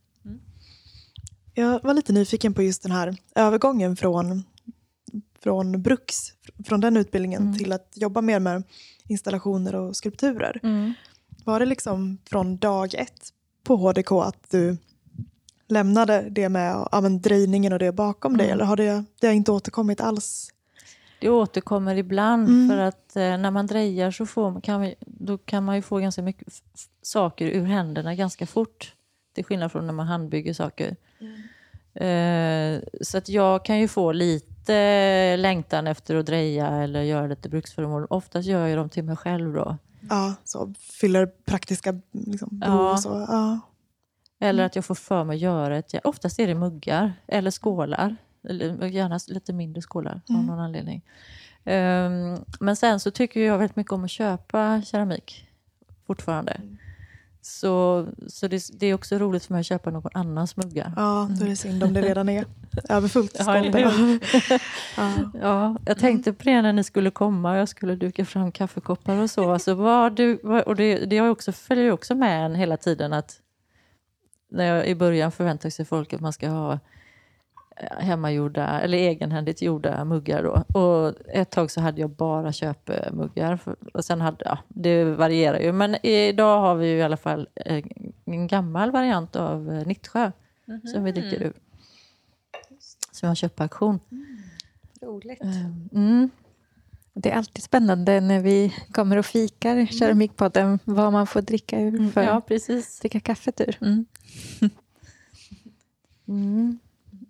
Jag 1.55 1.83
var 1.83 1.95
lite 1.95 2.13
nyfiken 2.13 2.55
på 2.55 2.63
just 2.63 2.83
den 2.83 2.93
här 2.93 3.17
övergången 3.35 3.97
från, 3.97 4.45
från 5.41 5.83
Bruks, 5.83 6.33
från 6.65 6.81
den 6.81 6.97
utbildningen 6.97 7.43
Mm. 7.43 7.59
till 7.59 7.73
att 7.73 7.93
jobba 7.95 8.21
mer 8.21 8.39
med 8.41 8.63
installationer 9.07 9.75
och 9.75 9.97
skulpturer. 9.97 10.61
Mm. 10.63 10.93
Var 11.45 11.61
det 11.61 11.67
liksom 11.67 12.19
från 12.25 12.57
dag 12.59 12.95
ett 12.95 13.33
på 13.63 13.77
HDK 13.77 14.13
att 14.13 14.51
du 14.51 14.77
lämnade 15.69 16.27
det 16.31 16.49
med 16.49 16.87
ja, 16.93 17.01
men 17.01 17.21
dröjningen 17.21 17.73
och 17.73 17.79
det 17.79 17.93
bakom 17.93 18.37
dig? 18.37 18.47
Mm. 18.47 18.55
Eller 18.55 18.65
har 18.65 18.77
det, 18.77 19.05
det 19.21 19.27
har 19.27 19.35
inte 19.35 19.53
återkommit 19.53 20.01
alls? 20.01 20.49
Det 21.21 21.29
återkommer 21.29 21.97
ibland 21.97 22.49
Mm. 22.49 22.69
för 22.69 22.79
att 22.79 23.17
eh, 23.17 23.23
när 23.39 23.51
man 23.51 23.67
drejar 23.67 24.11
så 24.11 24.27
får, 24.27 24.61
kan, 24.61 24.81
vi, 24.81 24.95
då 25.01 25.39
kan 25.39 25.65
man 25.65 25.77
ju 25.77 25.83
få 25.83 25.99
ganska 25.99 26.23
mycket 26.23 26.49
saker 27.03 27.47
ur 27.47 27.65
händerna 27.65 28.15
ganska 28.15 28.47
fort. 28.47 28.95
Till 29.35 29.45
skillnad 29.45 29.73
från 29.73 29.87
när 29.87 29.93
man 29.93 30.07
handbygger 30.07 30.55
saker. 30.55 30.97
Eh, 31.95 32.81
så 33.01 33.19
att 33.19 33.29
jag 33.29 33.65
kan 33.65 33.79
ju 33.81 33.89
få 33.89 34.13
lite 34.13 35.37
längtan 35.37 35.87
efter 35.87 36.17
att 36.17 36.27
dreja 36.27 36.69
eller 36.69 37.03
göra 37.03 37.27
lite 37.27 37.49
bruksföremål. 37.49 38.07
Oftast 38.11 38.49
gör 38.49 38.67
jag 38.67 38.79
dem 38.79 38.89
till 38.89 39.05
mig 39.05 39.17
själv 39.17 39.53
då. 39.53 39.77
Ja, 40.11 40.35
så 40.45 40.75
fyller 41.01 41.27
praktiska 41.27 42.01
liksom, 42.11 42.49
behov 42.53 42.97
så. 42.97 43.27
Ja. 43.29 43.61
Eller 44.41 44.65
att 44.65 44.77
jag 44.77 44.85
får 44.85 44.95
för 44.95 45.25
mig 45.25 45.35
att 45.35 45.41
göra 45.41 45.79
ett... 45.79 45.95
Oftast 46.05 46.39
är 46.39 46.47
det 46.47 46.55
muggar 46.55 47.13
eller 47.27 47.51
skålar. 47.51 48.17
Eller 48.49 48.87
gärna 48.87 49.21
lite 49.29 49.53
mindre 49.53 49.83
skålar 49.83 50.21
av 50.29 50.45
någon 50.45 50.59
anledning. 50.59 51.03
Ehm, 51.65 52.39
men 52.61 52.77
sen 52.77 53.01
så 53.01 53.11
tycker 53.11 53.41
jag 53.41 53.59
väldigt 53.59 53.77
mycket 53.77 53.93
om 53.93 54.05
att 54.05 54.11
köpa 54.11 54.83
keramik 54.83 55.49
fortfarande. 56.07 56.61
Så, 57.45 58.07
så 58.27 58.49
det, 58.49 58.63
det 58.81 58.87
är 58.87 58.95
också 58.95 59.19
roligt 59.19 59.45
för 59.45 59.55
mig 59.55 59.61
att 59.61 59.67
köpa 59.67 59.91
någon 59.91 60.11
annans 60.15 60.57
muggar. 60.57 60.93
ja, 60.97 61.29
då 61.39 61.45
är 61.45 61.49
det 61.49 61.57
synd 61.57 61.83
om 61.83 61.93
det 61.93 62.03
redan 62.03 62.29
är 62.29 62.47
överfullt 62.89 63.35
i 63.35 63.39
Ja, 63.39 63.45
skåpen. 63.45 64.21
Ja. 64.97 65.13
Ja, 65.41 65.77
jag 65.87 65.99
tänkte 65.99 66.33
på 66.33 66.45
det 66.45 66.63
när 66.63 66.73
ni 66.73 66.85
skulle 66.85 67.11
komma 67.11 67.51
och 67.51 67.57
jag 67.57 67.69
skulle 67.69 67.97
duka 67.97 68.25
fram 68.25 68.53
kaffekoppar 68.53 69.17
och 69.17 69.31
så. 69.31 69.53
Alltså, 69.53 69.75
vad 69.75 70.17
du, 70.17 70.37
och 70.37 70.77
det, 70.77 70.99
det 70.99 71.21
också, 71.21 71.53
följer 71.53 71.91
också 71.91 72.15
med 72.15 72.45
en 72.47 72.55
hela 72.55 72.77
tiden 72.77 73.13
att 73.13 73.41
när 74.51 74.65
jag 74.65 74.87
i 74.87 74.95
början 74.95 75.33
förväntar 75.33 75.71
sig 75.71 75.85
folk 75.85 76.13
att 76.13 76.21
man 76.21 76.33
ska 76.33 76.49
ha 76.49 76.79
hemmagjorda 77.77 78.81
eller 78.81 78.99
egenhändigt 78.99 79.63
gjorda 79.63 80.05
muggar 80.05 80.43
då. 80.43 80.81
Och 80.81 81.15
ett 81.29 81.51
tag 81.51 81.71
så 81.71 81.81
hade 81.81 82.01
jag 82.01 82.11
bara 82.11 82.53
köpmuggar. 82.53 83.59
Och 83.95 84.05
sen 84.05 84.21
hade, 84.21 84.45
ja, 84.45 84.59
det 84.69 85.05
varierar 85.05 85.59
ju. 85.61 85.73
Men 85.73 86.07
idag 86.07 86.61
har 86.61 86.75
vi 86.75 86.87
ju 86.87 86.97
i 86.97 87.03
alla 87.03 87.17
fall 87.17 87.49
eh, 87.55 87.85
en 88.25 88.47
gammal 88.47 88.91
variant 88.91 89.37
av 89.37 89.71
eh, 89.71 89.87
Nittsjö 89.87 90.33
som 90.93 91.05
vi 91.05 91.13
dricker 91.13 91.43
ur. 91.43 91.53
Som 93.11 93.29
jag 93.29 93.37
köpt 93.37 93.57
på 93.57 93.63
auktion. 93.63 94.01
Roligt. 95.01 95.43
Mm. 95.93 96.31
Det 97.15 97.31
är 97.31 97.37
alltid 97.37 97.63
spännande 97.63 98.21
när 98.21 98.41
vi 98.41 98.75
kommer 98.93 99.17
och 99.17 99.27
fikar 99.27 99.87
Keramikpodden 99.87 100.79
vad 100.85 101.13
man 101.13 101.27
får 101.27 101.43
dricka 101.43 101.81
ur 101.81 102.11
för 102.11 102.23
Ja, 102.23 102.41
precis. 102.41 103.01
dricka 103.01 103.21
kaffet 103.21 103.61
ur. 103.61 103.79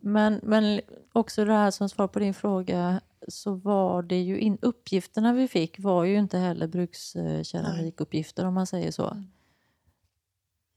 Mm. 0.02 0.16
Mm. 0.16 0.40
Men, 0.40 0.40
men 0.42 0.80
också 1.12 1.44
det 1.44 1.52
här 1.52 1.70
som 1.70 1.88
svar 1.88 2.08
på 2.08 2.18
din 2.18 2.34
fråga 2.34 3.00
så 3.28 3.54
var 3.54 4.02
det 4.02 4.20
ju 4.20 4.38
in, 4.38 4.58
uppgifterna 4.62 5.32
vi 5.32 5.48
fick 5.48 5.78
var 5.78 6.04
ju 6.04 6.18
inte 6.18 6.38
heller 6.38 6.66
brukskeramikuppgifter 6.66 8.46
om 8.46 8.54
man 8.54 8.66
säger 8.66 8.90
så. 8.90 9.24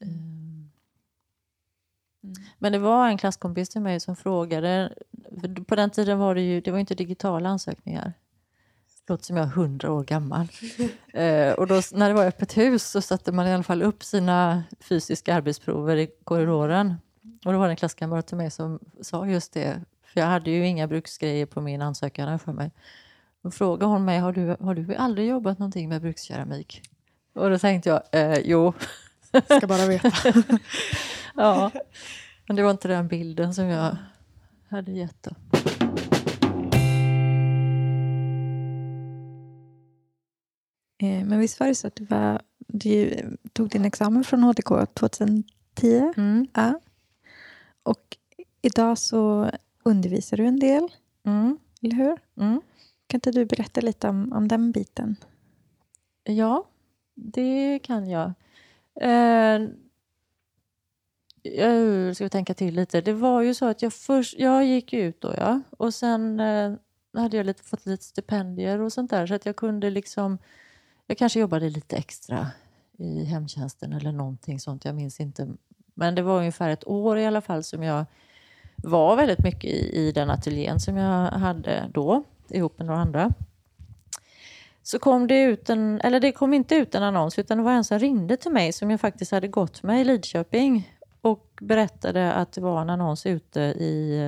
Mm. 0.02 0.72
Men 2.58 2.72
det 2.72 2.80
var 2.80 3.08
en 3.08 3.18
klasskompis 3.18 3.70
till 3.70 3.82
mig 3.82 4.00
som 4.00 4.16
frågade, 4.16 4.94
på 5.68 5.76
den 5.76 5.90
tiden 5.90 6.20
var 6.20 6.36
det 6.36 6.42
ju 6.42 6.62
det 6.62 6.72
var 6.72 6.80
inte 6.80 6.96
digitala 6.96 7.50
ansökningar. 7.50 8.14
Låter 9.08 9.26
som 9.26 9.38
jag 9.38 9.46
är 9.46 9.50
hundra 9.50 9.92
år 9.92 10.04
gammal. 10.04 10.48
eh, 11.14 11.54
och 11.54 11.68
då, 11.68 11.82
när 11.94 12.10
det 12.10 12.16
var 12.16 12.26
öppet 12.26 12.58
hus 12.58 12.84
så 12.84 13.02
satte 13.02 13.32
man 13.32 13.48
i 13.48 13.54
alla 13.54 13.64
fall 13.64 13.82
upp 13.82 14.04
sina 14.04 14.64
fysiska 14.80 15.36
arbetsprover 15.36 15.98
i 15.98 16.08
korridoren. 16.24 16.96
Och 17.46 17.54
då 17.54 17.60
var 17.60 17.68
det 17.68 17.72
en 17.72 17.78
klasskamrat 17.78 18.28
till 18.28 18.38
mig 18.38 18.52
som 18.52 18.80
sa 19.02 19.28
just 19.28 19.54
det. 19.54 19.82
För 20.04 20.20
jag 20.20 20.28
hade 20.28 20.52
ju 20.52 20.68
inga 20.68 20.88
bruksgrejer 20.88 21.46
på 21.46 21.62
min 21.62 21.82
ansökan 21.82 22.40
för 22.40 22.54
mig. 22.54 22.72
Då 23.42 23.52
frågade 23.52 23.86
hon 23.86 24.06
mig, 24.06 24.20
har 24.20 24.34
du, 24.34 24.56
har 24.60 24.76
du 24.76 24.96
aldrig 24.96 25.28
jobbat 25.28 25.60
någonting 25.60 25.90
med 25.90 26.02
brukskeramik? 26.02 26.82
Och 27.34 27.50
då 27.50 27.60
tänkte 27.60 27.90
jag, 27.90 28.02
eh, 28.12 28.40
jo. 28.46 28.74
Ska 29.58 29.68
bara 29.68 29.86
veta. 29.88 30.12
ja. 31.36 31.72
Men 32.48 32.56
det 32.56 32.64
var 32.64 32.72
inte 32.72 32.88
den 32.88 33.08
bilden 33.08 33.54
som 33.54 33.66
jag 33.66 33.98
hade 34.70 34.92
gett 34.92 35.24
då. 35.24 35.32
Eh, 40.98 41.26
Men 41.26 41.40
visst 41.40 41.60
var 41.60 41.68
det 41.68 41.76
så 41.76 41.88
att 41.88 41.96
du, 41.96 42.06
var, 42.06 42.42
du 42.68 43.16
tog 43.54 43.70
din 43.70 43.86
examen 43.86 44.24
från 44.24 44.44
HDK 44.44 44.70
2010? 44.94 45.44
Mm. 46.18 46.48
Ja. 46.54 46.80
Och 47.86 48.18
idag 48.62 48.98
så 48.98 49.52
undervisar 49.84 50.38
du 50.38 50.46
en 50.46 50.60
del, 50.60 50.88
Mm. 51.24 51.58
eller 51.82 51.96
hur? 51.96 52.18
Mm. 52.38 52.62
Kan 53.08 53.18
inte 53.18 53.32
du 53.32 53.46
berätta 53.46 53.82
lite 53.82 54.10
om, 54.10 54.34
om 54.34 54.48
den 54.48 54.72
biten? 54.72 55.16
Ja, 56.24 56.68
det 57.16 57.80
kan 57.84 58.10
jag. 58.10 58.34
Eh, 59.02 59.62
jag 61.44 62.16
ska 62.16 62.30
tänka 62.30 62.54
till 62.54 62.76
lite. 62.76 63.02
Det 63.02 63.14
var 63.14 63.42
ju 63.42 63.54
så 63.54 63.66
att 63.66 63.82
jag 63.82 63.94
först, 63.94 64.40
jag 64.40 64.66
gick 64.66 64.94
ut 64.94 65.22
då 65.22 65.34
ja, 65.38 65.62
och 65.78 65.94
sen 65.94 66.40
eh, 66.40 66.74
hade 67.14 67.38
jag 67.38 67.46
lite, 67.46 67.64
fått 67.64 67.86
lite 67.86 68.04
stipendier 68.04 68.80
och 68.80 68.94
sånt 68.94 69.12
där 69.12 69.28
så 69.28 69.34
att 69.34 69.46
jag 69.46 69.56
kunde 69.56 69.90
liksom, 69.90 70.38
jag 71.08 71.18
kanske 71.18 71.40
jobbade 71.40 71.70
lite 71.70 71.96
extra 71.98 72.48
i 72.98 73.24
hemtjänsten 73.24 73.94
eller 73.94 74.12
någonting 74.12 74.60
sånt, 74.60 74.86
jag 74.86 74.96
minns 74.96 75.20
inte. 75.20 75.48
Men 75.96 76.16
det 76.16 76.22
var 76.22 76.38
ungefär 76.38 76.70
ett 76.70 76.88
år 76.88 77.18
i 77.18 77.26
alla 77.26 77.42
fall 77.42 77.64
som 77.64 77.84
jag 77.84 78.06
var 78.76 79.16
väldigt 79.16 79.44
mycket 79.44 79.70
i, 79.70 80.08
i 80.08 80.12
den 80.12 80.30
ateljén 80.30 80.80
som 80.80 80.98
jag 80.98 81.32
hade 81.32 81.90
då, 81.94 82.24
ihop 82.50 82.78
med 82.78 82.88
några 82.88 83.02
andra 83.02 83.34
så 84.88 85.00
kom 85.00 85.28
det 85.28 85.42
ut 85.42 85.70
en, 85.70 86.02
eller 86.02 86.20
det 86.20 86.32
kom 86.32 86.54
inte 86.54 86.76
ut 86.76 86.96
en 86.96 87.04
annons 87.04 87.40
utan 87.40 87.58
det 87.58 87.64
var 87.64 87.72
en 87.72 87.84
som 87.84 88.00
ringde 88.00 88.38
till 88.38 88.52
mig 88.52 88.74
som 88.74 88.92
jag 88.92 89.00
faktiskt 89.00 89.32
hade 89.32 89.48
gått 89.48 89.84
med 89.84 90.02
i 90.02 90.04
Lidköping 90.04 90.92
och 91.22 91.60
berättade 91.62 92.34
att 92.34 92.52
det 92.52 92.62
var 92.62 92.82
en 92.82 92.90
annons 92.90 93.26
ute 93.26 93.62
i, 93.62 94.22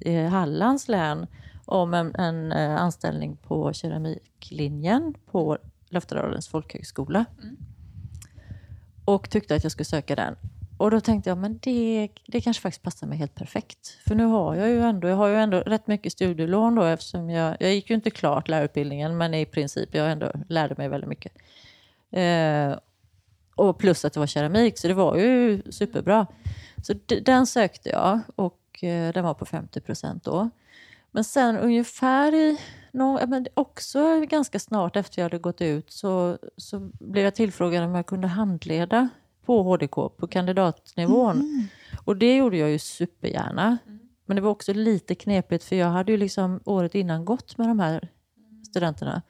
i 0.00 0.16
Hallands 0.16 0.88
län 0.88 1.26
om 1.64 1.94
en, 1.94 2.14
en 2.14 2.52
eh, 2.52 2.76
anställning 2.76 3.36
på 3.36 3.72
keramiklinjen 3.72 5.14
på 5.30 5.58
Löftedalens 5.88 6.48
folkhögskola. 6.48 7.24
Och 9.04 9.30
tyckte 9.30 9.54
att 9.54 9.62
jag 9.62 9.72
skulle 9.72 9.84
söka 9.84 10.16
den. 10.16 10.36
Och 10.78 10.90
då 10.90 11.00
tänkte 11.00 11.30
jag, 11.30 11.38
men 11.38 11.58
det, 11.62 12.08
det 12.26 12.40
kanske 12.40 12.62
faktiskt 12.62 12.82
passar 12.82 13.06
mig 13.06 13.18
helt 13.18 13.34
perfekt. 13.34 13.98
För 14.08 14.14
nu 14.14 14.24
har 14.24 14.54
jag 14.54 14.68
ju 14.68 14.80
ändå, 14.80 15.08
jag 15.08 15.16
har 15.16 15.28
ju 15.28 15.36
ändå 15.36 15.60
rätt 15.60 15.86
mycket 15.86 16.12
studielån 16.12 16.74
då 16.74 16.82
eftersom 16.82 17.30
jag, 17.30 17.56
jag 17.60 17.74
gick 17.74 17.90
ju 17.90 17.96
inte 17.96 18.10
klart 18.10 18.48
lärarutbildningen 18.48 19.16
men 19.16 19.34
i 19.34 19.46
princip, 19.46 19.94
jag 19.94 20.12
ändå 20.12 20.32
lärde 20.48 20.74
mig 20.78 20.88
väldigt 20.88 21.08
mycket. 21.08 21.32
Eh, 22.10 22.78
och 23.54 23.78
plus 23.78 24.04
att 24.04 24.12
det 24.12 24.20
var 24.20 24.26
keramik 24.26 24.78
så 24.78 24.88
det 24.88 24.94
var 24.94 25.16
ju 25.16 25.62
superbra. 25.70 26.26
Så 26.82 26.94
den 27.22 27.46
sökte 27.46 27.88
jag 27.88 28.20
och 28.36 28.84
eh, 28.84 29.12
den 29.12 29.24
var 29.24 29.34
på 29.34 29.46
50 29.46 29.80
procent 29.80 30.24
då. 30.24 30.50
Men 31.10 31.24
sen 31.24 31.58
ungefär 31.58 32.34
i, 32.34 32.60
no, 32.92 33.26
men 33.26 33.46
också 33.54 34.20
ganska 34.20 34.58
snart 34.58 34.96
efter 34.96 35.18
jag 35.18 35.24
hade 35.24 35.38
gått 35.38 35.60
ut 35.60 35.92
så, 35.92 36.38
så 36.56 36.90
blev 37.00 37.24
jag 37.24 37.34
tillfrågad 37.34 37.84
om 37.84 37.94
jag 37.94 38.06
kunde 38.06 38.28
handleda 38.28 39.08
på 39.44 39.62
HDK 39.62 39.94
på 39.94 40.26
kandidatnivån. 40.26 41.68
Och 42.04 42.16
det 42.16 42.36
gjorde 42.36 42.56
jag 42.56 42.70
ju 42.70 42.78
supergärna. 42.78 43.78
Men 44.26 44.36
det 44.36 44.42
var 44.42 44.50
också 44.50 44.72
lite 44.72 45.14
knepigt 45.14 45.64
för 45.64 45.76
jag 45.76 45.88
hade 45.88 46.12
ju 46.12 46.18
liksom 46.18 46.60
året 46.64 46.94
innan 46.94 47.24
gått 47.24 47.58
med 47.58 47.68
de 47.68 47.80
här 47.80 48.08
studenterna. 48.70 49.22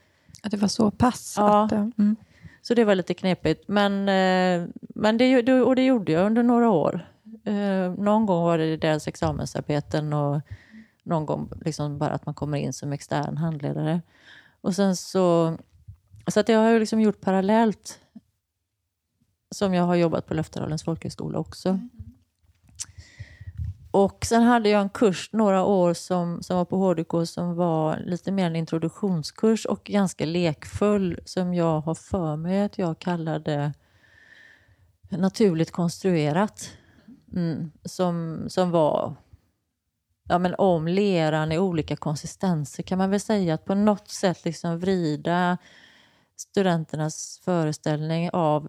Att 0.42 0.50
det 0.50 0.56
var 0.56 0.68
så 0.68 0.90
pass? 0.90 1.34
Ja. 1.36 1.64
Att, 1.64 1.72
eh, 1.72 1.78
mm. 1.78 2.16
Så 2.62 2.74
det 2.74 2.84
var 2.84 2.94
lite 2.94 3.14
knepigt. 3.14 3.68
Men, 3.68 3.92
eh, 4.08 4.68
men 4.78 5.18
det, 5.18 5.62
och 5.62 5.76
det 5.76 5.84
gjorde 5.84 6.12
jag 6.12 6.26
under 6.26 6.42
några 6.42 6.70
år. 6.70 7.08
Eh, 7.44 7.92
någon 7.98 8.26
gång 8.26 8.44
var 8.44 8.58
det 8.58 8.76
deras 8.76 9.08
examensarbeten 9.08 10.12
och 10.12 10.40
någon 11.02 11.26
gång 11.26 11.50
liksom 11.64 11.98
bara 11.98 12.14
att 12.14 12.26
man 12.26 12.34
kommer 12.34 12.58
in 12.58 12.72
som 12.72 12.92
extern 12.92 13.36
handledare. 13.36 14.00
Och 14.60 14.74
sen 14.74 14.96
så, 14.96 15.56
så 16.26 16.40
att 16.40 16.48
jag 16.48 16.58
har 16.58 16.70
ju 16.70 16.78
liksom 16.78 17.00
gjort 17.00 17.20
parallellt 17.20 18.00
som 19.50 19.74
jag 19.74 19.84
har 19.84 19.94
jobbat 19.94 20.26
på 20.26 20.34
Löftedalens 20.34 20.84
folkhögskola 20.84 21.38
också. 21.38 21.78
och 23.90 24.24
sen 24.24 24.42
hade 24.42 24.68
jag 24.68 24.82
en 24.82 24.88
kurs 24.88 25.30
några 25.32 25.64
år 25.64 25.94
som, 25.94 26.42
som 26.42 26.56
var 26.56 26.64
på 26.64 26.76
HDK 26.76 27.28
som 27.28 27.54
var 27.56 27.96
lite 27.96 28.32
mer 28.32 28.46
en 28.46 28.56
introduktionskurs 28.56 29.66
och 29.66 29.84
ganska 29.84 30.26
lekfull 30.26 31.20
som 31.24 31.54
jag 31.54 31.80
har 31.80 31.94
för 31.94 32.36
mig 32.36 32.62
att 32.62 32.78
jag 32.78 32.98
kallade 32.98 33.72
naturligt 35.08 35.70
konstruerat. 35.70 36.70
Mm, 37.32 37.70
som, 37.84 38.44
som 38.48 38.70
var 38.70 39.14
ja, 40.28 40.38
men 40.38 40.54
om 40.58 40.88
leran 40.88 41.52
i 41.52 41.58
olika 41.58 41.96
konsistenser 41.96 42.82
kan 42.82 42.98
man 42.98 43.10
väl 43.10 43.20
säga 43.20 43.54
att 43.54 43.64
på 43.64 43.74
något 43.74 44.08
sätt 44.08 44.44
liksom 44.44 44.78
vrida 44.78 45.58
studenternas 46.36 47.40
föreställning 47.44 48.30
av 48.32 48.68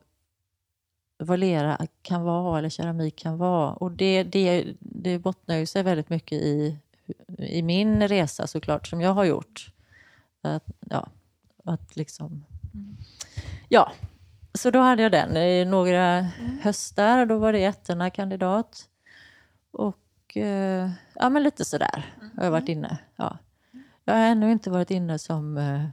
vad 1.17 1.39
lera 1.39 1.87
kan 2.01 2.23
vara 2.23 2.59
eller 2.59 2.69
keramik 2.69 3.15
kan 3.15 3.37
vara. 3.37 3.73
Och 3.73 3.91
det, 3.91 4.23
det, 4.23 4.75
det 4.79 5.19
bottnar 5.19 5.55
ju 5.55 5.65
sig 5.65 5.83
väldigt 5.83 6.09
mycket 6.09 6.41
i, 6.41 6.77
i 7.37 7.61
min 7.61 8.07
resa 8.07 8.47
såklart 8.47 8.87
som 8.87 9.01
jag 9.01 9.13
har 9.13 9.25
gjort. 9.25 9.73
Att, 10.41 10.65
ja, 10.79 11.07
att 11.63 11.95
liksom... 11.95 12.45
Ja, 13.69 13.91
så 14.53 14.71
då 14.71 14.79
hade 14.79 15.01
jag 15.03 15.11
den 15.11 15.37
i 15.37 15.65
några 15.65 16.21
höstar. 16.61 17.25
Då 17.25 17.37
var 17.37 17.53
det 17.53 17.63
ettorna 17.63 18.09
kandidat. 18.09 18.89
Och 19.71 20.37
eh, 20.37 20.89
ja, 21.15 21.29
men 21.29 21.43
lite 21.43 21.65
sådär 21.65 22.15
har 22.37 22.43
jag 22.43 22.51
varit 22.51 22.69
inne. 22.69 22.97
Ja. 23.15 23.37
Jag 24.05 24.13
har 24.13 24.21
ännu 24.21 24.51
inte 24.51 24.69
varit 24.69 24.91
inne 24.91 25.19
som 25.19 25.57
eh, 25.57 25.85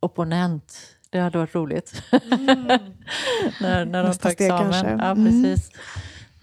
opponent. 0.00 0.96
Det 1.10 1.18
hade 1.18 1.38
varit 1.38 1.54
roligt. 1.54 2.02
Mm. 2.12 2.66
när, 3.60 3.84
när 3.84 4.04
de 4.04 4.14
tar 4.14 4.30
examen. 4.30 4.72
Kanske. 4.72 4.90
Ja, 4.90 5.10
mm. 5.10 5.24
precis. 5.24 5.70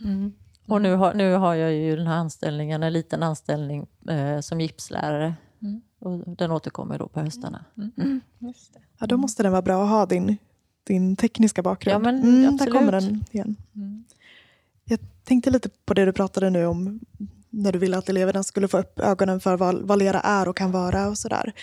Mm. 0.02 0.34
Och 0.68 0.82
nu 0.82 0.96
har, 0.96 1.14
nu 1.14 1.34
har 1.34 1.56
jag 1.56 1.74
ju 1.74 1.96
den 1.96 2.08
här 2.08 2.16
anställningen, 2.18 2.84
en 2.84 2.94
liten 2.94 3.24
anställning 3.24 3.88
eh, 4.10 4.40
som 4.40 4.62
gipslärare. 4.62 5.34
Mm. 5.62 5.82
Och 6.00 6.36
den 6.38 6.52
återkommer 6.52 7.00
då 7.00 7.08
på 7.08 7.20
höstarna. 7.20 7.66
Mm. 7.78 7.92
Mm. 7.98 8.22
Ja, 9.00 9.08
då 9.08 9.18
måste 9.18 9.44
den 9.44 9.52
vara 9.52 9.62
bra 9.62 9.84
att 9.84 9.90
ha 9.90 10.06
din, 10.06 10.38
din 10.84 11.16
tekniska 11.16 11.62
bakgrund. 11.62 11.96
Ja, 11.96 12.00
men 12.00 12.24
mm, 12.24 12.58
där 12.58 12.72
kommer 12.72 12.92
den 12.92 13.24
igen. 13.32 13.56
Jag 14.86 15.00
tänkte 15.24 15.50
lite 15.50 15.70
på 15.86 15.94
det 15.94 16.06
du 16.06 16.14
pratade 16.14 16.50
nu 16.50 16.66
om 16.66 17.00
när 17.50 17.72
du 17.72 17.80
ville 17.80 17.98
att 17.98 18.10
eleverna 18.10 18.44
skulle 18.44 18.68
få 18.68 18.78
upp 18.78 19.00
ögonen 19.00 19.40
för 19.40 19.58
vad, 19.58 19.82
vad 19.82 20.00
lera 20.00 20.20
är 20.20 20.48
och 20.48 20.58
kan 20.58 20.72
vara 20.72 21.08
och 21.08 21.18
sådär. 21.18 21.54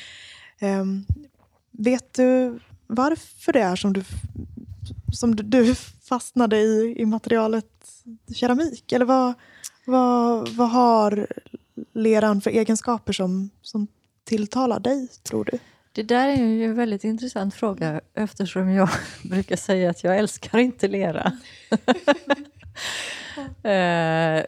Um, 0.61 1.07
vet 1.71 2.15
du 2.15 2.59
varför 2.87 3.53
det 3.53 3.61
är 3.61 3.77
som 3.77 3.93
du, 3.93 4.05
som 5.13 5.37
du 5.37 5.75
fastnade 6.09 6.59
i, 6.59 6.95
i 6.99 7.07
materialet 7.07 7.67
keramik? 8.35 8.93
Eller 8.93 9.05
vad, 9.05 9.35
vad, 9.87 10.49
vad 10.49 10.71
har 10.71 11.27
leran 11.93 12.41
för 12.41 12.51
egenskaper 12.51 13.13
som, 13.13 13.51
som 13.63 13.87
tilltalar 14.25 14.81
dig, 14.81 15.09
tror 15.23 15.45
du? 15.45 15.59
Det 15.93 16.03
där 16.03 16.29
är 16.29 16.37
ju 16.37 16.65
en 16.65 16.75
väldigt 16.75 17.05
intressant 17.05 17.55
fråga 17.55 18.01
eftersom 18.15 18.71
jag 18.71 18.89
brukar 19.25 19.57
säga 19.57 19.91
att 19.91 20.05
jag 20.05 20.19
älskar 20.19 20.59
inte 20.59 20.89
lera. 20.89 21.33
Eh, 23.63 24.45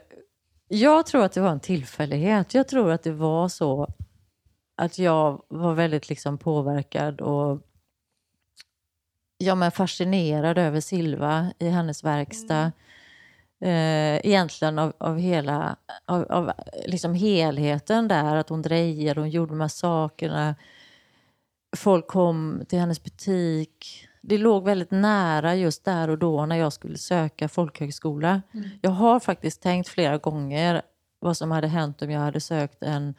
jag 0.67 1.05
tror 1.05 1.23
att 1.23 1.31
det 1.31 1.41
var 1.41 1.49
en 1.49 1.59
tillfällighet. 1.59 2.53
Jag 2.53 2.67
tror 2.67 2.91
att 2.91 3.03
det 3.03 3.11
var 3.11 3.49
så 3.49 3.87
att 4.75 4.99
jag 4.99 5.41
var 5.47 5.73
väldigt 5.73 6.09
liksom 6.09 6.37
påverkad 6.37 7.21
och 7.21 7.61
ja, 9.37 9.55
men 9.55 9.71
fascinerad 9.71 10.57
över 10.57 10.79
Silva 10.79 11.53
i 11.59 11.69
hennes 11.69 12.03
verkstad. 12.03 12.55
Mm. 12.57 12.71
Eh, 13.59 14.21
egentligen 14.23 14.79
av, 14.79 14.93
av 14.97 15.17
hela 15.17 15.75
av, 16.05 16.25
av 16.31 16.51
liksom 16.85 17.13
helheten 17.13 18.07
där, 18.07 18.35
att 18.35 18.49
hon 18.49 18.61
drejade, 18.61 19.21
hon 19.21 19.29
gjorde 19.29 19.51
de 19.51 19.61
här 19.61 19.67
sakerna. 19.67 20.55
Folk 21.77 22.07
kom 22.07 22.63
till 22.67 22.79
hennes 22.79 23.03
butik. 23.03 24.07
Det 24.21 24.37
låg 24.37 24.65
väldigt 24.65 24.91
nära 24.91 25.55
just 25.55 25.85
där 25.85 26.09
och 26.09 26.17
då 26.17 26.45
när 26.45 26.55
jag 26.55 26.73
skulle 26.73 26.97
söka 26.97 27.49
folkhögskola. 27.49 28.41
Mm. 28.53 28.69
Jag 28.81 28.91
har 28.91 29.19
faktiskt 29.19 29.61
tänkt 29.61 29.89
flera 29.89 30.17
gånger 30.17 30.81
vad 31.19 31.37
som 31.37 31.51
hade 31.51 31.67
hänt 31.67 32.01
om 32.01 32.11
jag 32.11 32.19
hade 32.19 32.39
sökt 32.39 32.83
en 32.83 33.15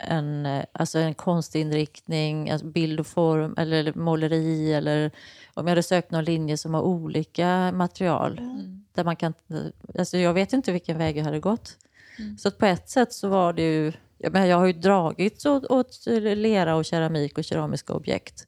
en, 0.00 0.48
alltså 0.72 0.98
en 0.98 1.14
konstinriktning, 1.14 2.50
alltså 2.50 2.66
bild 2.66 3.00
och 3.00 3.06
form 3.06 3.54
eller 3.58 3.92
måleri 3.94 4.72
eller 4.72 5.10
om 5.54 5.66
jag 5.66 5.70
hade 5.70 5.82
sökt 5.82 6.10
någon 6.10 6.24
linje 6.24 6.56
som 6.56 6.74
har 6.74 6.82
olika 6.82 7.72
material. 7.72 8.38
Mm. 8.38 8.84
Där 8.92 9.04
man 9.04 9.16
kan, 9.16 9.34
alltså 9.98 10.18
jag 10.18 10.34
vet 10.34 10.52
inte 10.52 10.72
vilken 10.72 10.98
väg 10.98 11.16
jag 11.16 11.24
hade 11.24 11.40
gått. 11.40 11.76
Mm. 12.18 12.38
Så 12.38 12.50
på 12.50 12.66
ett 12.66 12.88
sätt 12.88 13.12
så 13.12 13.28
var 13.28 13.52
det 13.52 13.62
ju, 13.62 13.92
jag, 14.18 14.32
menar, 14.32 14.46
jag 14.46 14.56
har 14.56 14.66
ju 14.66 14.72
dragits 14.72 15.46
åt, 15.46 15.64
åt 15.64 16.06
lera 16.20 16.74
och 16.74 16.84
keramik 16.84 17.38
och 17.38 17.44
keramiska 17.44 17.92
objekt. 17.92 18.46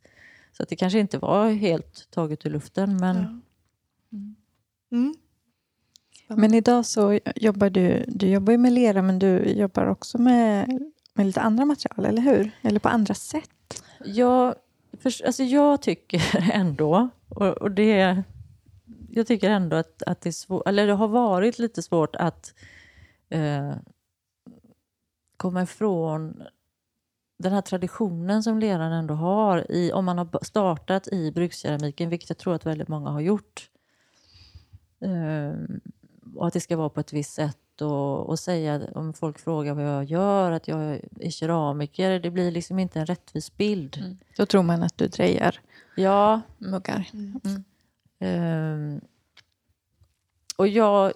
Så 0.53 0.65
det 0.69 0.77
kanske 0.77 0.99
inte 0.99 1.19
var 1.19 1.51
helt 1.51 2.11
taget 2.11 2.47
ur 2.47 2.51
luften 2.51 2.97
men... 2.97 3.17
Ja. 3.17 3.23
Mm. 4.13 4.37
mm. 4.93 5.15
Men 6.29 6.55
idag 6.55 6.87
så 6.87 7.19
jobbar 7.37 7.71
du, 7.71 8.05
du 8.09 8.29
jobbar 8.29 8.53
ju 8.53 8.59
med 8.59 8.73
lera 8.73 9.03
men 9.03 9.19
du 9.19 9.53
jobbar 9.53 9.87
också 9.87 10.19
med 10.19 10.92
med 11.13 11.27
lite 11.27 11.41
andra 11.41 11.65
material, 11.65 12.07
eller 12.07 12.23
hur? 12.23 12.51
Eller 12.63 12.81
på 12.81 12.89
andra 12.89 13.15
sätt? 13.15 13.85
Ja, 14.05 14.55
för, 14.99 15.27
alltså 15.27 15.43
jag 15.43 15.83
tycker 15.83 16.51
ändå, 16.53 17.09
och, 17.29 17.47
och 17.47 17.71
det, 17.71 18.23
jag 19.11 19.27
tycker 19.27 19.51
ändå 19.51 19.77
att, 19.77 20.03
att 20.03 20.21
det, 20.21 20.31
är 20.31 20.33
svår, 20.33 20.69
eller 20.69 20.87
det 20.87 20.93
har 20.93 21.09
varit 21.09 21.59
lite 21.59 21.83
svårt 21.83 22.17
att 22.17 22.55
eh, 23.29 23.75
komma 25.37 25.63
ifrån 25.63 26.43
den 27.39 27.53
här 27.53 27.61
traditionen 27.61 28.43
som 28.43 28.59
leran 28.59 28.93
ändå 28.93 29.15
har, 29.15 29.73
i, 29.73 29.93
om 29.93 30.05
man 30.05 30.19
har 30.19 30.45
startat 30.45 31.09
i 31.09 31.33
brukskeramiken, 31.33 32.11
vilket 32.11 32.29
jag 32.29 32.39
tror 32.39 32.55
att 32.55 32.67
väldigt 32.67 32.89
många 32.89 33.11
har 33.11 33.21
gjort. 33.21 33.71
Eh, 35.01 35.53
och 36.35 36.47
att 36.47 36.53
det 36.53 36.61
ska 36.61 36.77
vara 36.77 36.89
på 36.89 37.01
ett 37.01 37.13
visst 37.13 37.35
sätt 37.35 37.62
och, 37.83 38.29
och 38.29 38.39
säga 38.39 38.81
om 38.95 39.13
folk 39.13 39.39
frågar 39.39 39.75
vad 39.75 39.85
jag 39.85 40.05
gör, 40.05 40.51
att 40.51 40.69
jag 40.69 41.01
är 41.21 41.31
keramiker. 41.31 42.21
Det 42.21 42.31
blir 42.31 42.51
liksom 42.51 42.79
inte 42.79 43.01
en 43.01 43.07
rättvis 43.07 43.57
bild. 43.57 43.97
Mm. 43.97 44.19
Då 44.37 44.47
tror 44.47 44.63
man 44.63 44.83
att 44.83 44.99
du 44.99 45.07
drejar 45.07 45.61
ja. 45.97 46.41
muggar. 46.59 47.11
Mm. 47.13 47.65
Um, 48.21 49.01
och 50.57 50.69
jag, 50.69 51.13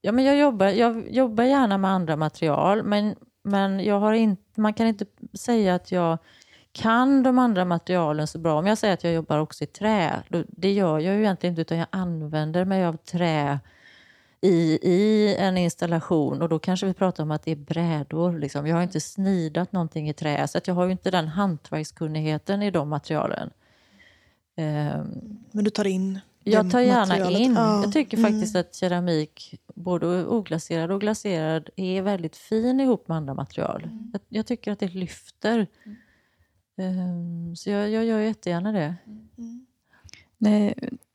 ja, 0.00 0.12
men 0.12 0.24
jag, 0.24 0.36
jobbar, 0.36 0.66
jag 0.66 1.10
jobbar 1.10 1.44
gärna 1.44 1.78
med 1.78 1.90
andra 1.90 2.16
material, 2.16 2.82
men, 2.82 3.16
men 3.42 3.84
jag 3.84 4.00
har 4.00 4.12
in, 4.12 4.36
man 4.54 4.74
kan 4.74 4.86
inte 4.86 5.06
säga 5.34 5.74
att 5.74 5.92
jag 5.92 6.18
kan 6.72 7.22
de 7.22 7.38
andra 7.38 7.64
materialen 7.64 8.26
så 8.26 8.38
bra. 8.38 8.58
Om 8.58 8.66
jag 8.66 8.78
säger 8.78 8.94
att 8.94 9.04
jag 9.04 9.12
jobbar 9.12 9.38
också 9.38 9.64
i 9.64 9.66
trä, 9.66 10.22
då, 10.28 10.44
det 10.48 10.72
gör 10.72 10.98
jag 10.98 11.14
ju 11.14 11.20
egentligen 11.20 11.52
inte, 11.52 11.62
utan 11.62 11.78
jag 11.78 11.86
använder 11.90 12.64
mig 12.64 12.84
av 12.84 12.96
trä 12.96 13.60
i, 14.40 14.78
i 14.82 15.36
en 15.38 15.56
installation 15.56 16.42
och 16.42 16.48
då 16.48 16.58
kanske 16.58 16.86
vi 16.86 16.94
pratar 16.94 17.22
om 17.22 17.30
att 17.30 17.42
det 17.42 17.50
är 17.50 17.56
brädor. 17.56 18.38
Liksom. 18.38 18.66
Jag 18.66 18.76
har 18.76 18.82
inte 18.82 19.00
snidat 19.00 19.72
någonting 19.72 20.08
i 20.08 20.12
trä 20.12 20.48
så 20.48 20.58
att 20.58 20.66
jag 20.66 20.74
har 20.74 20.84
ju 20.84 20.92
inte 20.92 21.10
den 21.10 21.28
hantverkskunnigheten 21.28 22.62
i 22.62 22.70
de 22.70 22.88
materialen. 22.88 23.50
Um, 24.56 25.44
Men 25.52 25.64
du 25.64 25.70
tar 25.70 25.86
in 25.86 26.20
Jag 26.44 26.70
tar 26.70 26.80
gärna 26.80 27.00
materialet. 27.00 27.40
in. 27.40 27.54
Ja. 27.54 27.82
Jag 27.82 27.92
tycker 27.92 28.18
mm. 28.18 28.32
faktiskt 28.32 28.56
att 28.56 28.74
keramik, 28.74 29.60
både 29.74 30.26
oglaserad 30.26 30.90
och 30.90 31.00
glaserad, 31.00 31.70
är 31.76 32.02
väldigt 32.02 32.36
fin 32.36 32.80
ihop 32.80 33.08
med 33.08 33.16
andra 33.16 33.34
material. 33.34 33.82
Mm. 33.84 34.10
Jag, 34.12 34.20
jag, 34.28 34.46
tycker 34.46 34.72
att 34.72 34.78
det 34.78 34.94
lyfter. 34.94 35.66
Um, 36.76 37.56
så 37.56 37.70
jag, 37.70 37.90
jag 37.90 38.04
gör 38.04 38.18
jättegärna 38.18 38.72
det. 38.72 38.94
Mm 39.38 39.66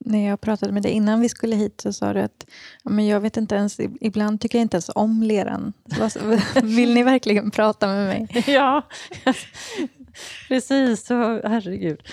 när, 0.05 0.29
jag 0.29 0.41
pratade 0.41 0.71
med 0.71 0.83
dig 0.83 0.91
innan 0.91 1.19
vi 1.19 1.29
skulle 1.29 1.55
hit 1.55 1.81
så 1.81 1.93
sa 1.93 2.13
du 2.13 2.21
att 2.21 2.45
men 2.83 3.07
jag 3.07 3.19
vet 3.19 3.37
inte 3.37 3.55
ens, 3.55 3.79
ibland 3.79 4.41
tycker 4.41 4.57
jag 4.57 4.63
inte 4.63 4.75
ens 4.75 4.89
om 4.95 5.23
leran. 5.23 5.73
Vill 6.63 6.93
ni 6.93 7.03
verkligen 7.03 7.51
prata 7.51 7.87
med 7.87 8.07
mig? 8.07 8.43
ja, 8.53 8.81
precis. 10.47 11.05
Så, 11.05 11.13
herregud. 11.47 12.03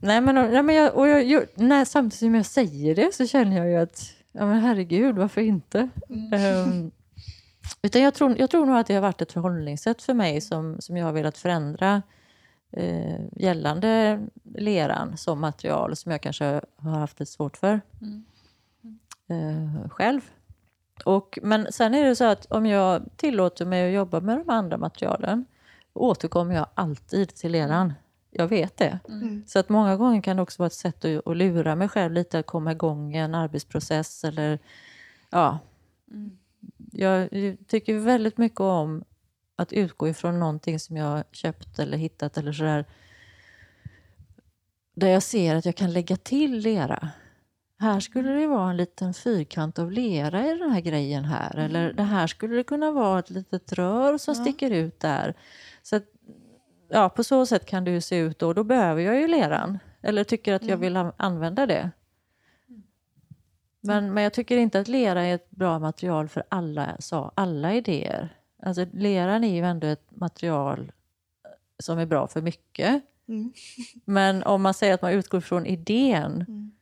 Nej, 0.00 0.20
men, 0.20 0.34
nej, 0.34 0.62
men 0.62 0.74
jag, 0.74 0.94
och 0.94 1.08
jag, 1.08 1.44
nej, 1.54 1.86
samtidigt 1.86 2.18
som 2.18 2.34
jag 2.34 2.46
säger 2.46 2.94
det 2.94 3.14
så 3.14 3.26
känner 3.26 3.56
jag 3.56 3.68
ju 3.68 3.76
att 3.76 4.12
ja, 4.32 4.46
men 4.46 4.60
herregud, 4.60 5.16
varför 5.16 5.40
inte? 5.40 5.88
Mm. 6.08 6.68
Um, 6.68 6.90
utan 7.82 8.02
jag 8.02 8.14
tror, 8.14 8.38
jag 8.38 8.50
tror 8.50 8.66
nog 8.66 8.76
att 8.76 8.86
det 8.86 8.94
har 8.94 9.00
varit 9.02 9.22
ett 9.22 9.32
förhållningssätt 9.32 10.02
för 10.02 10.14
mig 10.14 10.40
som, 10.40 10.76
som 10.80 10.96
jag 10.96 11.06
har 11.06 11.12
velat 11.12 11.38
förändra 11.38 12.02
eh, 12.72 13.20
gällande 13.32 14.20
leran 14.54 15.16
som 15.16 15.40
material 15.40 15.96
som 15.96 16.12
jag 16.12 16.20
kanske 16.20 16.60
har 16.76 16.98
haft 16.98 17.20
lite 17.20 17.32
svårt 17.32 17.56
för 17.56 17.80
mm. 18.00 18.24
eh, 19.28 19.88
själv. 19.88 20.20
Och, 21.04 21.38
men 21.42 21.72
sen 21.72 21.94
är 21.94 22.04
det 22.04 22.16
så 22.16 22.24
att 22.24 22.46
om 22.52 22.66
jag 22.66 23.02
tillåter 23.16 23.66
mig 23.66 23.88
att 23.88 23.94
jobba 23.94 24.20
med 24.20 24.38
de 24.38 24.50
andra 24.50 24.76
materialen 24.76 25.44
återkommer 25.92 26.54
jag 26.54 26.66
alltid 26.74 27.28
till 27.28 27.52
leran. 27.52 27.92
Jag 28.30 28.48
vet 28.48 28.76
det. 28.76 28.98
Mm. 29.08 29.44
Så 29.46 29.58
att 29.58 29.68
många 29.68 29.96
gånger 29.96 30.22
kan 30.22 30.36
det 30.36 30.42
också 30.42 30.62
vara 30.62 30.66
ett 30.66 30.72
sätt 30.72 31.04
att, 31.04 31.26
att 31.26 31.36
lura 31.36 31.76
mig 31.76 31.88
själv 31.88 32.12
lite, 32.12 32.38
att 32.38 32.46
komma 32.46 32.72
igång 32.72 33.14
i 33.16 33.18
en 33.18 33.34
arbetsprocess 33.34 34.24
eller 34.24 34.58
ja, 35.30 35.58
mm. 36.10 36.38
Jag 36.92 37.28
tycker 37.66 37.98
väldigt 37.98 38.38
mycket 38.38 38.60
om 38.60 39.04
att 39.56 39.72
utgå 39.72 40.08
ifrån 40.08 40.40
någonting 40.40 40.78
som 40.80 40.96
jag 40.96 41.24
köpt 41.32 41.78
eller 41.78 41.98
hittat 41.98 42.36
eller 42.38 42.52
sådär. 42.52 42.84
Där 44.94 45.08
jag 45.08 45.22
ser 45.22 45.56
att 45.56 45.64
jag 45.64 45.76
kan 45.76 45.92
lägga 45.92 46.16
till 46.16 46.58
lera. 46.58 47.08
Här 47.78 48.00
skulle 48.00 48.32
det 48.32 48.46
vara 48.46 48.70
en 48.70 48.76
liten 48.76 49.14
fyrkant 49.14 49.78
av 49.78 49.92
lera 49.92 50.46
i 50.46 50.58
den 50.58 50.70
här 50.70 50.80
grejen 50.80 51.24
här. 51.24 51.56
Eller 51.56 51.92
det 51.92 52.02
här 52.02 52.26
skulle 52.26 52.56
det 52.56 52.64
kunna 52.64 52.90
vara 52.90 53.18
ett 53.18 53.30
litet 53.30 53.72
rör 53.72 54.18
som 54.18 54.34
Ja. 54.38 54.40
sticker 54.44 54.70
ut 54.70 55.00
där. 55.00 55.34
Så 55.82 55.96
att, 55.96 56.04
ja, 56.88 57.08
på 57.08 57.24
så 57.24 57.46
sätt 57.46 57.66
kan 57.66 57.84
det 57.84 57.90
ju 57.90 58.00
se 58.00 58.16
ut 58.16 58.38
då. 58.38 58.52
Då 58.52 58.64
behöver 58.64 59.02
jag 59.02 59.20
ju 59.20 59.28
leran. 59.28 59.78
Eller 60.02 60.24
tycker 60.24 60.54
att 60.54 60.64
jag 60.64 60.76
vill 60.76 60.96
an- 60.96 61.12
använda 61.16 61.66
det. 61.66 61.90
Men, 63.80 64.14
men 64.14 64.22
jag 64.24 64.32
tycker 64.32 64.56
inte 64.56 64.80
att 64.80 64.88
lera 64.88 65.22
är 65.22 65.34
ett 65.34 65.50
bra 65.50 65.78
material 65.78 66.28
för 66.28 66.42
alla, 66.48 66.96
så, 66.98 67.32
alla 67.34 67.74
idéer. 67.74 68.36
Alltså, 68.62 68.86
leran 68.92 69.44
är 69.44 69.54
ju 69.54 69.64
ändå 69.64 69.86
ett 69.86 70.06
material 70.10 70.92
som 71.78 71.98
är 71.98 72.06
bra 72.06 72.26
för 72.26 72.42
mycket. 72.42 73.02
Mm. 73.28 73.52
Men 74.04 74.42
om 74.42 74.62
man 74.62 74.74
säger 74.74 74.94
att 74.94 75.02
man 75.02 75.12
utgår 75.12 75.40
från 75.40 75.66
idén 75.66 76.44
Mm. 76.48 76.72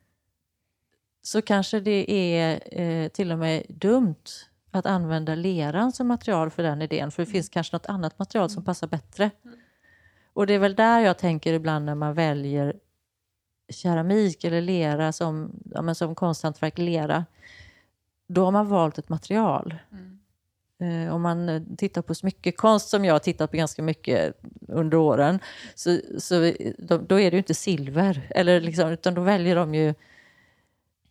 så 1.23 1.43
kanske 1.43 1.81
det 1.81 2.11
är 2.37 2.81
eh, 2.81 3.09
till 3.09 3.33
och 3.33 3.39
med 3.39 3.67
dumt 3.69 4.25
att 4.71 4.87
använda 4.87 5.35
leran 5.35 5.93
som 5.93 6.07
material 6.07 6.51
för 6.51 6.63
den 6.63 6.83
idén. 6.83 7.11
För 7.11 7.25
det 7.25 7.31
finns 7.31 7.49
kanske 7.49 7.77
något 7.77 7.87
annat 7.87 8.19
material 8.19 8.51
som 8.51 8.65
passar 8.65 8.87
bättre. 8.87 9.31
Och 10.33 10.47
det 10.47 10.55
är 10.55 10.59
väl 10.59 10.75
där 10.75 11.01
jag 11.01 11.19
tänker 11.19 11.53
ibland 11.53 11.85
när 11.85 11.95
man 11.95 12.15
väljer 12.15 12.77
keramik 13.69 14.45
eller 14.45 14.61
lera 14.61 15.13
som, 15.13 15.53
ja, 15.75 15.83
men 15.83 15.95
som 15.95 16.15
konsthantverk 16.15 16.79
lera. 16.79 17.27
Då 18.27 18.45
har 18.45 18.51
man 18.51 18.69
valt 18.69 18.99
ett 18.99 19.09
material. 19.09 19.75
Eh, 19.93 19.99
om 21.13 21.23
man 21.23 21.49
eh, 21.49 21.63
tittar 21.77 22.03
på 22.03 22.15
smyckekonst 22.15 22.89
som 22.89 23.05
jag 23.05 23.15
har 23.15 23.19
tittat 23.19 23.51
på 23.51 23.57
ganska 23.57 23.83
mycket 23.83 24.41
under 24.69 24.99
åren, 24.99 25.39
så, 25.75 26.01
så 26.19 26.35
då, 26.79 27.21
är 27.21 27.31
det 27.31 27.35
ju 27.35 27.39
inte 27.39 27.55
silver, 27.55 28.27
eller 28.31 28.61
liksom, 28.61 28.91
utan 28.91 29.15
då 29.15 29.23
väljer 29.23 29.57
de 29.57 29.75
ju 29.75 29.95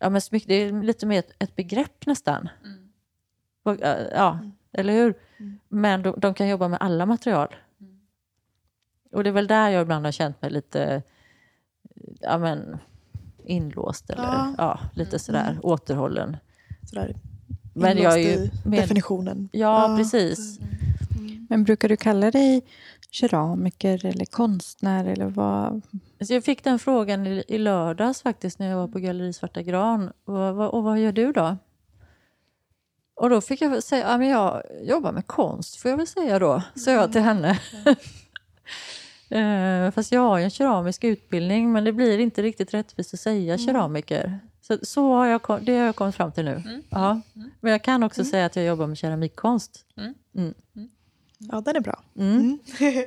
Ja, 0.02 0.10
men 0.10 0.20
smyck, 0.20 0.46
det 0.46 0.54
är 0.54 0.82
lite 0.82 1.06
mer 1.06 1.18
ett, 1.18 1.32
ett 1.38 1.56
begrepp 1.56 2.06
nästan. 2.06 2.48
Och, 3.62 3.82
eh, 3.82 4.06
Ja, 4.14 4.38
eller 4.72 4.92
hur? 4.92 5.14
Men 5.68 6.02
de, 6.02 6.20
de 6.20 6.34
kan 6.34 6.48
jobba 6.48 6.68
med 6.68 6.78
alla 6.80 7.06
material. 7.06 7.54
Och 9.12 9.24
det 9.24 9.30
är 9.30 9.34
väl 9.34 9.46
där 9.46 9.70
jag 9.70 9.82
ibland 9.82 10.04
har 10.04 10.12
känt 10.12 10.42
mig 10.42 10.50
lite 10.50 11.02
ja, 12.20 12.38
men, 12.38 12.78
inlåst 13.44 14.10
eller 14.10 14.22
Ja. 14.22 14.54
ja. 14.58 14.80
lite 14.94 15.18
sådär 15.18 15.58
återhållen. 15.62 16.36
Sådär, 16.88 17.16
Men 17.72 17.98
jag 17.98 18.12
är 18.12 18.18
ju 18.18 18.50
med- 18.64 18.80
definitionen. 18.80 19.48
Ja, 19.52 19.94
precis. 19.98 20.58
Men 21.48 21.64
brukar 21.64 21.88
du 21.88 21.96
kalla 21.96 22.30
dig 22.30 22.62
keramiker 23.10 24.06
eller 24.06 24.24
konstnär 24.24 25.04
eller 25.04 25.26
vad? 25.26 25.82
Så 26.20 26.34
jag 26.34 26.44
fick 26.44 26.64
den 26.64 26.78
frågan 26.78 27.26
i, 27.26 27.44
i 27.48 27.58
lördags 27.58 28.22
faktiskt 28.22 28.58
när 28.58 28.68
jag 28.70 28.76
var 28.76 28.88
på 28.88 28.98
Galleri 28.98 29.32
Svarta 29.32 29.62
Gran. 29.62 30.08
Och, 30.24 30.34
vad- 30.34 30.68
och 30.70 30.82
vad 30.82 30.98
gör 30.98 31.12
du 31.12 31.32
då? 31.32 31.56
Och 33.14 33.30
då 33.30 33.40
fick 33.40 33.60
jag 33.62 33.82
säga, 33.82 34.08
ja, 34.10 34.18
men 34.18 34.28
jag 34.28 34.62
jobbar 34.82 35.12
med 35.12 35.26
konst 35.26 35.76
får 35.76 35.90
jag 35.90 35.98
väl 35.98 36.06
säga 36.06 36.38
då, 36.38 36.62
sa 36.74 36.90
jag 36.90 37.12
till 37.12 37.20
henne. 37.22 37.58
Eh, 39.28 39.90
Fast 39.90 40.12
jag 40.12 40.20
har 40.20 40.38
ju 40.38 40.44
en 40.44 40.50
keramisk 40.50 41.04
utbildning 41.04 41.72
men 41.72 41.84
det 41.84 41.92
blir 41.92 42.18
inte 42.18 42.42
riktigt 42.42 42.74
rättvist 42.74 43.14
att 43.14 43.20
säga 43.20 43.58
keramiker. 43.58 44.40
Så, 44.70 44.78
så 44.82 45.12
har 45.12 45.26
jag, 45.26 45.60
det 45.62 45.76
har 45.76 45.86
jag 45.86 45.96
kommit 45.96 46.14
fram 46.14 46.32
till 46.32 46.44
nu. 46.44 46.82
Ja. 46.88 47.20
Men 47.60 47.72
jag 47.72 47.84
kan 47.84 48.02
också 48.02 48.24
säga 48.24 48.46
att 48.46 48.56
jag 48.56 48.64
jobbar 48.64 48.86
med 48.86 48.98
keramikkonst. 48.98 49.84
Ja, 51.38 51.60
den 51.60 51.76
är 51.76 51.80
bra. 51.80 52.02
Mm. 52.16 52.58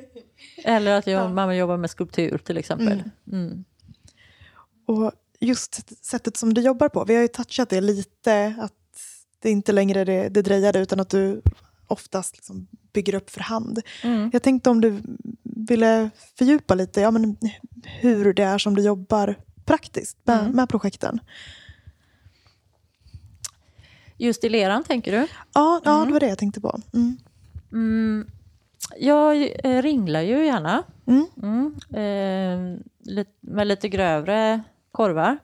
Eller 0.64 0.98
att 0.98 1.08
jag, 1.08 1.32
man 1.32 1.58
jobbar 1.58 1.78
med 1.78 1.90
skulptur 1.90 2.38
till 2.38 2.58
exempel. 2.58 3.04
Mm. 3.32 3.64
Och 4.86 5.12
just 5.40 6.06
sättet 6.06 6.38
som 6.38 6.54
du 6.54 6.62
jobbar 6.62 6.90
på, 6.90 7.06
vi 7.06 7.16
har 7.16 7.22
ju 7.22 7.28
touchat 7.28 7.70
det 7.70 7.82
lite, 7.82 8.56
att 8.60 8.74
det 9.40 9.50
inte 9.50 9.72
längre 9.72 10.00
är 10.00 10.06
det, 10.06 10.30
det 10.30 10.42
drejade 10.42 10.80
utan 10.80 11.00
att 11.00 11.10
du 11.10 11.42
oftast 11.88 12.36
liksom 12.36 12.68
bygger 12.94 13.16
upp 13.16 13.30
för 13.30 13.42
hand. 13.42 13.82
Mm. 14.04 14.30
Jag 14.34 14.44
tänkte 14.44 14.70
om 14.70 14.82
du 14.82 15.02
ville 15.44 16.10
fördjupa 16.38 16.76
lite 16.76 17.02
ja, 17.02 17.12
men 17.12 17.38
hur 17.84 18.34
det 18.34 18.44
är 18.44 18.58
som 18.58 18.76
du 18.76 18.82
jobbar 18.82 19.36
praktiskt 19.66 20.18
med, 20.24 20.40
Mm. 20.40 20.52
med 20.52 20.70
projekten. 20.70 21.20
Just 24.18 24.44
i 24.44 24.50
leran 24.50 24.84
tänker 24.84 25.12
du? 25.12 25.28
Ja, 25.54 25.82
ja, 25.86 26.06
det 26.06 26.14
var 26.14 26.20
det 26.20 26.28
jag 26.28 26.38
tänkte 26.38 26.62
på. 26.62 26.80
Mm. 26.94 27.18
Mm, 27.72 28.28
jag 28.98 29.42
eh, 29.66 29.82
ringlar 29.82 30.22
ju 30.22 30.46
gärna. 30.46 30.84
Mm. 31.08 31.26
Mm, 31.44 31.76
eh, 31.90 33.24
med 33.42 33.68
lite 33.68 33.90
grövre 33.90 34.62
korvar. 34.92 35.38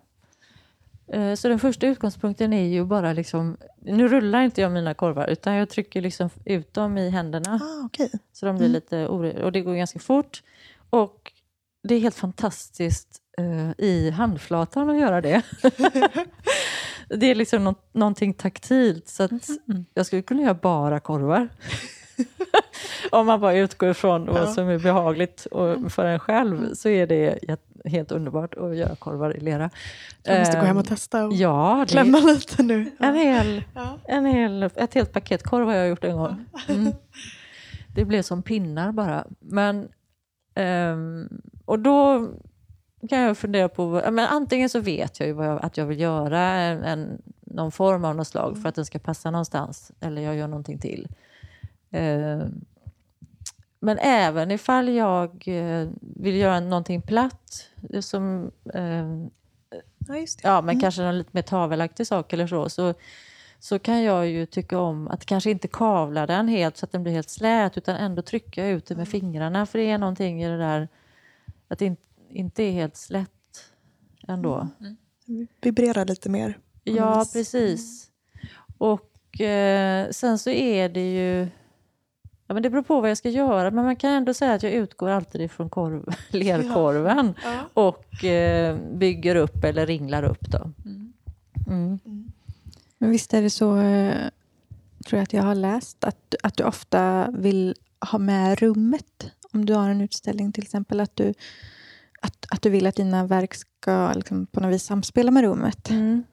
Eh, 1.08 1.36
så 1.36 1.48
den 1.50 1.60
första 1.60 1.88
utgångspunkten 1.88 2.54
är 2.54 2.68
ju 2.68 2.86
bara 2.86 3.14
liksom... 3.14 3.58
Nu 3.82 4.08
rullar 4.08 4.42
inte 4.42 4.62
jag 4.62 4.72
mina 4.72 4.94
korvar 4.94 5.28
utan 5.28 5.54
jag 5.56 5.70
trycker 5.70 6.02
liksom 6.02 6.30
ut 6.46 6.74
dem 6.74 6.98
i 6.98 7.10
händerna. 7.10 7.60
Ah, 7.64 7.86
okej. 7.86 8.12
Så 8.34 8.46
de 8.46 8.56
blir 8.56 8.66
Mm. 8.68 8.74
lite 8.74 8.96
ore- 9.08 9.44
Och 9.44 9.52
det 9.52 9.62
går 9.62 9.76
ganska 9.76 10.00
fort. 10.00 10.44
Och 10.90 11.32
det 11.84 11.96
är 11.96 12.00
helt 12.00 12.16
fantastiskt 12.16 13.22
eh, 13.40 13.86
i 13.86 14.10
handflatan 14.12 14.90
att 14.90 15.00
göra 15.00 15.22
det. 15.22 15.42
det 17.08 17.26
är 17.32 17.36
liksom 17.36 17.64
nå- 17.64 17.76
någonting 17.94 18.34
taktilt. 18.34 19.08
Så 19.08 19.24
att 19.24 19.32
jag 19.94 20.06
skulle 20.06 20.22
kunna 20.22 20.42
göra 20.42 20.54
bara 20.54 21.00
korvar. 21.00 21.48
Om 23.12 23.26
man 23.28 23.42
bara 23.42 23.54
utgår 23.58 23.90
ifrån 23.90 24.26
vad 24.26 24.42
Ja. 24.42 24.48
som 24.48 24.68
är 24.70 24.80
behagligt 24.80 25.46
och 25.46 25.92
för 25.92 26.06
en 26.06 26.20
själv 26.20 26.74
så 26.74 26.90
är 26.90 27.08
det 27.08 27.40
helt 27.86 28.12
underbart 28.12 28.54
att 28.56 28.76
göra 28.78 28.96
korvar 28.96 29.38
i 29.38 29.40
lera. 29.40 29.70
Jag 30.24 30.40
måste 30.40 30.58
gå 30.60 30.64
hem 30.66 30.78
och 30.78 30.84
Ehm, 30.84 30.88
testa 30.88 31.26
och 31.26 31.34
Ja, 31.34 31.86
det, 31.88 31.92
klämma 31.92 32.18
lite 32.20 32.64
nu. 32.64 32.92
en 33.00 33.16
hel, 33.16 33.64
Ja. 33.76 33.98
en 34.08 34.26
hel, 34.26 34.64
ett 34.64 34.94
helt 34.94 35.14
paket 35.14 35.44
korv 35.44 35.66
har 35.68 35.74
jag 35.76 35.90
gjort 35.90 36.04
en 36.04 36.18
gång. 36.18 36.46
Mm. 36.68 36.92
Det 37.96 38.06
blev 38.06 38.22
som 38.22 38.44
pinnar 38.44 38.92
bara. 38.92 39.26
Men, 39.40 39.88
ehm, 40.56 41.28
och 41.66 41.80
då 41.80 42.28
kan 43.10 43.20
jag 43.20 43.38
fundera 43.38 43.70
på, 43.70 44.02
men 44.12 44.20
antingen 44.20 44.70
så 44.70 44.80
vet 44.80 45.20
jag 45.20 45.30
ju 45.30 45.44
jag, 45.44 45.66
att 45.66 45.78
jag 45.78 45.86
vill 45.86 46.00
göra 46.00 46.40
en, 46.40 46.84
en, 46.84 47.22
någon 47.40 47.72
form 47.72 48.06
av 48.06 48.16
något 48.16 48.28
slag 48.28 48.62
för 48.62 48.70
att 48.70 48.76
den 48.76 48.86
ska 48.86 49.00
passa 49.00 49.32
någonstans. 49.32 49.92
Eller 50.00 50.22
jag 50.22 50.36
gör 50.36 50.48
någonting 50.48 50.80
till. 50.80 51.08
Ehm, 51.92 52.66
men 53.80 53.98
även 53.98 54.52
ifall 54.52 54.90
jag 54.90 55.44
eh, 55.48 55.90
vill 56.00 56.36
göra 56.36 56.60
någonting 56.60 57.02
platt, 57.02 57.70
det 57.76 58.02
som 58.02 58.52
ehm, 58.74 59.30
Ja, 60.08 60.26
ja, 60.44 60.62
men 60.62 60.80
kanske 60.80 61.02
någon 61.02 61.18
lite 61.18 61.30
mer 61.34 61.42
tavelaktig 61.42 62.08
sak 62.08 62.34
eller 62.34 62.48
så, 62.48 62.70
så, 62.70 62.94
så 63.60 63.80
kan 63.80 64.04
jag 64.04 64.28
ju 64.28 64.46
tycka 64.46 64.80
om 64.80 65.08
att 65.08 65.26
kanske 65.26 65.52
inte 65.52 65.68
kavla 65.68 66.28
den 66.28 66.48
helt 66.48 66.78
så 66.78 66.86
att 66.86 66.92
den 66.92 67.04
blir 67.04 67.14
helt 67.14 67.30
slät, 67.30 67.78
utan 67.78 67.96
ändå 67.96 68.22
trycka 68.22 68.68
ut 68.68 68.86
det 68.86 68.96
med 68.96 69.08
fingrarna. 69.08 69.66
För 69.66 69.80
det 69.80 69.90
är 69.90 69.98
någonting 69.98 70.44
i 70.44 70.48
det 70.48 70.58
där 70.58 70.88
att 71.68 71.80
det 71.80 71.86
in, 71.86 71.98
inte 72.30 72.64
är 72.64 72.72
helt 72.72 72.98
slätt 72.98 73.30
ändå. 74.28 74.68
Vibrerar 75.62 76.06
lite 76.06 76.30
mer. 76.30 76.50
på 76.52 76.92
något 76.92 76.98
Ja, 77.00 77.20
vis. 77.20 77.34
precis. 77.34 78.12
Och 78.78 79.42
eh, 79.42 80.10
sen 80.10 80.40
så 80.40 80.50
är 80.50 80.90
det 80.90 81.14
ju... 81.14 81.48
Ja, 82.48 82.54
men 82.54 82.64
det 82.64 82.70
beror 82.70 82.82
på 82.84 83.02
vad 83.02 83.10
jag 83.10 83.18
ska 83.18 83.30
göra, 83.30 83.72
men 83.72 83.86
man 83.86 83.96
kan 83.96 84.12
ändå 84.12 84.34
säga 84.34 84.54
att 84.54 84.64
jag 84.64 84.72
utgår 84.74 85.10
alltid 85.10 85.42
ifrån 85.42 85.70
korv, 85.70 86.06
lerkorven 86.30 87.34
Ja. 87.44 87.70
och 87.74 88.24
eh, 88.26 88.78
bygger 88.94 89.36
upp 89.36 89.64
eller 89.64 89.86
ringlar 89.86 90.24
upp. 90.24 90.42
Då. 90.42 90.72
Mm. 91.68 92.00
Men 92.98 93.12
visst 93.12 93.34
är 93.34 93.42
det 93.42 93.50
så, 93.50 93.78
eh, 93.78 94.30
tror 95.06 95.18
jag 95.18 95.24
att 95.24 95.34
jag 95.34 95.44
har 95.44 95.56
läst, 95.56 96.04
att, 96.04 96.36
att 96.44 96.58
du 96.58 96.64
ofta 96.64 97.32
vill 97.32 97.76
ha 98.12 98.20
med 98.20 98.60
rummet. 98.60 99.32
Om 99.54 99.66
du 99.66 99.74
har 99.74 99.90
en 99.90 100.02
utställning 100.02 100.52
till 100.52 100.64
exempel, 100.64 101.00
att 101.00 101.16
du, 101.16 101.34
att, 102.22 102.46
att 102.50 102.62
du 102.62 102.70
vill 102.70 102.88
att 102.88 102.96
dina 102.96 103.26
verk 103.26 103.54
ska 103.54 104.14
liksom 104.16 104.46
på 104.46 104.60
något 104.60 104.74
vis 104.74 104.84
samspela 104.84 105.32
med 105.32 105.44
rummet. 105.44 105.90
Mm. 105.90 106.24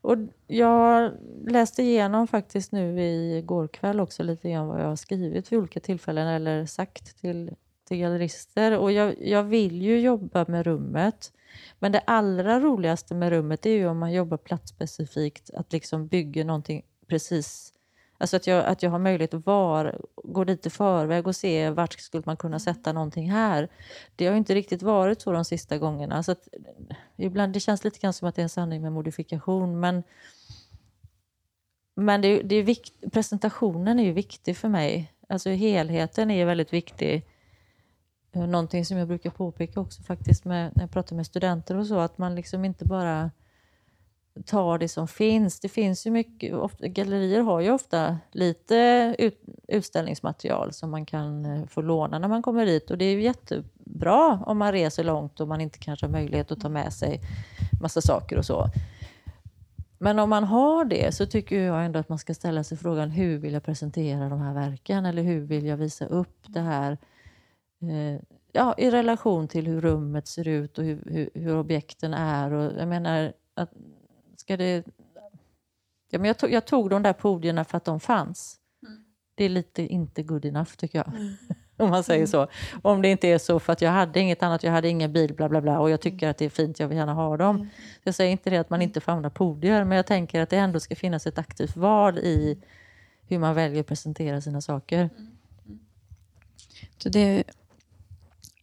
Och 0.00 0.16
jag 0.46 1.12
läste 1.46 1.82
igenom 1.82 2.26
faktiskt 2.26 2.72
nu 2.72 3.00
i 3.00 3.42
går 3.46 3.68
kväll 3.68 4.00
också 4.00 4.22
lite 4.22 4.50
grann 4.50 4.66
vad 4.66 4.80
jag 4.80 4.86
har 4.86 4.96
skrivit 4.96 5.52
vid 5.52 5.58
olika 5.58 5.80
tillfällen 5.80 6.28
eller 6.28 6.66
sagt 6.66 7.20
till, 7.20 7.54
till 7.88 7.96
gallerister. 7.96 8.78
Och 8.78 8.92
jag, 8.92 9.14
jag 9.26 9.42
vill 9.42 9.82
ju 9.82 10.00
jobba 10.00 10.44
med 10.48 10.66
rummet. 10.66 11.32
Men 11.78 11.92
det 11.92 12.00
allra 12.00 12.60
roligaste 12.60 13.14
med 13.14 13.30
rummet 13.30 13.66
är 13.66 13.70
ju 13.70 13.86
om 13.86 13.98
man 13.98 14.12
jobbar 14.12 14.36
platsspecifikt, 14.36 15.50
att 15.54 15.72
liksom 15.72 16.06
bygga 16.06 16.44
någonting 16.44 16.82
precis 17.06 17.73
Alltså 18.24 18.36
att 18.36 18.46
jag, 18.46 18.64
att 18.64 18.82
jag 18.82 18.90
har 18.90 18.98
möjlighet 18.98 19.34
att 19.34 19.46
var, 19.46 20.00
gå 20.14 20.44
dit 20.44 20.66
i 20.66 20.70
förväg 20.70 21.26
och 21.26 21.36
se 21.36 21.70
vart 21.70 21.92
skulle 21.92 22.22
man 22.26 22.36
kunna 22.36 22.58
sätta 22.58 22.92
någonting 22.92 23.30
här. 23.30 23.68
Det 24.16 24.26
har 24.26 24.32
ju 24.32 24.38
inte 24.38 24.54
riktigt 24.54 24.82
varit 24.82 25.20
så 25.20 25.32
de 25.32 25.44
sista 25.44 25.78
gångerna. 25.78 26.22
Så 26.22 26.32
att, 26.32 26.48
ibland, 27.16 27.52
det 27.52 27.60
känns 27.60 27.84
lite 27.84 27.98
grann 27.98 28.12
som 28.12 28.28
att 28.28 28.34
det 28.34 28.40
är 28.40 28.42
en 28.42 28.48
sanning 28.48 28.82
med 28.82 28.92
modifikation. 28.92 29.80
Men 29.80 30.02
men 31.94 32.20
det, 32.20 32.42
det 32.42 32.56
är 32.56 32.62
vikt, 32.62 33.12
presentationen 33.12 34.00
är 34.00 34.04
ju 34.04 34.12
viktig 34.12 34.56
för 34.56 34.68
mig. 34.68 35.12
Alltså 35.28 35.50
helheten 35.50 36.30
är 36.30 36.46
väldigt 36.46 36.72
viktig. 36.72 37.26
Eh, 38.32 38.46
någonting 38.46 38.84
som 38.84 38.96
jag 38.96 39.08
brukar 39.08 39.30
påpeka 39.30 39.80
också 39.80 40.02
faktiskt 40.02 40.44
med, 40.44 40.72
när 40.76 40.82
jag 40.82 40.90
pratar 40.90 41.16
med 41.16 41.26
studenter 41.26 41.76
och 41.76 41.86
så, 41.86 41.98
att 41.98 42.18
man 42.18 42.34
liksom 42.34 42.64
inte 42.64 42.84
bara 42.84 43.30
tar 44.46 44.78
det 44.78 44.88
som 44.88 45.08
finns. 45.08 45.60
Det 45.60 45.68
finns 45.68 46.06
ju 46.06 46.10
mycket, 46.10 46.54
ofta, 46.54 46.88
gallerier 46.88 47.40
har 47.40 47.60
ju 47.60 47.70
ofta 47.70 48.18
lite 48.32 49.14
ut, 49.18 49.42
utställningsmaterial 49.68 50.72
som 50.72 50.90
man 50.90 51.06
kan 51.06 51.44
eh, 51.44 51.66
få 51.66 51.82
låna 51.82 52.18
när 52.18 52.28
man 52.28 52.42
kommer 52.42 52.66
dit 52.66 52.90
och 52.90 52.98
det 52.98 53.04
är 53.04 53.12
ju 53.12 53.22
jättebra 53.22 54.42
om 54.46 54.58
man 54.58 54.72
reser 54.72 55.04
långt 55.04 55.40
och 55.40 55.48
man 55.48 55.60
inte 55.60 55.78
kanske 55.78 56.06
har 56.06 56.10
möjlighet 56.12 56.52
att 56.52 56.60
ta 56.60 56.68
med 56.68 56.92
sig 56.92 57.20
massa 57.80 58.00
saker 58.00 58.38
och 58.38 58.44
så. 58.44 58.66
Men 59.98 60.18
om 60.18 60.30
man 60.30 60.44
har 60.44 60.84
det 60.84 61.14
så 61.14 61.26
tycker 61.26 61.60
jag 61.60 61.84
ändå 61.84 61.98
att 61.98 62.08
man 62.08 62.18
ska 62.18 62.34
ställa 62.34 62.64
sig 62.64 62.78
frågan 62.78 63.10
hur 63.10 63.38
vill 63.38 63.52
jag 63.52 63.62
presentera 63.62 64.28
de 64.28 64.40
här 64.40 64.54
verken 64.54 65.06
eller 65.06 65.22
hur 65.22 65.40
vill 65.40 65.66
jag 65.66 65.76
visa 65.76 66.06
upp 66.06 66.38
det 66.46 66.60
här 66.60 66.98
eh, 67.80 68.20
ja, 68.52 68.74
i 68.78 68.90
relation 68.90 69.48
till 69.48 69.66
hur 69.66 69.80
rummet 69.80 70.28
ser 70.28 70.48
ut 70.48 70.78
och 70.78 70.84
hur, 70.84 71.02
hur, 71.06 71.30
hur 71.34 71.56
objekten 71.56 72.14
är. 72.14 72.52
Och 72.52 72.72
jag 72.80 72.88
menar, 72.88 73.32
att, 73.54 73.72
ska 74.44 74.56
det... 74.56 74.84
Ja, 76.10 76.18
men 76.18 76.24
jag, 76.24 76.38
tog, 76.38 76.52
jag 76.52 76.64
tog 76.64 76.90
de 76.90 77.02
där 77.02 77.12
podierna 77.12 77.64
för 77.64 77.76
att 77.76 77.84
de 77.84 78.00
fanns. 78.00 78.58
Mm. 78.86 79.04
Det 79.34 79.44
är 79.44 79.48
lite 79.48 79.82
inte 79.82 80.22
good 80.22 80.44
enough 80.44 80.70
tycker 80.76 80.98
jag. 80.98 81.08
Mm. 81.08 81.34
om 81.76 81.90
man 81.90 82.04
säger 82.04 82.18
mm. 82.18 82.26
så. 82.26 82.48
Om 82.82 83.02
det 83.02 83.08
inte 83.08 83.28
är 83.28 83.38
så 83.38 83.60
för 83.60 83.72
att 83.72 83.82
jag 83.82 83.90
hade 83.90 84.20
inget 84.20 84.42
annat, 84.42 84.62
jag 84.62 84.72
hade 84.72 84.88
ingen 84.88 85.12
bil, 85.12 85.34
bla 85.34 85.48
bla 85.48 85.60
bla 85.60 85.80
och 85.80 85.90
jag 85.90 86.00
tycker 86.00 86.28
att 86.28 86.38
det 86.38 86.44
är 86.44 86.50
fint, 86.50 86.80
jag 86.80 86.88
vill 86.88 86.98
gärna 86.98 87.14
ha 87.14 87.36
dem. 87.36 87.56
Mm. 87.56 87.68
Jag 88.02 88.14
säger 88.14 88.32
inte 88.32 88.50
det 88.50 88.56
att 88.56 88.70
man 88.70 88.82
inte 88.82 89.00
får 89.00 89.12
använda 89.12 89.30
podier, 89.30 89.84
men 89.84 89.96
jag 89.96 90.06
tänker 90.06 90.40
att 90.40 90.50
det 90.50 90.56
ändå 90.56 90.80
ska 90.80 90.96
finnas 90.96 91.26
ett 91.26 91.38
aktivt 91.38 91.76
val 91.76 92.18
i 92.18 92.62
hur 93.26 93.38
man 93.38 93.54
väljer 93.54 93.80
att 93.80 93.86
presentera 93.86 94.40
sina 94.40 94.60
saker. 94.60 95.10
Mm. 95.18 95.30
Så 96.98 97.08
det, 97.08 97.44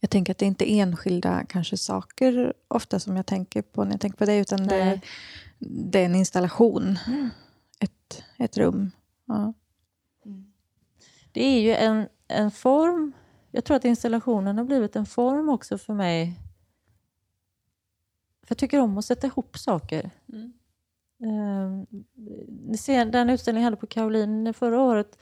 jag 0.00 0.10
tänker 0.10 0.32
att 0.32 0.38
det 0.38 0.44
är 0.44 0.48
inte 0.48 0.72
enskilda 0.72 1.44
kanske 1.48 1.76
saker 1.76 2.52
ofta 2.68 3.00
som 3.00 3.16
jag 3.16 3.26
tänker 3.26 3.62
på 3.62 3.84
när 3.84 3.90
jag 3.90 4.00
tänker 4.00 4.18
på 4.18 4.24
det, 4.24 4.36
utan 4.36 4.66
det, 4.66 5.00
det, 5.66 5.98
är 5.98 6.04
en 6.04 6.14
installation, 6.14 6.98
mm. 7.06 7.28
ett, 7.80 8.24
ett 8.38 8.56
rum. 8.56 8.90
Ja. 9.26 9.52
Det 11.32 11.44
är 11.44 11.60
ju 11.60 11.74
en 11.74 12.08
en 12.32 12.50
form. 12.50 13.12
Jag 13.50 13.64
tror 13.64 13.76
att 13.76 13.84
installationen 13.84 14.58
har 14.58 14.64
blivit 14.64 14.96
en 14.96 15.06
form 15.06 15.48
också 15.48 15.78
för 15.78 15.94
mig. 15.94 16.38
För 18.42 18.50
jag 18.50 18.58
tycker 18.58 18.80
om 18.80 18.98
att 18.98 19.04
sätta 19.04 19.26
ihop 19.26 19.58
saker. 19.58 20.10
Mm. 20.32 20.52
Uh, 21.24 21.84
den 23.10 23.30
utställningen 23.30 23.62
jag 23.62 23.66
hade 23.66 23.76
på 23.76 23.86
Caroline 23.86 24.54
förra 24.54 24.80
året, 24.80 25.18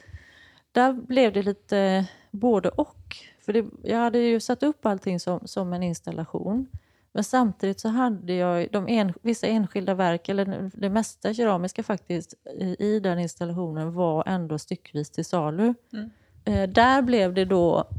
där 0.71 0.93
blev 0.93 1.33
det 1.33 1.41
lite 1.41 2.07
både 2.31 2.69
och. 2.69 3.17
För 3.39 3.53
det, 3.53 3.65
jag 3.83 3.97
hade 3.97 4.19
ju 4.19 4.39
satt 4.39 4.63
upp 4.63 4.85
allting 4.85 5.19
som, 5.19 5.47
som 5.47 5.73
en 5.73 5.83
installation. 5.83 6.67
Men 7.13 7.23
samtidigt 7.23 7.79
så 7.79 7.89
hade 7.89 8.33
jag 8.33 8.67
de 8.71 8.87
en, 8.87 9.13
vissa 9.21 9.47
enskilda 9.47 9.93
verk, 9.93 10.29
eller 10.29 10.71
det 10.73 10.89
mesta 10.89 11.33
keramiska 11.33 11.83
faktiskt, 11.83 12.33
i, 12.59 12.75
i 12.79 12.99
den 12.99 13.19
installationen 13.19 13.93
var 13.93 14.23
ändå 14.27 14.57
styckvis 14.57 15.09
till 15.09 15.25
salu. 15.25 15.73
Mm 15.93 16.09
eh, 16.45 16.69
där 16.69 17.01
blev 17.01 17.33
det 17.33 17.45
då... 17.45 17.89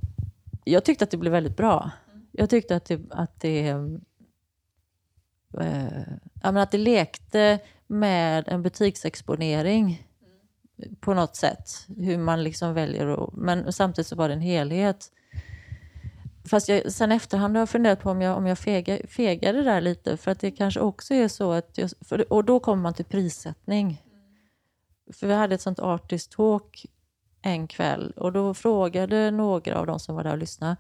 Jag 0.65 0.85
tyckte 0.85 1.05
att 1.05 1.11
det 1.11 1.17
blev 1.17 1.33
väldigt 1.33 1.57
bra. 1.57 1.91
Jag 2.33 2.51
tyckte 2.51 2.77
att 2.77 2.85
det, 2.85 3.01
att 3.11 3.41
det, 3.41 3.69
eh, 5.61 6.03
att 6.43 6.71
det 6.71 6.79
lekte 6.79 7.59
med 7.87 8.49
en 8.49 8.63
butiksexponering 8.63 10.07
på 11.01 11.15
något 11.15 11.37
sätt. 11.37 11.71
Hur 11.97 12.19
man 12.19 12.45
liksom 12.45 12.75
väljer 12.75 13.07
att, 13.07 13.33
Men 13.33 13.73
samtidigt 13.73 14.07
så 14.07 14.17
var 14.17 14.29
det 14.29 14.35
en 14.35 14.41
helhet. 14.41 15.13
Fast 16.45 16.69
jag, 16.69 16.93
sen 16.93 17.13
efterhand 17.13 17.57
har 17.57 17.61
jag 17.61 17.71
funderat 17.71 18.01
på 18.01 18.11
om 18.11 18.23
jag, 18.23 18.37
om 18.37 18.47
jag 18.47 18.59
fega, 18.59 18.99
fegade 19.09 19.63
där 19.63 19.81
lite. 19.81 20.17
För 20.17 20.31
att 20.31 20.41
det 20.41 20.51
kanske 20.51 20.81
också 20.81 21.15
är 21.15 21.29
så 21.29 21.53
att... 21.53 21.79
Jag, 21.79 21.91
för, 22.01 22.33
och 22.33 22.45
då 22.45 22.61
kommer 22.61 22.83
man 22.83 22.95
till 22.95 23.05
prissättning. 23.05 24.03
För 25.13 25.27
vi 25.27 25.35
hade 25.35 25.55
ett 25.55 25.61
sånt 25.61 25.79
artist 25.79 26.33
talk 26.33 26.87
en 27.43 27.67
kväll 27.67 28.13
och 28.17 28.33
då 28.33 28.55
frågade 28.55 29.31
några 29.31 29.79
av 29.79 29.87
de 29.87 30.01
som 30.01 30.17
var 30.17 30.25
där 30.25 30.33
och 30.33 30.39
lyssnade 30.39 30.77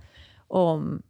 om 0.48 1.02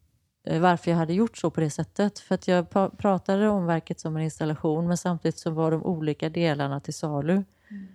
eh, 0.45 0.61
varför 0.61 0.91
jag 0.91 0.99
hade 0.99 1.13
gjort 1.13 1.39
så 1.39 1.51
på 1.51 1.61
det 1.61 1.71
sättet. 1.71 2.19
För 2.19 2.35
att 2.35 2.49
jag 2.49 2.71
pratade 2.99 3.49
om 3.49 3.67
verket 3.67 4.01
som 4.01 4.17
en 4.17 4.23
installation 4.23 4.89
men 4.89 4.97
samtidigt 4.97 5.39
så 5.39 5.51
var 5.51 5.71
de 5.71 5.85
olika 5.85 6.29
delarna 6.29 6.81
till 6.81 6.95
salu. 6.95 7.45
Mm. 7.71 7.89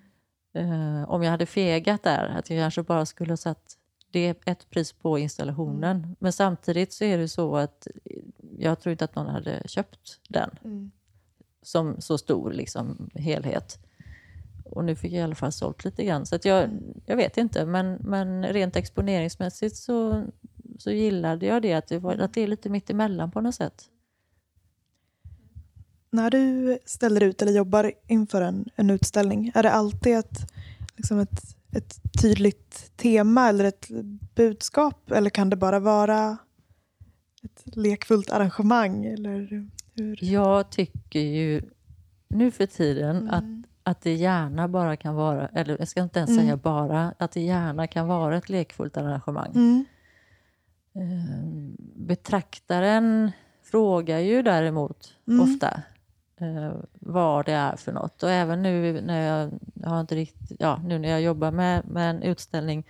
Uh, 0.55 1.09
om 1.09 1.23
jag 1.23 1.31
hade 1.31 1.45
fegat 1.45 2.03
där, 2.03 2.25
att 2.37 2.49
jag 2.49 2.63
kanske 2.63 2.83
bara 2.83 3.05
skulle 3.05 3.31
ha 3.31 3.37
satt 3.37 3.77
det 4.11 4.35
ett 4.45 4.69
pris 4.69 4.93
på 4.93 5.19
installationen. 5.19 5.97
Mm. 5.97 6.15
Men 6.19 6.33
samtidigt 6.33 6.93
så 6.93 7.03
är 7.03 7.17
det 7.17 7.27
så 7.27 7.57
att 7.57 7.87
jag 8.57 8.79
tror 8.79 8.91
inte 8.91 9.05
att 9.05 9.15
någon 9.15 9.27
hade 9.27 9.61
köpt 9.67 10.19
den 10.29 10.49
mm. 10.63 10.91
som 11.61 12.01
så 12.01 12.17
stor 12.17 12.51
liksom, 12.51 13.09
helhet. 13.13 13.79
Och 14.63 14.85
nu 14.85 14.95
fick 14.95 15.11
jag 15.11 15.19
i 15.19 15.23
alla 15.23 15.35
fall 15.35 15.51
sålt 15.51 15.85
lite 15.85 16.03
grann. 16.05 16.25
Så 16.25 16.35
att 16.35 16.45
jag, 16.45 16.63
mm. 16.63 16.83
jag 17.05 17.15
vet 17.15 17.37
inte, 17.37 17.65
men, 17.65 17.93
men 17.93 18.45
rent 18.45 18.75
exponeringsmässigt 18.75 19.75
så, 19.75 20.23
så 20.79 20.91
gillade 20.91 21.45
jag 21.45 21.61
det 21.61 21.73
att, 21.73 21.87
det 21.87 21.99
var, 21.99 22.15
att 22.15 22.33
det 22.33 22.41
är 22.41 22.47
lite 22.47 22.69
mitt 22.69 22.89
emellan 22.89 23.31
på 23.31 23.41
något 23.41 23.55
sätt. 23.55 23.89
När 26.09 26.29
du 26.29 26.77
ställer 26.85 27.23
ut 27.23 27.41
eller 27.41 27.51
jobbar 27.51 27.91
inför 28.07 28.41
en, 28.41 28.69
en 28.75 28.89
utställning, 28.89 29.51
är 29.55 29.63
det 29.63 29.71
alltid 29.71 30.17
ett, 30.17 30.51
liksom 30.95 31.19
ett, 31.19 31.56
ett 31.71 32.21
tydligt 32.21 32.91
tema 32.95 33.49
eller 33.49 33.65
ett 33.65 33.87
budskap? 34.35 35.11
Eller 35.11 35.29
kan 35.29 35.49
det 35.49 35.55
bara 35.55 35.79
vara 35.79 36.37
ett 37.43 37.75
lekfullt 37.75 38.31
arrangemang? 38.31 39.05
Eller 39.05 39.39
hur? 39.39 39.69
Jag 40.21 40.69
tycker 40.69 41.19
ju 41.19 41.61
nu 42.27 42.51
för 42.51 42.65
tiden 42.65 43.17
mm. 43.17 43.29
att 43.29 43.67
att 43.87 44.01
det 44.01 44.13
gärna 44.13 44.67
bara 44.67 44.95
kan 44.95 45.15
vara, 45.15 45.47
eller 45.47 45.77
jag 45.79 45.87
ska 45.87 46.01
inte 46.01 46.19
ens 46.19 46.31
mm. 46.31 46.41
säga 46.43 46.57
bara, 46.57 47.13
att 47.17 47.31
det 47.31 47.41
gärna 47.41 47.87
kan 47.87 48.07
vara 48.07 48.37
ett 48.37 48.49
lekfullt 48.49 48.97
arrangemang. 48.97 49.51
Mm. 49.55 49.85
Eh, 50.95 51.73
betraktaren 51.95 53.31
frågar 53.63 54.19
ju 54.19 54.41
däremot 54.41 55.15
mm. 55.27 55.41
ofta 55.41 55.81
eh, 56.37 56.73
vad 56.93 57.45
det 57.45 57.51
är 57.51 57.75
för 57.75 57.91
något. 57.91 58.23
Och 58.23 58.31
även 58.31 58.61
nu 58.61 59.01
när 59.01 59.21
jag, 59.27 59.51
jag 59.73 59.89
har 59.89 60.01
inte 60.01 60.15
riktigt, 60.15 60.57
ja, 60.59 60.81
nu 60.85 60.99
när 60.99 61.09
jag 61.09 61.21
jobbar 61.21 61.51
med, 61.51 61.87
med 61.87 62.09
en 62.09 62.23
utställning 62.23 62.83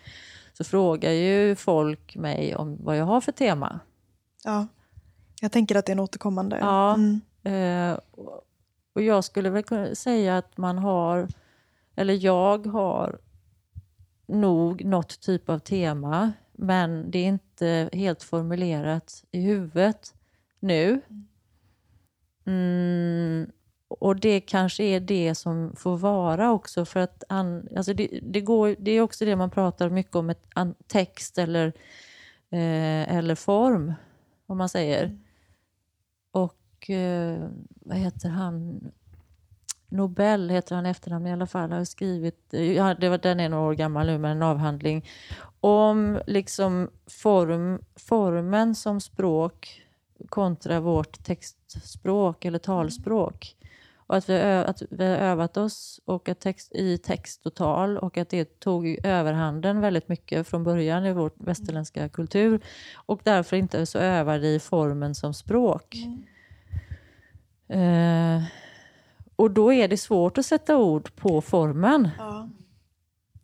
så 0.53 0.63
frågar 0.63 1.11
ju 1.11 1.55
folk 1.55 2.15
mig 2.15 2.55
om 2.55 2.77
vad 2.83 2.97
jag 2.97 3.05
har 3.05 3.21
för 3.21 3.31
tema. 3.31 3.79
Ja, 4.43 4.67
jag 5.41 5.51
tänker 5.51 5.75
att 5.75 5.85
det 5.85 5.89
är 5.89 5.95
en 5.95 5.99
återkommande. 5.99 6.57
Ja, 6.59 6.93
mm. 6.93 7.21
eh, 7.43 7.99
och 8.93 9.01
jag 9.01 9.23
skulle 9.23 9.49
väl 9.49 9.63
kunna 9.63 9.95
säga 9.95 10.37
att 10.37 10.57
man 10.57 10.77
har, 10.77 11.27
eller 11.95 12.13
jag 12.25 12.67
har 12.67 13.19
nog 14.25 14.85
något 14.85 15.19
typ 15.19 15.49
av 15.49 15.59
tema, 15.59 16.31
men 16.51 17.11
det 17.11 17.19
är 17.19 17.27
inte 17.27 17.89
helt 17.93 18.23
formulerat 18.23 19.23
i 19.31 19.41
huvudet 19.41 20.13
nu. 20.59 21.01
Mm, 21.09 21.27
och 23.87 24.15
det 24.15 24.39
kanske 24.39 24.83
är 24.83 24.99
det 24.99 25.35
som 25.35 25.75
får 25.75 25.97
vara 25.97 26.51
också 26.51 26.85
för 26.85 26.99
att 26.99 27.23
an, 27.29 27.67
alltså 27.75 27.93
det, 27.93 28.19
det, 28.21 28.41
går, 28.41 28.75
det 28.79 28.91
är 28.91 29.01
också 29.01 29.25
det 29.25 29.35
man 29.35 29.49
pratar 29.49 29.89
mycket 29.89 30.15
om, 30.15 30.29
ett, 30.29 30.43
an, 30.53 30.75
text 30.87 31.37
eller, 31.37 31.67
eh, 32.49 33.15
eller 33.15 33.35
form, 33.35 33.93
om 34.45 34.57
man 34.57 34.69
säger. 34.69 35.03
Mm. 35.03 35.19
Och 36.31 36.89
eh, 36.89 37.49
vad 37.67 37.97
heter 37.97 38.29
han? 38.29 38.81
Nobel 39.89 40.49
heter 40.49 40.75
han 40.75 40.85
efternamn 40.85 41.27
i 41.27 41.31
alla 41.31 41.47
fall, 41.47 41.71
har 41.71 41.83
skrivit, 41.83 42.47
ja, 42.49 42.93
det 42.93 43.09
var, 43.09 43.17
den 43.17 43.39
är 43.39 43.49
några 43.49 43.63
år 43.63 43.73
gammal 43.73 44.07
nu, 44.07 44.17
men 44.17 44.31
en 44.31 44.43
avhandling 44.43 45.05
om 45.59 46.19
liksom 46.27 46.89
form, 47.07 47.81
formen 47.95 48.75
som 48.75 49.01
språk 49.01 49.83
kontra 50.29 50.79
vårt 50.79 51.23
textspråk 51.73 52.45
eller 52.45 52.59
talspråk. 52.59 53.55
Och 53.95 54.17
att 54.17 54.29
vi, 54.29 54.41
att 54.41 54.81
vi 54.89 55.05
har 55.05 55.15
övat 55.15 55.57
oss 55.57 55.99
och 56.05 56.29
att 56.29 56.39
text, 56.39 56.75
i 56.75 56.97
text 56.97 57.45
och 57.45 57.53
tal 57.53 57.97
och 57.97 58.17
att 58.17 58.29
det 58.29 58.59
tog 58.59 58.99
överhanden 59.03 59.81
väldigt 59.81 60.09
mycket 60.09 60.47
från 60.47 60.63
början 60.63 61.05
i 61.05 61.13
vår 61.13 61.31
västerländska 61.35 62.09
kultur 62.09 62.61
och 62.95 63.21
därför 63.23 63.57
inte 63.57 63.85
så 63.85 63.99
övade 63.99 64.47
i 64.47 64.59
formen 64.59 65.15
som 65.15 65.33
språk. 65.33 65.95
Mm. 67.67 68.39
Eh, 68.39 68.43
och 69.35 69.51
då 69.51 69.73
är 69.73 69.87
det 69.87 69.97
svårt 69.97 70.37
att 70.37 70.45
sätta 70.45 70.77
ord 70.77 71.15
på 71.15 71.41
formen. 71.41 72.09
Ja. 72.17 72.49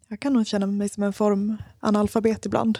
Jag 0.07 0.19
kan 0.19 0.33
nog 0.33 0.47
känna 0.47 0.67
mig 0.67 0.89
som 0.89 1.03
en 1.03 1.13
formanalfabet 1.13 2.45
ibland, 2.45 2.79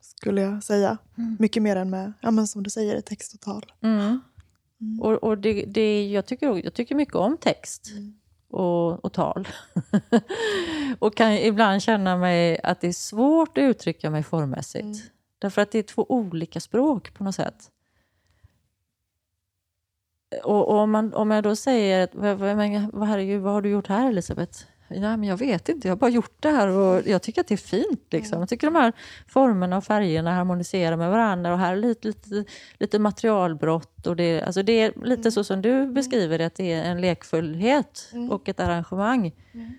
skulle 0.00 0.40
jag 0.40 0.62
säga. 0.62 0.98
Mm. 1.18 1.36
Mycket 1.40 1.62
mer 1.62 1.76
än 1.76 1.90
med, 1.90 2.12
ja, 2.20 2.30
men 2.30 2.46
som 2.46 2.62
du 2.62 2.70
säger, 2.70 3.00
text 3.00 3.34
och 3.34 3.40
tal. 3.40 3.64
Mm. 3.80 4.20
Mm. 4.80 5.00
Och, 5.00 5.12
och 5.12 5.38
det, 5.38 5.64
det, 5.66 6.08
jag, 6.10 6.26
tycker, 6.26 6.64
jag 6.64 6.74
tycker 6.74 6.94
mycket 6.94 7.14
om 7.14 7.36
text. 7.36 7.90
Mm. 7.90 8.14
och, 8.48 9.04
och 9.04 9.12
tal. 9.12 9.48
och 10.98 11.14
kan 11.14 11.32
ibland 11.32 11.82
känna 11.82 12.16
mig 12.16 12.60
att 12.62 12.80
det 12.80 12.88
är 12.88 12.92
svårt 12.92 13.58
att 13.58 13.62
uttrycka 13.62 14.10
mig 14.10 14.22
formmässigt. 14.22 14.84
Mm. 14.84 14.96
Därför 15.38 15.62
att 15.62 15.70
det 15.70 15.78
är 15.78 15.82
två 15.82 16.06
olika 16.08 16.60
språk 16.60 17.14
på 17.14 17.24
något 17.24 17.34
sätt. 17.34 17.70
Och, 20.44 20.68
och 20.68 20.78
om, 20.78 20.90
man, 20.90 21.14
om 21.14 21.30
jag 21.30 21.44
då 21.44 21.56
säger, 21.56 22.08
herregud, 23.04 23.42
vad 23.42 23.52
har 23.52 23.62
du 23.62 23.68
gjort 23.68 23.86
här 23.86 24.08
Elisabeth? 24.08 24.66
Ja, 24.88 25.16
men 25.16 25.24
jag 25.24 25.36
vet 25.36 25.68
inte, 25.68 25.88
jag 25.88 25.94
har 25.94 25.98
bara 25.98 26.10
gjort 26.10 26.42
det 26.42 26.50
här 26.50 26.68
och 26.68 27.06
jag 27.06 27.22
tycker 27.22 27.40
att 27.40 27.48
det 27.48 27.54
är 27.54 27.56
fint. 27.56 28.06
Liksom. 28.10 28.40
Jag 28.40 28.48
tycker 28.48 28.66
de 28.66 28.74
här 28.74 28.92
formerna 29.26 29.76
och 29.76 29.84
färgerna 29.84 30.34
harmoniserar 30.34 30.96
med 30.96 31.10
varandra 31.10 31.52
och 31.52 31.58
här 31.58 31.72
är 31.72 31.76
lite, 31.76 32.08
lite, 32.08 32.44
lite 32.78 32.98
materialbrott. 32.98 34.06
Och 34.06 34.16
det, 34.16 34.42
alltså 34.42 34.62
det 34.62 34.72
är 34.72 34.92
lite 35.04 35.20
mm. 35.20 35.32
så 35.32 35.44
som 35.44 35.62
du 35.62 35.72
mm. 35.72 35.94
beskriver 35.94 36.38
det, 36.38 36.46
att 36.46 36.54
det 36.54 36.72
är 36.72 36.84
en 36.84 37.00
lekfullhet 37.00 38.08
mm. 38.12 38.30
och 38.30 38.48
ett 38.48 38.60
arrangemang. 38.60 39.34
Mm. 39.52 39.72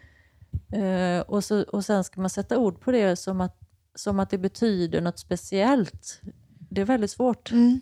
Uh, 0.73 1.21
och, 1.21 1.43
så, 1.43 1.61
och 1.63 1.85
sen 1.85 2.03
ska 2.03 2.21
man 2.21 2.29
sätta 2.29 2.57
ord 2.57 2.79
på 2.79 2.91
det 2.91 3.15
som 3.15 3.41
att, 3.41 3.59
som 3.95 4.19
att 4.19 4.29
det 4.29 4.37
betyder 4.37 5.01
något 5.01 5.19
speciellt. 5.19 6.21
Det 6.69 6.81
är 6.81 6.85
väldigt 6.85 7.11
svårt. 7.11 7.51
Mm. 7.51 7.79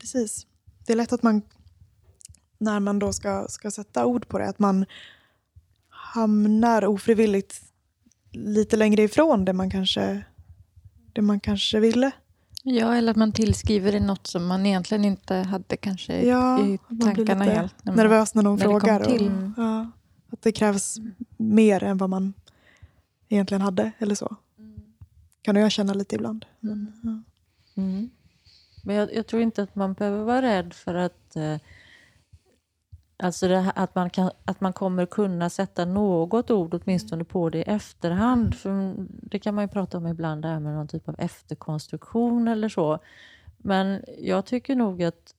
Precis. 0.00 0.46
Det 0.86 0.92
är 0.92 0.96
lätt 0.96 1.12
att 1.12 1.22
man, 1.22 1.42
när 2.58 2.80
man 2.80 2.98
då 2.98 3.12
ska, 3.12 3.46
ska 3.48 3.70
sätta 3.70 4.06
ord 4.06 4.28
på 4.28 4.38
det, 4.38 4.48
att 4.48 4.58
man 4.58 4.86
hamnar 6.12 6.84
ofrivilligt 6.84 7.62
lite 8.32 8.76
längre 8.76 9.02
ifrån 9.02 9.44
det 9.44 9.52
man 9.52 9.70
kanske, 9.70 10.24
det 11.12 11.22
man 11.22 11.40
kanske 11.40 11.80
ville. 11.80 12.10
Ja, 12.62 12.94
eller 12.94 13.10
att 13.10 13.16
man 13.16 13.32
tillskriver 13.32 13.92
det 13.92 14.00
något 14.00 14.26
som 14.26 14.46
man 14.46 14.66
egentligen 14.66 15.04
inte 15.04 15.34
hade 15.34 15.76
kanske 15.76 16.22
ja, 16.22 16.66
i 16.66 16.78
tankarna 17.00 17.44
helt. 17.44 17.84
När 17.84 17.92
man, 17.92 17.96
nervös 17.96 18.34
när 18.34 18.42
någon 18.42 18.58
när 18.58 18.64
frågar. 18.64 19.00
Och, 19.00 19.20
ja, 19.56 19.90
att 20.30 20.42
det 20.42 20.52
krävs 20.52 20.98
mm. 20.98 21.14
mer 21.36 21.82
än 21.82 21.98
vad 21.98 22.10
man 22.10 22.32
egentligen 23.28 23.60
hade 23.60 23.92
eller 23.98 24.14
så. 24.14 24.36
Mm. 24.58 24.80
Kan 25.42 25.56
jag 25.56 25.72
känna 25.72 25.94
lite 25.94 26.14
ibland. 26.14 26.46
Mm. 26.62 26.92
Ja. 27.02 27.22
Mm. 27.82 28.10
Men 28.84 28.96
jag, 28.96 29.14
jag, 29.14 29.26
tror 29.26 29.42
inte 29.42 29.62
att 29.62 29.74
man 29.74 29.92
behöver 29.92 30.24
vara 30.24 30.42
rädd 30.42 30.74
för 30.74 30.94
att 30.94 31.36
eh, 31.36 31.56
Alltså 33.22 33.48
det, 33.48 33.72
att, 33.76 33.94
man 33.94 34.10
kan, 34.10 34.30
att 34.44 34.60
man 34.60 34.72
kommer 34.72 35.06
kunna 35.06 35.50
sätta 35.50 35.84
något 35.84 36.50
ord 36.50 36.74
åtminstone 36.74 37.24
på 37.24 37.50
det 37.50 37.58
i 37.58 37.62
efterhand. 37.62 38.54
För 38.54 38.94
det 39.06 39.38
kan 39.38 39.54
man 39.54 39.64
ju 39.64 39.68
prata 39.68 39.98
om 39.98 40.06
ibland, 40.06 40.42
det 40.42 40.48
här 40.48 40.60
med 40.60 40.74
någon 40.74 40.88
typ 40.88 41.08
av 41.08 41.14
efterkonstruktion 41.18 42.48
eller 42.48 42.68
så. 42.68 42.98
Men 43.58 44.04
jag 44.18 44.46
tycker 44.46 44.74
nog 44.74 45.02
att 45.02 45.34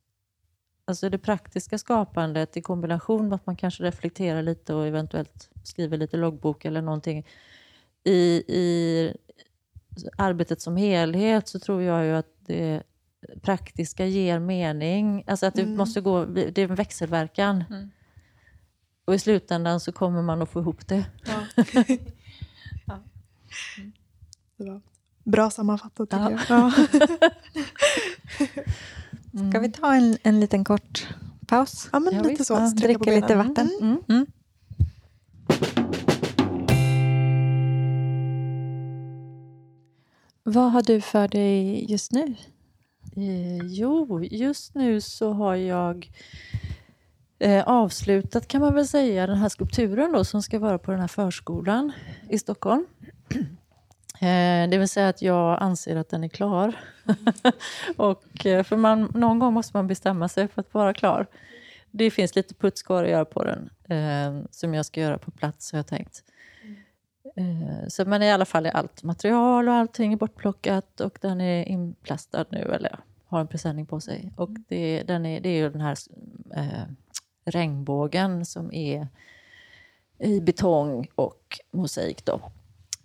alltså 0.85 1.09
det 1.09 1.17
praktiska 1.17 1.77
skapandet 1.77 2.57
i 2.57 2.61
kombination 2.61 3.27
med 3.27 3.35
att 3.35 3.45
man 3.45 3.55
kanske 3.55 3.83
reflekterar 3.83 4.41
lite 4.41 4.73
och 4.73 4.87
eventuellt 4.87 5.49
skriver 5.63 5.97
lite 5.97 6.17
loggbok 6.17 6.65
eller 6.65 6.81
någonting 6.81 7.25
i, 8.03 8.43
i 8.47 9.13
arbetet 10.17 10.61
som 10.61 10.77
helhet 10.77 11.47
så 11.47 11.59
tror 11.59 11.81
jag 11.81 12.05
ju 12.05 12.11
att 12.11 12.33
det 12.39 12.83
praktiska 13.41 14.05
ger 14.05 14.39
mening. 14.39 15.23
Alltså 15.27 15.45
att 15.45 15.55
det 15.55 15.61
mm. 15.61 15.77
måste 15.77 16.01
gå, 16.01 16.25
det 16.25 16.57
är 16.57 16.69
en 16.69 16.75
växelverkan. 16.75 17.63
Mm. 17.69 17.91
Och 19.05 19.15
i 19.15 19.19
slutändan 19.19 19.79
så 19.79 19.91
kommer 19.91 20.21
man 20.21 20.41
att 20.41 20.49
få 20.49 20.59
ihop 20.59 20.87
det. 20.87 21.05
Ja. 21.25 21.63
ja. 22.85 23.03
Mm. 23.77 23.91
Det 24.57 24.63
var 24.63 24.81
bra 25.23 25.49
sammanfattat 25.49 26.09
tycker 26.09 26.29
ja. 26.29 26.39
jag. 26.49 26.73
Ja. 26.79 28.51
Ska 29.49 29.59
vi 29.59 29.71
ta 29.71 29.95
en, 29.95 30.17
en 30.23 30.39
liten 30.39 30.63
kort 30.63 31.07
paus? 31.47 31.89
Ja, 31.91 31.99
men 31.99 32.23
lite 32.23 32.45
så. 32.45 32.53
Ja, 32.53 32.69
dricka 32.75 33.11
lite 33.11 33.35
vatten. 33.35 33.69
Mm. 33.81 34.03
Mm. 34.09 34.25
Vad 40.43 40.71
har 40.71 40.81
du 40.81 41.01
för 41.01 41.27
dig 41.27 41.85
just 41.91 42.11
nu? 42.11 42.35
Eh, 43.15 43.65
jo, 43.65 44.23
just 44.23 44.75
nu 44.75 45.01
så 45.01 45.31
har 45.33 45.55
jag 45.55 46.11
eh, 47.39 47.63
avslutat 47.63 48.47
kan 48.47 48.61
man 48.61 48.75
väl 48.75 48.87
säga 48.87 49.27
den 49.27 49.37
här 49.37 49.49
skulpturen 49.49 50.11
då, 50.11 50.23
som 50.23 50.41
ska 50.41 50.59
vara 50.59 50.77
på 50.77 50.91
den 50.91 50.99
här 50.99 51.07
förskolan 51.07 51.91
i 52.29 52.39
Stockholm. 52.39 52.85
Eh, 54.21 54.69
det 54.69 54.77
vill 54.77 54.89
säga 54.89 55.09
att 55.09 55.21
jag 55.21 55.61
anser 55.61 55.95
att 55.95 56.09
den 56.09 56.23
är 56.23 56.27
klar. 56.27 56.73
och, 57.97 58.45
eh, 58.45 58.63
för 58.63 58.77
man, 58.77 59.11
någon 59.13 59.39
gång 59.39 59.53
måste 59.53 59.77
man 59.77 59.87
bestämma 59.87 60.27
sig 60.27 60.47
för 60.47 60.61
att 60.61 60.73
vara 60.73 60.93
klar. 60.93 61.27
Det 61.91 62.11
finns 62.11 62.35
lite 62.35 62.53
puts 62.53 62.83
kvar 62.83 63.03
att 63.03 63.09
göra 63.09 63.25
på 63.25 63.43
den 63.43 63.69
eh, 63.89 64.45
som 64.51 64.73
jag 64.73 64.85
ska 64.85 65.01
göra 65.01 65.17
på 65.17 65.31
plats 65.31 65.71
har 65.71 65.79
jag 65.79 65.87
tänkt. 65.87 66.23
Eh, 67.35 67.87
så, 67.87 68.05
men 68.05 68.23
i 68.23 68.31
alla 68.31 68.45
fall 68.45 68.65
är 68.65 68.71
allt 68.71 69.03
material 69.03 69.67
och 69.67 69.73
allting 69.73 70.13
är 70.13 70.17
bortplockat 70.17 71.01
och 71.01 71.17
den 71.21 71.41
är 71.41 71.67
inplastad 71.67 72.45
nu, 72.49 72.59
eller 72.59 72.99
har 73.25 73.39
en 73.39 73.47
presenning 73.47 73.85
på 73.85 73.99
sig. 73.99 74.31
Och 74.35 74.49
mm. 74.49 74.63
det, 74.67 75.03
den 75.03 75.25
är, 75.25 75.41
det 75.41 75.49
är 75.49 75.57
ju 75.57 75.69
den 75.69 75.81
här 75.81 75.97
eh, 76.55 76.83
regnbågen 77.45 78.45
som 78.45 78.73
är 78.73 79.07
i 80.19 80.41
betong 80.41 81.07
och 81.15 81.59
mosaik. 81.71 82.25
Då. 82.25 82.51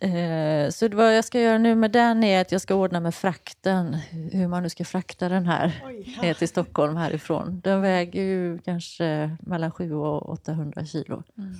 Eh, 0.06 0.70
så 0.70 0.88
vad 0.88 1.16
jag 1.16 1.24
ska 1.24 1.40
göra 1.40 1.58
nu 1.58 1.74
med 1.74 1.90
den 1.90 2.24
är 2.24 2.40
att 2.40 2.52
jag 2.52 2.60
ska 2.60 2.74
ordna 2.74 3.00
med 3.00 3.14
frakten, 3.14 3.94
hur 4.32 4.48
man 4.48 4.62
nu 4.62 4.68
ska 4.68 4.84
frakta 4.84 5.28
den 5.28 5.46
här 5.46 5.84
Oj, 5.86 6.18
ner 6.22 6.34
till 6.34 6.48
Stockholm 6.48 6.96
härifrån. 6.96 7.60
Den 7.64 7.80
väger 7.80 8.22
ju 8.22 8.58
kanske 8.58 9.36
mellan 9.40 9.70
700 9.70 10.08
och 10.08 10.32
800 10.32 10.84
kilo. 10.84 11.22
Mm. 11.38 11.54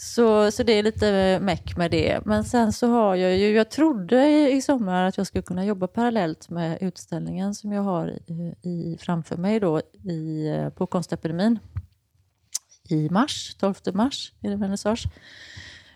Så, 0.00 0.50
så 0.50 0.62
det 0.62 0.72
är 0.72 0.82
lite 0.82 1.38
meck 1.42 1.76
med 1.76 1.90
det. 1.90 2.20
Men 2.24 2.44
sen 2.44 2.72
så 2.72 2.90
har 2.90 3.14
jag 3.14 3.36
ju, 3.36 3.50
jag 3.50 3.70
trodde 3.70 4.50
i 4.50 4.62
sommar 4.62 5.04
att 5.04 5.16
jag 5.16 5.26
skulle 5.26 5.42
kunna 5.42 5.64
jobba 5.64 5.86
parallellt 5.86 6.50
med 6.50 6.78
utställningen 6.80 7.54
som 7.54 7.72
jag 7.72 7.82
har 7.82 8.18
i, 8.26 8.54
i 8.62 8.98
framför 9.00 9.36
mig 9.36 9.60
då 9.60 9.80
i, 9.80 10.46
på 10.76 10.86
Konstakademin 10.86 11.58
i 12.88 13.08
mars, 13.10 13.56
12 13.58 13.74
mars 13.92 14.32
är 14.40 14.50
det 14.50 14.56
vernissage. 14.56 15.04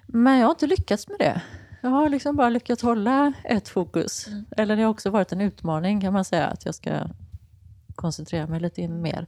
Men 0.07 0.39
jag 0.39 0.47
har 0.47 0.51
inte 0.51 0.67
lyckats 0.67 1.09
med 1.09 1.19
det. 1.19 1.43
Jag 1.81 1.91
har 1.91 2.09
liksom 2.09 2.37
bara 2.37 2.49
lyckats 2.49 2.83
hålla 2.83 3.33
ett 3.45 3.69
fokus. 3.69 4.27
Mm. 4.27 4.45
Eller 4.57 4.77
det 4.77 4.83
har 4.83 4.91
också 4.91 5.11
varit 5.11 5.33
en 5.33 5.41
utmaning 5.41 6.01
kan 6.01 6.13
man 6.13 6.25
säga, 6.25 6.47
att 6.47 6.65
jag 6.65 6.75
ska 6.75 6.91
koncentrera 7.95 8.47
mig 8.47 8.61
lite 8.61 8.89
mer 8.89 9.27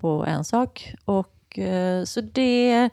på 0.00 0.24
en 0.26 0.44
sak. 0.44 0.94
Och 1.04 1.33
Eh, 1.58 2.04
så 2.04 2.20
det, 2.20 2.90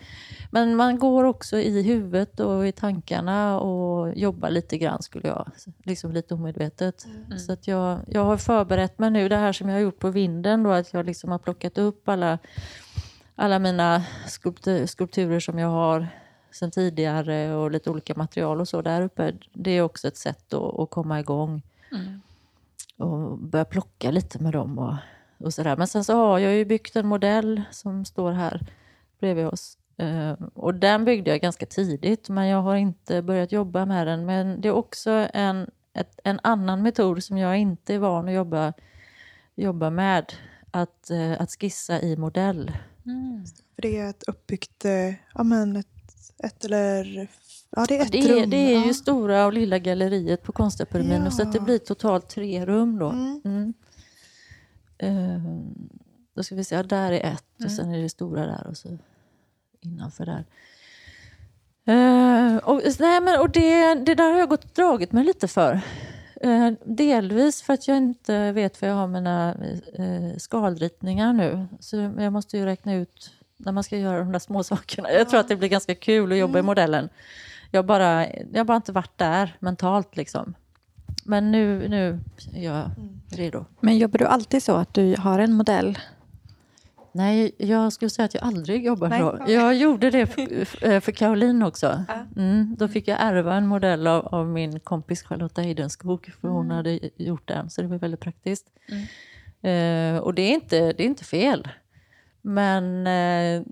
men 0.51 0.75
man 0.75 0.99
går 0.99 1.23
också 1.23 1.59
i 1.59 1.81
huvudet 1.81 2.39
och 2.39 2.67
i 2.67 2.71
tankarna 2.71 3.59
och 3.59 4.17
jobbar 4.17 4.49
lite 4.49 4.77
grann 4.77 5.01
skulle 5.01 5.27
jag, 5.27 5.51
liksom 5.83 6.11
lite 6.11 6.33
omedvetet. 6.33 7.05
Mm. 7.05 7.39
Så 7.39 7.53
att 7.53 7.67
jag, 7.67 7.99
jag 8.07 8.25
har 8.25 8.37
förberett 8.37 8.99
mig 8.99 9.11
nu, 9.11 9.29
det 9.29 9.37
här 9.37 9.53
som 9.53 9.69
jag 9.69 9.75
har 9.75 9.81
gjort 9.81 9.99
på 9.99 10.09
vinden 10.09 10.63
då, 10.63 10.71
att 10.71 10.93
jag 10.93 11.05
liksom 11.05 11.31
har 11.31 11.39
plockat 11.39 11.77
upp 11.77 12.09
alla, 12.09 12.37
alla 13.35 13.59
mina 13.59 14.03
skulptur, 14.27 14.85
skulpturer 14.85 15.39
som 15.39 15.59
jag 15.59 15.69
har 15.69 16.07
sen 16.51 16.71
tidigare 16.71 17.55
och 17.55 17.71
lite 17.71 17.89
olika 17.89 18.15
material 18.15 18.61
och 18.61 18.67
så 18.67 18.81
där 18.81 19.01
uppe. 19.01 19.33
Det 19.53 19.71
är 19.71 19.81
också 19.81 20.07
ett 20.07 20.17
sätt 20.17 20.53
att, 20.53 20.79
att 20.79 20.89
komma 20.89 21.19
igång. 21.19 21.61
Mm. 21.91 22.21
Och 22.97 23.37
börja 23.37 23.65
plocka 23.65 24.11
lite 24.11 24.43
med 24.43 24.53
dem 24.53 24.79
och 24.79 24.95
och 25.43 25.53
sådär. 25.53 25.77
Men 25.77 25.87
sen 25.87 26.03
så 26.03 26.13
har 26.13 26.39
jag 26.39 26.53
ju 26.53 26.65
byggt 26.65 26.95
en 26.95 27.07
modell 27.07 27.61
som 27.71 28.05
står 28.05 28.31
här 28.31 28.61
bredvid 29.19 29.47
oss. 29.47 29.77
Uh, 30.01 30.33
och 30.53 30.73
den 30.75 31.05
byggde 31.05 31.31
jag 31.31 31.41
ganska 31.41 31.65
tidigt, 31.65 32.29
men 32.29 32.47
jag 32.47 32.61
har 32.61 32.75
inte 32.75 33.21
börjat 33.21 33.51
jobba 33.51 33.85
med 33.85 34.07
den. 34.07 34.25
Men 34.25 34.61
det 34.61 34.67
är 34.67 34.71
också 34.73 35.27
en, 35.33 35.69
ett, 35.93 36.19
en 36.23 36.39
annan 36.43 36.81
metod 36.81 37.23
som 37.23 37.37
jag 37.37 37.57
inte 37.57 37.93
är 37.93 37.99
van 37.99 38.27
att 38.27 38.33
jobba, 38.33 38.73
jobba 39.55 39.89
med. 39.89 40.33
Att, 40.73 41.09
uh, 41.11 41.41
att 41.41 41.51
skissa 41.51 42.01
i 42.01 42.17
modell. 42.17 42.71
Mm. 43.05 43.45
För 43.75 43.81
det 43.81 43.97
är 43.97 44.09
ett 44.09 44.23
uppbyggt, 44.23 44.85
uh, 44.85 45.13
ja 45.33 45.43
men 45.43 45.75
ett, 45.75 45.87
ett 46.43 46.65
eller 46.65 47.27
Ja, 47.75 47.85
det 47.87 47.97
är 47.97 48.01
ett 48.01 48.11
det, 48.11 48.41
rum. 48.41 48.49
Det 48.49 48.57
är 48.57 48.79
ja. 48.79 48.85
ju 48.85 48.93
stora 48.93 49.45
och 49.45 49.53
lilla 49.53 49.79
galleriet 49.79 50.43
på 50.43 50.51
Konstakademin, 50.51 51.23
ja. 51.23 51.31
så 51.31 51.41
att 51.41 51.53
det 51.53 51.59
blir 51.59 51.77
totalt 51.77 52.29
tre 52.29 52.65
rum 52.65 52.99
då. 52.99 53.09
Mm. 53.09 53.41
Mm. 53.45 53.73
Uh, 55.03 55.61
då 56.35 56.43
ska 56.43 56.55
vi 56.55 56.63
se, 56.63 56.75
ja, 56.75 56.83
där 56.83 57.11
är 57.11 57.33
ett 57.33 57.59
mm. 57.59 57.65
och 57.65 57.71
sen 57.71 57.93
är 57.93 58.01
det 58.01 58.09
stora 58.09 58.45
där 58.45 58.67
och 58.67 58.77
så 58.77 58.97
innanför 59.79 60.25
där. 60.25 60.45
Uh, 61.89 62.57
och 62.57 62.81
nej, 62.99 63.21
men, 63.21 63.39
och 63.39 63.49
det, 63.49 63.95
det 63.95 64.15
där 64.15 64.31
har 64.31 64.39
jag 64.39 64.49
gått 64.49 64.63
och 64.63 64.71
dragit 64.75 65.11
mig 65.11 65.23
lite 65.23 65.47
för. 65.47 65.81
Uh, 66.45 66.71
delvis 66.85 67.61
för 67.61 67.73
att 67.73 67.87
jag 67.87 67.97
inte 67.97 68.51
vet 68.51 68.81
vad 68.81 68.91
jag 68.91 68.95
har 68.95 69.07
mina 69.07 69.55
uh, 69.99 70.37
skaldritningar 70.37 71.33
nu. 71.33 71.67
Så 71.79 71.97
jag 71.97 72.33
måste 72.33 72.57
ju 72.57 72.65
räkna 72.65 72.93
ut 72.93 73.31
när 73.57 73.71
man 73.71 73.83
ska 73.83 73.97
göra 73.97 74.19
de 74.19 74.31
där 74.31 74.39
små 74.39 74.63
sakerna. 74.73 75.11
Jag 75.11 75.29
tror 75.29 75.39
att 75.39 75.47
det 75.47 75.55
blir 75.55 75.69
ganska 75.69 75.95
kul 75.95 76.31
att 76.31 76.37
jobba 76.37 76.59
mm. 76.59 76.65
i 76.65 76.67
modellen. 76.67 77.09
Jag 77.71 77.77
har 77.77 77.87
bara, 77.87 78.27
jag 78.53 78.65
bara 78.65 78.75
inte 78.75 78.91
varit 78.91 79.17
där 79.17 79.55
mentalt. 79.59 80.17
Liksom. 80.17 80.53
Men 81.23 81.51
nu, 81.51 81.87
nu 81.87 82.19
är 82.53 82.63
jag 82.63 82.85
mm. 82.97 83.21
redo. 83.29 83.65
Men 83.79 83.97
jobbar 83.97 84.19
du 84.19 84.25
alltid 84.25 84.63
så 84.63 84.75
att 84.75 84.93
du 84.93 85.15
har 85.19 85.39
en 85.39 85.53
modell? 85.53 85.97
Nej, 87.13 87.55
jag 87.57 87.93
skulle 87.93 88.09
säga 88.09 88.25
att 88.25 88.33
jag 88.33 88.43
aldrig 88.43 88.85
jobbar 88.85 89.09
Nej. 89.09 89.19
så. 89.19 89.39
Jag 89.47 89.75
gjorde 89.75 90.09
det 90.09 90.25
för, 90.25 90.41
eh, 90.85 90.99
för 90.99 91.11
Caroline 91.11 91.63
också. 91.63 92.03
Mm, 92.35 92.75
då 92.79 92.87
fick 92.87 93.07
jag 93.07 93.17
ärva 93.21 93.55
en 93.55 93.67
modell 93.67 94.07
av, 94.07 94.27
av 94.27 94.47
min 94.47 94.79
kompis 94.79 95.23
Charlotta 95.23 95.61
Heidenskog, 95.61 96.33
för 96.41 96.47
hon 96.47 96.71
hade 96.71 96.99
gjort 97.15 97.47
den, 97.47 97.69
så 97.69 97.81
det 97.81 97.87
var 97.87 97.97
väldigt 97.97 98.19
praktiskt. 98.19 98.67
Eh, 99.61 100.17
och 100.17 100.33
det 100.33 100.41
är, 100.41 100.53
inte, 100.53 100.93
det 100.93 101.03
är 101.03 101.07
inte 101.07 101.23
fel. 101.23 101.67
Men 102.41 103.07
eh, 103.07 103.63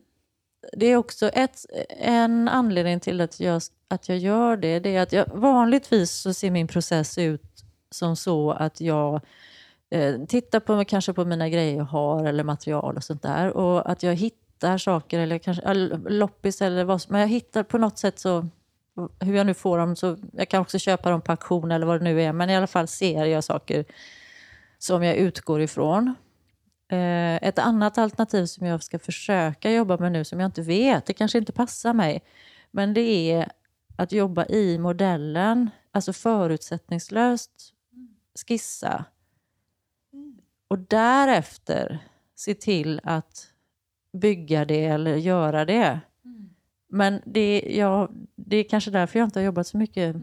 det 0.73 0.85
är 0.85 0.95
också 0.95 1.29
ett, 1.29 1.65
en 1.89 2.47
anledning 2.47 2.99
till 2.99 3.21
att 3.21 3.39
jag, 3.39 3.61
att 3.87 4.09
jag 4.09 4.17
gör 4.17 4.57
det. 4.57 4.79
Det 4.79 4.95
är 4.95 5.01
att 5.01 5.13
jag, 5.13 5.25
vanligtvis 5.33 6.11
så 6.11 6.33
ser 6.33 6.51
min 6.51 6.67
process 6.67 7.17
ut 7.17 7.63
som 7.91 8.15
så 8.15 8.51
att 8.51 8.81
jag 8.81 9.21
eh, 9.89 10.25
tittar 10.25 10.59
på, 10.59 10.85
kanske 10.85 11.13
på 11.13 11.25
mina 11.25 11.49
grejer 11.49 11.77
jag 11.77 11.83
har 11.83 12.25
eller 12.25 12.43
material 12.43 12.97
och 12.97 13.03
sånt 13.03 13.21
där. 13.21 13.57
Och 13.57 13.91
att 13.91 14.03
jag 14.03 14.15
hittar 14.15 14.77
saker, 14.77 15.19
eller 15.19 15.37
kanske 15.37 15.63
eller 15.63 16.09
loppis 16.09 16.61
eller 16.61 16.83
vad 16.83 17.01
som 17.01 17.11
Men 17.13 17.21
jag 17.21 17.27
hittar 17.27 17.63
på 17.63 17.77
något 17.77 17.97
sätt 17.97 18.19
så, 18.19 18.47
hur 19.19 19.35
jag 19.35 19.45
nu 19.45 19.53
får 19.53 19.77
dem, 19.77 19.95
så 19.95 20.17
jag 20.33 20.49
kan 20.49 20.61
också 20.61 20.79
köpa 20.79 21.09
dem 21.09 21.21
på 21.21 21.31
auktion 21.31 21.71
eller 21.71 21.85
vad 21.85 21.99
det 21.99 22.03
nu 22.03 22.21
är. 22.21 22.33
Men 22.33 22.49
i 22.49 22.55
alla 22.55 22.67
fall 22.67 22.87
ser 22.87 23.25
jag 23.25 23.43
saker 23.43 23.85
som 24.79 25.03
jag 25.03 25.15
utgår 25.15 25.61
ifrån. 25.61 26.15
Eh, 26.91 27.35
ett 27.35 27.59
annat 27.59 27.97
alternativ 27.97 28.45
som 28.45 28.67
jag 28.67 28.83
ska 28.83 28.99
försöka 28.99 29.71
jobba 29.71 29.97
med 29.97 30.11
nu, 30.11 30.25
som 30.25 30.39
jag 30.39 30.47
inte 30.47 30.61
vet, 30.61 31.05
det 31.05 31.13
kanske 31.13 31.37
inte 31.37 31.51
passar 31.51 31.93
mig, 31.93 32.23
men 32.71 32.93
det 32.93 33.31
är 33.31 33.51
att 33.95 34.11
jobba 34.11 34.45
i 34.45 34.77
modellen, 34.77 35.69
alltså 35.91 36.13
förutsättningslöst 36.13 37.51
skissa. 38.47 39.05
Och 40.67 40.79
därefter 40.79 41.99
se 42.35 42.53
till 42.53 43.01
att 43.03 43.47
bygga 44.13 44.65
det 44.65 44.85
eller 44.85 45.15
göra 45.15 45.65
det. 45.65 45.99
Men 46.89 47.21
det, 47.25 47.75
ja, 47.77 48.09
det 48.35 48.57
är 48.57 48.63
kanske 48.63 48.91
därför 48.91 49.19
jag 49.19 49.27
inte 49.27 49.39
har 49.39 49.45
jobbat 49.45 49.67
så 49.67 49.77
mycket 49.77 50.15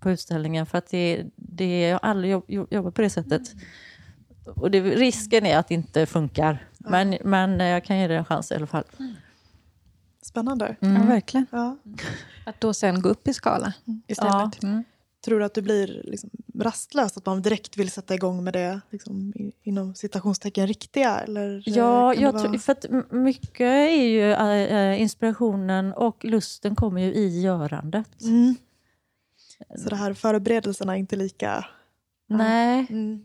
på 0.00 0.10
utställningen, 0.10 0.66
för 0.66 0.78
att 0.78 0.90
det, 0.90 1.24
det, 1.36 1.80
jag 1.80 1.94
har 1.94 2.08
aldrig 2.08 2.32
jobb, 2.32 2.68
jobbat 2.70 2.94
på 2.94 3.02
det 3.02 3.10
sättet. 3.10 3.42
Och 4.44 4.70
det, 4.70 4.80
risken 4.80 5.46
är 5.46 5.58
att 5.58 5.68
det 5.68 5.74
inte 5.74 6.06
funkar. 6.06 6.68
Men, 6.78 7.16
men 7.24 7.60
jag 7.60 7.84
kan 7.84 7.98
ge 7.98 8.08
det 8.08 8.16
en 8.16 8.24
chans 8.24 8.52
i 8.52 8.54
alla 8.54 8.66
fall. 8.66 8.84
Spännande. 10.22 10.76
Ja, 10.80 10.88
verkligen. 10.88 11.46
Ja. 11.50 11.76
Att 12.46 12.60
då 12.60 12.74
sen 12.74 13.02
gå 13.02 13.08
upp 13.08 13.28
i 13.28 13.34
skala 13.34 13.72
istället. 14.06 14.32
Ja. 14.32 14.50
Mm. 14.68 14.84
Tror 15.24 15.38
du 15.38 15.44
att 15.44 15.54
du 15.54 15.62
blir 15.62 16.02
liksom 16.04 16.30
rastlös? 16.58 17.16
Att 17.16 17.26
man 17.26 17.42
direkt 17.42 17.76
vill 17.76 17.90
sätta 17.90 18.14
igång 18.14 18.44
med 18.44 18.52
det 18.52 18.80
liksom, 18.90 19.32
inom 19.62 19.94
citationstecken 19.94 20.66
riktiga? 20.66 21.18
Eller, 21.20 21.56
eh, 21.56 21.62
Ja, 21.74 22.14
jag 22.14 22.34
det 22.34 22.38
tror, 22.38 22.48
vara- 22.48 22.58
för 22.58 22.72
att 22.72 22.86
mycket 23.12 23.60
är 23.60 24.02
ju 24.06 24.32
äh, 24.32 25.02
inspirationen 25.02 25.92
och 25.92 26.24
lusten 26.24 26.74
kommer 26.76 27.00
ju 27.00 27.14
i 27.14 27.40
görandet. 27.40 28.22
Mm. 28.22 28.54
Så 29.78 29.88
det 29.88 29.96
här 29.96 30.14
förberedelserna 30.14 30.92
är 30.94 30.98
inte 30.98 31.16
lika... 31.16 31.66
Nej, 32.26 32.86
Mm. 32.90 33.24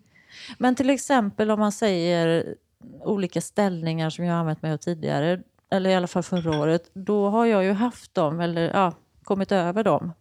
Men 0.57 0.75
till 0.75 0.89
exempel 0.89 1.51
om 1.51 1.59
man 1.59 1.71
säger 1.71 2.55
olika 3.01 3.41
ställningar 3.41 4.09
som 4.09 4.25
jag 4.25 4.33
har 4.33 4.39
använt 4.39 4.61
mig 4.61 4.71
av 4.71 4.77
tidigare, 4.77 5.41
eller 5.69 5.89
i 5.89 5.95
alla 5.95 6.07
fall 6.07 6.23
förra 6.23 6.59
året, 6.59 6.89
då 6.93 7.29
har 7.29 7.45
jag 7.45 7.63
ju 7.63 7.71
haft 7.71 8.13
dem, 8.13 8.39
eller 8.39 8.71
ja, 8.73 8.93
kommit 9.23 9.51
över 9.51 9.83
dem. 9.83 10.13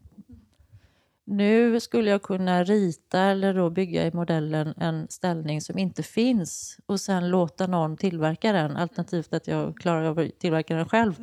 Nu 1.28 1.80
skulle 1.80 2.10
jag 2.10 2.22
kunna 2.22 2.64
rita 2.64 3.20
eller 3.20 3.54
då 3.54 3.70
bygga 3.70 4.06
i 4.06 4.12
modellen 4.12 4.74
en 4.76 5.06
ställning 5.08 5.60
som 5.60 5.78
inte 5.78 6.02
finns 6.02 6.78
och 6.86 7.00
sen 7.00 7.30
låta 7.30 7.66
någon 7.66 7.96
tillverka 7.96 8.52
den, 8.52 8.76
alternativt 8.76 9.32
att 9.32 9.46
jag 9.46 9.78
klarar 9.78 10.04
av 10.04 10.18
att 10.18 10.38
tillverka 10.38 10.76
den 10.76 10.88
själv. 10.88 11.14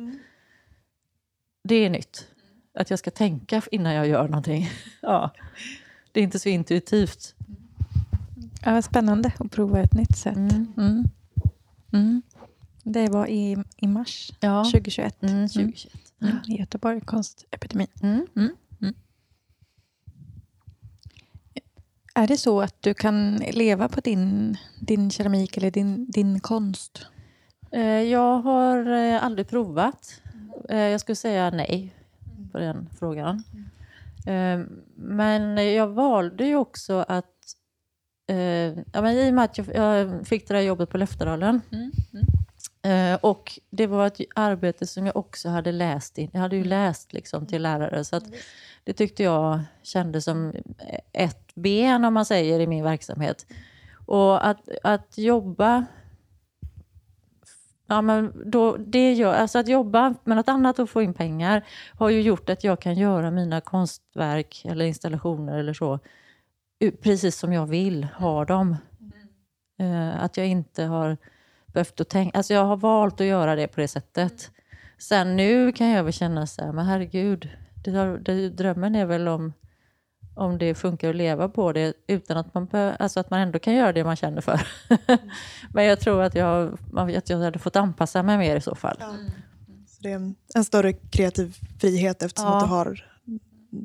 Det 1.64 1.74
är 1.74 1.90
nytt. 1.90 2.28
Att 2.74 2.90
jag 2.90 2.98
ska 2.98 3.10
tänka 3.10 3.62
innan 3.70 3.94
jag 3.94 4.06
gör 4.06 4.28
någonting. 4.28 4.68
Ja. 5.00 5.30
Det 6.12 6.20
är 6.20 6.24
inte 6.24 6.38
så 6.38 6.48
intuitivt. 6.48 7.34
Ja, 8.64 8.82
spännande 8.82 9.32
att 9.38 9.50
prova 9.50 9.80
ett 9.80 9.92
nytt 9.94 10.16
sätt. 10.16 10.36
Mm. 10.36 10.72
Mm. 10.76 11.04
Mm. 11.92 12.22
Det 12.82 13.08
var 13.08 13.26
i, 13.26 13.56
i 13.76 13.86
mars 13.86 14.32
Ja. 14.40 14.64
2021 14.64 15.22
Mm, 15.22 15.48
2021. 15.48 15.94
mm. 16.22 16.36
i 16.48 16.58
Göteborg, 16.58 17.00
konstepidemin. 17.00 17.86
Mm. 18.02 18.26
Är 22.16 22.26
det 22.26 22.36
så 22.36 22.60
att 22.60 22.82
du 22.82 22.94
kan 22.94 23.36
leva 23.36 23.88
på 23.88 24.00
din, 24.00 24.56
din 24.80 25.10
keramik 25.10 25.56
eller 25.56 25.70
din, 25.70 26.10
din 26.10 26.40
konst? 26.40 27.06
Eh, 27.70 27.82
Jag 28.02 28.38
har 28.38 28.86
eh, 28.92 29.24
aldrig 29.24 29.48
provat. 29.48 30.20
Eh, 30.68 30.78
Jag 30.78 31.00
skulle 31.00 31.16
säga 31.16 31.50
nej 31.50 31.94
på 32.52 32.58
den 32.58 32.88
frågan. 32.98 33.42
Men 34.96 35.74
jag 35.74 35.86
valde 35.86 36.46
ju 36.46 36.56
också 36.56 37.04
att 37.08 37.33
eh, 38.26 38.36
ja, 38.92 39.02
men 39.02 39.16
I 39.16 39.30
och 39.30 39.34
med 39.34 39.44
att 39.44 39.58
jag 39.58 39.66
jag 39.74 40.26
fick 40.26 40.48
det 40.48 40.54
där 40.54 40.60
jobbet 40.60 40.90
på 40.90 40.98
Löftedalen 40.98 41.60
eh, 42.82 43.18
och 43.20 43.58
det 43.70 43.86
var 43.86 44.06
ett 44.06 44.20
arbete 44.34 44.86
som 44.86 45.06
jag 45.06 45.16
också 45.16 45.48
hade 45.48 45.72
läst 45.72 46.18
in. 46.18 46.30
Jag 46.32 46.40
hade 46.40 46.56
ju 46.56 46.64
läst 46.64 47.12
liksom 47.12 47.46
till 47.46 47.62
lärare. 47.62 48.04
Så 48.04 48.16
att 48.16 48.24
det 48.84 48.92
tyckte 48.92 49.22
jag 49.22 49.60
kändes 49.82 50.24
som 50.24 50.52
ett 51.12 51.54
ben 51.54 52.04
om 52.04 52.14
man 52.14 52.24
säger 52.24 52.60
i 52.60 52.66
min 52.66 52.84
verksamhet. 52.84 53.46
Och 54.06 54.46
att, 54.46 54.68
att 54.82 55.18
jobba 55.18 55.86
Ja, 57.86 58.02
men 58.02 58.32
då, 58.44 58.76
det 58.76 59.12
gör, 59.12 59.34
alltså 59.34 59.58
att 59.58 59.68
jobba 59.68 60.14
med 60.24 60.36
något 60.36 60.48
annat 60.48 60.78
och 60.78 60.90
få 60.90 61.02
in 61.02 61.14
pengar 61.14 61.64
har 61.98 62.10
ju 62.10 62.20
gjort 62.20 62.50
att 62.50 62.64
jag 62.64 62.80
kan 62.80 62.94
göra 62.94 63.30
mina 63.30 63.60
konstverk 63.60 64.62
eller 64.64 64.84
installationer 64.84 65.58
eller 65.58 65.72
så 65.72 65.98
precis 67.02 67.38
som 67.38 67.52
jag 67.52 67.66
vill 67.66 68.04
ha 68.04 68.44
dem. 68.44 68.76
Eh, 69.78 70.24
att 70.24 70.36
jag 70.36 70.46
inte 70.46 70.84
har 70.84 71.16
behövt 71.66 72.00
att 72.00 72.08
tänka... 72.08 72.38
Alltså 72.38 72.54
jag 72.54 72.64
har 72.64 72.76
valt 72.76 73.20
att 73.20 73.26
göra 73.26 73.56
det 73.56 73.68
på 73.68 73.80
det 73.80 73.88
sättet. 73.88 74.50
Sen 74.98 75.36
nu 75.36 75.72
kan 75.72 75.88
jag 75.88 76.04
väl 76.04 76.12
känna 76.12 76.46
så 76.46 76.64
här, 76.64 76.72
men 76.72 76.86
herregud, 76.86 77.50
det, 77.84 78.18
det, 78.18 78.48
drömmen 78.48 78.94
är 78.94 79.06
väl 79.06 79.28
om, 79.28 79.52
om 80.34 80.58
det 80.58 80.74
funkar 80.74 81.10
att 81.10 81.16
leva 81.16 81.48
på 81.48 81.72
det 81.72 81.94
utan 82.06 82.36
att 82.36 82.54
man, 82.54 82.66
bör, 82.66 82.96
alltså 82.98 83.20
att 83.20 83.30
man 83.30 83.40
ändå 83.40 83.58
kan 83.58 83.74
göra 83.74 83.92
det 83.92 84.04
man 84.04 84.16
känner 84.16 84.40
för. 84.40 84.60
men 85.72 85.84
jag 85.84 86.00
tror 86.00 86.22
att 86.22 86.34
jag, 86.34 86.78
att 87.16 87.30
jag 87.30 87.38
hade 87.38 87.58
fått 87.58 87.76
anpassa 87.76 88.22
mig 88.22 88.38
mer 88.38 88.56
i 88.56 88.60
så 88.60 88.74
fall. 88.74 88.96
Ja. 89.00 89.14
Så 89.86 90.02
det 90.02 90.10
är 90.10 90.14
en, 90.14 90.34
en 90.54 90.64
större 90.64 90.92
kreativ 90.92 91.56
frihet 91.80 92.22
eftersom 92.22 92.50
Ja. 92.50 92.56
att 92.56 92.64
du 92.64 92.68
har 92.68 93.04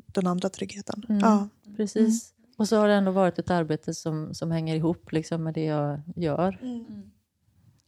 den 0.06 0.26
andra 0.26 0.48
tryggheten. 0.48 1.02
Mm. 1.08 1.20
Ja. 1.20 1.48
Precis. 1.76 2.34
Och 2.60 2.68
så 2.68 2.76
har 2.76 2.88
det 2.88 2.94
ändå 2.94 3.10
varit 3.10 3.38
ett 3.38 3.50
arbete 3.50 3.94
som, 3.94 4.34
som 4.34 4.50
hänger 4.50 4.76
ihop 4.76 5.12
liksom, 5.12 5.44
med 5.44 5.54
det 5.54 5.64
jag 5.64 6.00
gör. 6.16 6.58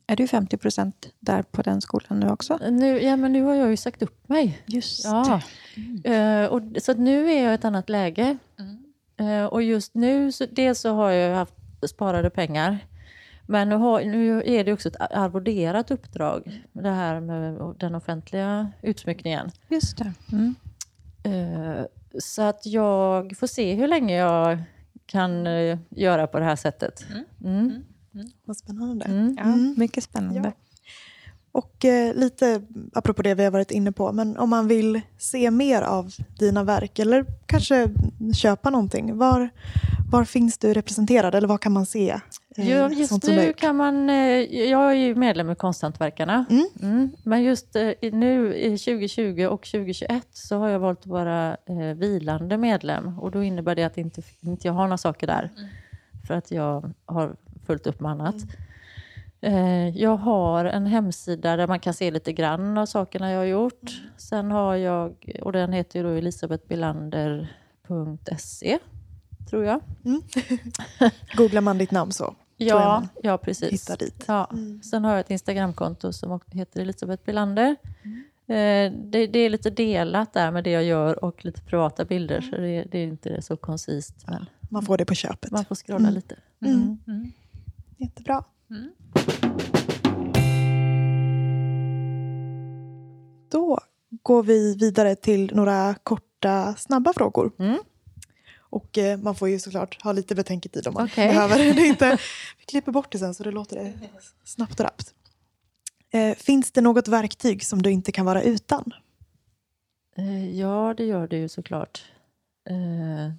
Är 0.06 0.16
du 0.16 0.26
50 0.26 0.56
procent 0.56 1.08
där 1.20 1.42
på 1.42 1.62
den 1.62 1.80
skolan 1.80 2.20
nu 2.20 2.28
också? 2.28 2.58
Nu, 2.70 3.02
ja, 3.02 3.16
men 3.16 3.32
nu 3.32 3.42
har 3.42 3.54
jag 3.54 3.70
ju 3.70 3.76
sagt 3.76 4.02
upp 4.02 4.28
mig. 4.28 4.62
Just 4.66 5.04
Ja. 5.04 5.40
Eh, 6.04 6.46
och, 6.46 6.62
så 6.82 6.92
att 6.92 6.98
nu 6.98 7.30
är 7.30 7.42
jag 7.42 7.52
i 7.52 7.54
ett 7.54 7.64
annat 7.64 7.88
läge. 7.88 8.38
Eh, 9.16 9.44
och 9.44 9.62
just 9.62 9.94
nu, 9.94 10.32
så, 10.32 10.46
dels 10.50 10.80
så 10.80 10.94
har 10.94 11.10
jag 11.10 11.36
haft 11.36 11.54
sparade 11.88 12.30
pengar. 12.30 12.78
Men 13.46 13.68
nu, 13.68 13.74
har, 13.74 14.04
nu 14.04 14.42
är 14.46 14.64
det 14.64 14.72
också 14.72 14.88
ett 14.88 15.00
arvoderat 15.10 15.90
uppdrag. 15.90 16.62
Det 16.72 16.90
här 16.90 17.20
med 17.20 17.74
den 17.78 17.94
offentliga 17.94 18.70
utsmyckningen. 18.82 19.50
Just 19.68 19.98
det. 19.98 20.12
Mm. 21.24 21.78
Eh, 21.78 21.84
så 22.18 22.42
att 22.42 22.66
jag 22.66 23.36
får 23.36 23.46
se 23.46 23.74
hur 23.74 23.88
länge 23.88 24.16
jag 24.16 24.62
kan 25.06 25.46
eh, 25.46 25.78
göra 25.90 26.26
på 26.26 26.38
det 26.38 26.44
här 26.44 26.56
sättet. 26.56 27.04
Mm. 27.44 27.84
Vad 28.44 28.56
spännande. 28.56 29.04
Mm. 29.04 29.34
Ja, 29.38 29.44
Mm. 29.44 29.74
Mycket 29.78 30.04
spännande. 30.04 30.40
Ja. 30.44 30.52
Och 31.52 31.84
eh, 31.84 32.14
lite 32.14 32.62
apropå 32.92 33.22
det 33.22 33.34
vi 33.34 33.44
har 33.44 33.50
varit 33.50 33.70
inne 33.70 33.92
på, 33.92 34.12
men 34.12 34.36
om 34.36 34.50
man 34.50 34.68
vill 34.68 35.00
se 35.18 35.50
mer 35.50 35.82
av 35.82 36.12
dina 36.38 36.64
verk 36.64 36.98
eller 36.98 37.26
kanske 37.46 37.88
köpa 38.34 38.70
någonting, 38.70 39.16
var, 39.18 39.50
var 40.10 40.24
finns 40.24 40.58
du 40.58 40.74
representerad 40.74 41.34
eller 41.34 41.48
vad 41.48 41.60
kan 41.60 41.72
man 41.72 41.86
se? 41.86 42.20
Eh, 42.56 42.70
Ja, 42.70 42.90
just 42.90 43.26
nu 43.26 43.52
kan 43.52 43.76
man... 43.76 44.10
eh, 44.10 44.16
Jag 44.70 44.90
är 44.90 44.94
ju 44.94 45.14
medlem 45.14 45.50
i 45.50 45.54
Konsthantverkarna. 45.54 46.44
Mm. 46.50 46.66
Mm. 46.82 47.10
Men 47.24 47.42
just 47.42 47.76
eh, 47.76 47.90
nu 48.12 48.54
i 48.54 48.78
2020 48.78 49.46
och 49.50 49.62
2021 49.66 50.26
så 50.32 50.58
har 50.58 50.68
jag 50.68 50.78
valt 50.78 51.00
att 51.00 51.06
vara 51.06 51.56
vilande 51.96 52.56
medlem. 52.58 53.18
Och 53.18 53.30
då 53.30 53.42
innebär 53.42 53.74
det 53.74 53.84
att 53.84 53.98
inte, 53.98 54.22
inte 54.40 54.68
jag 54.68 54.74
har 54.74 54.82
några 54.84 54.98
saker 54.98 55.26
där. 55.26 55.50
För 56.26 56.34
att 56.34 56.50
jag 56.50 56.92
har 57.06 57.36
fullt 57.66 57.86
upp 57.86 58.00
med 58.00 58.10
annat. 58.10 58.34
Eh, 59.40 59.88
jag 59.88 60.16
har 60.16 60.64
en 60.64 60.86
hemsida 60.86 61.56
där 61.56 61.66
man 61.66 61.80
kan 61.80 61.94
se 61.94 62.10
lite 62.10 62.32
grann 62.32 62.78
av 62.78 62.86
sakerna 62.86 63.30
jag 63.30 63.38
har 63.38 63.44
gjort. 63.44 64.02
Sen 64.16 64.50
har 64.50 64.76
jag, 64.76 65.30
och 65.42 65.52
den 65.52 65.72
heter 65.72 65.98
ju 65.98 66.02
då 66.04 66.10
elisabethbilander.se, 66.10 68.78
tror 69.50 69.64
jag. 69.64 69.80
Googlar 71.36 71.60
man 71.60 71.78
ditt 71.78 71.90
namn 71.90 72.12
så 72.12 72.34
Ja, 72.68 73.02
ja 73.22 73.38
precis. 73.38 73.72
hittar 73.72 73.96
dit. 73.96 74.24
Ja. 74.26 74.48
Mm. 74.52 74.82
Sen 74.82 75.04
har 75.04 75.10
jag 75.10 75.20
ett 75.20 75.30
Instagramkonto 75.30 76.12
som 76.12 76.40
heter 76.50 76.80
Elisabeth 76.80 77.24
Belander. 77.24 77.76
Eh, 78.46 78.92
det, 78.92 79.26
det 79.26 79.38
är 79.38 79.50
lite 79.50 79.70
delat 79.70 80.32
där 80.32 80.50
med 80.50 80.64
det 80.64 80.70
jag 80.70 80.84
gör 80.84 81.24
och 81.24 81.44
lite 81.44 81.62
privata 81.62 82.04
bilder, 82.04 82.40
så 82.40 82.56
det, 82.56 82.84
det 82.90 82.98
är 82.98 83.04
inte 83.06 83.42
så 83.42 83.56
koncist. 83.56 84.14
Men 84.26 84.46
Man 84.68 84.82
får 84.82 84.98
det 84.98 85.04
på 85.04 85.14
köpet. 85.14 85.50
man 85.50 85.64
får 85.64 85.74
scrolla 85.74 85.98
Mm. 86.08 86.14
lite. 86.14 86.36
Mm. 86.64 86.98
Mm. 87.06 87.32
Jättebra. 87.98 88.44
Mm. 88.70 88.90
Då 93.50 93.78
går 94.22 94.42
vi 94.42 94.76
vidare 94.76 95.14
till 95.16 95.50
några 95.54 95.94
korta, 95.94 96.74
snabba 96.74 97.12
frågor. 97.12 97.52
Mm. 98.72 98.82
Och 98.82 98.98
eh, 98.98 99.18
man 99.18 99.34
får 99.34 99.48
ju 99.48 99.58
såklart 99.58 100.02
ha 100.02 100.12
lite 100.12 100.34
betänketid 100.34 100.86
om 100.86 100.94
man 100.94 101.04
Okej. 101.04 101.28
behöver 101.28 101.58
det 101.74 101.86
inte. 101.86 102.10
Vi 102.58 102.64
klipper 102.64 102.92
bort 102.92 103.12
det 103.12 103.18
sen 103.18 103.34
så 103.34 103.42
det 103.42 103.50
låter 103.50 103.76
det 103.76 103.92
snabbt 104.44 104.80
och 104.80 104.84
rappt. 104.86 105.14
Eh, 106.10 106.34
finns 106.36 106.72
det 106.72 106.80
något 106.80 107.08
verktyg 107.08 107.64
som 107.64 107.82
du 107.82 107.90
inte 107.90 108.12
kan 108.12 108.26
vara 108.26 108.42
utan? 108.42 108.92
Eh, 110.16 110.58
Ja, 110.58 110.94
det 110.96 111.04
gör 111.04 111.28
det 111.28 111.36
ju 111.36 111.48
såklart. 111.48 112.04
Eh, 112.70 113.32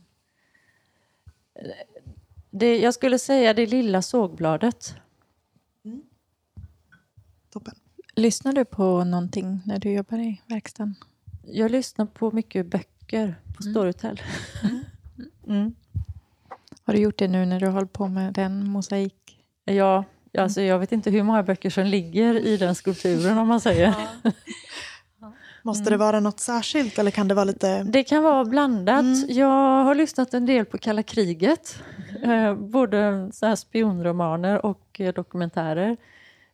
Det, 2.51 2.79
jag 2.79 2.93
skulle 2.93 3.19
säga 3.19 3.53
det 3.53 3.65
lilla 3.65 4.01
sågbladet. 4.01 4.95
Toppen. 7.49 7.75
Lyssnar 8.15 8.53
du 8.53 8.65
på 8.65 9.03
någonting 9.03 9.61
när 9.65 9.79
du 9.79 9.91
jobbar 9.91 10.17
i 10.19 10.41
verkstaden? 10.47 10.95
Jag 11.43 11.71
lyssnar 11.71 12.05
på 12.05 12.31
mycket 12.31 12.65
böcker 12.65 13.35
på 13.57 13.63
Storytel. 13.63 14.21
Mm. 14.63 14.83
Har 16.85 16.93
du 16.93 16.99
gjort 16.99 17.17
det 17.17 17.27
nu 17.27 17.45
när 17.45 17.59
du 17.59 17.67
håller 17.67 17.87
på 17.87 18.07
med 18.07 18.33
den 18.33 18.67
mosaik? 18.67 19.15
Ja, 19.65 20.03
alltså 20.37 20.61
jag 20.61 20.79
vet 20.79 20.91
inte 20.91 21.09
hur 21.09 21.23
många 21.23 21.43
böcker 21.43 21.69
som 21.69 21.85
ligger 21.85 22.45
i 22.45 22.57
den 22.57 22.75
skulpturen 22.75 23.37
om 23.37 23.47
man 23.47 23.61
säger. 23.61 23.95
Måste 25.65 25.89
det 25.89 25.97
vara 25.97 26.19
något 26.19 26.39
särskilt 26.39 26.99
eller 26.99 27.11
kan 27.11 27.27
det 27.27 27.35
vara 27.35 27.45
lite... 27.45 27.83
Det 27.83 28.03
kan 28.03 28.23
vara 28.23 28.45
blandat. 28.45 29.29
Jag 29.29 29.83
har 29.83 29.95
lyssnat 29.95 30.33
en 30.33 30.45
del 30.45 30.65
på 30.65 30.77
kalla 30.77 31.03
kriget. 31.03 31.83
Eh, 32.23 32.55
både 32.55 33.29
så 33.33 33.45
här 33.45 33.55
spionromaner 33.55 34.65
och 34.65 34.99
eh, 34.99 35.13
dokumentärer. 35.13 35.97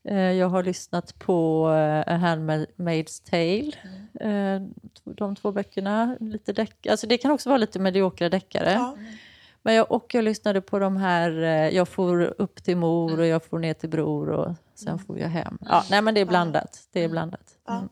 Eh, 0.04 0.18
jag 0.18 0.50
har 0.50 0.64
lyssnat 0.64 1.20
på 1.20 1.70
eh, 1.70 2.14
A 2.14 2.18
Handmaid's 2.18 3.30
Tale. 3.30 3.72
Eh, 4.32 4.62
de 5.04 5.36
två 5.36 5.52
böckerna. 5.52 6.18
Lite 6.20 6.54
deck 6.54 6.88
alltså 6.88 7.08
det 7.08 7.18
kan 7.18 7.32
också 7.32 7.50
vara 7.50 7.58
lite 7.58 7.80
mediokra 7.80 8.30
deckare. 8.30 8.72
Ja. 8.72 8.98
Men 9.62 9.76
jag, 9.76 9.92
och 9.92 10.14
jag 10.14 10.24
lyssnade 10.24 10.62
på 10.62 10.80
de 10.80 10.98
här, 10.98 11.32
jag 11.72 11.88
får 11.88 12.42
upp 12.42 12.64
till 12.64 12.78
mor 12.78 13.20
och 13.20 13.26
jag 13.26 13.46
får 13.46 13.60
ner 13.60 13.74
till 13.74 13.90
bror 13.90 14.30
och 14.30 14.56
sen 14.76 15.00
får 15.00 15.20
jag 15.20 15.30
hem. 15.30 15.58
Ja, 15.62 15.84
nej 15.90 16.02
men 16.02 16.14
det 16.14 16.22
är 16.22 16.26
blandat. 16.26 16.80
Det 16.92 17.04
är 17.04 17.10
blandat. 17.10 17.58
Ja. 17.68 17.74
Mm. 17.74 17.90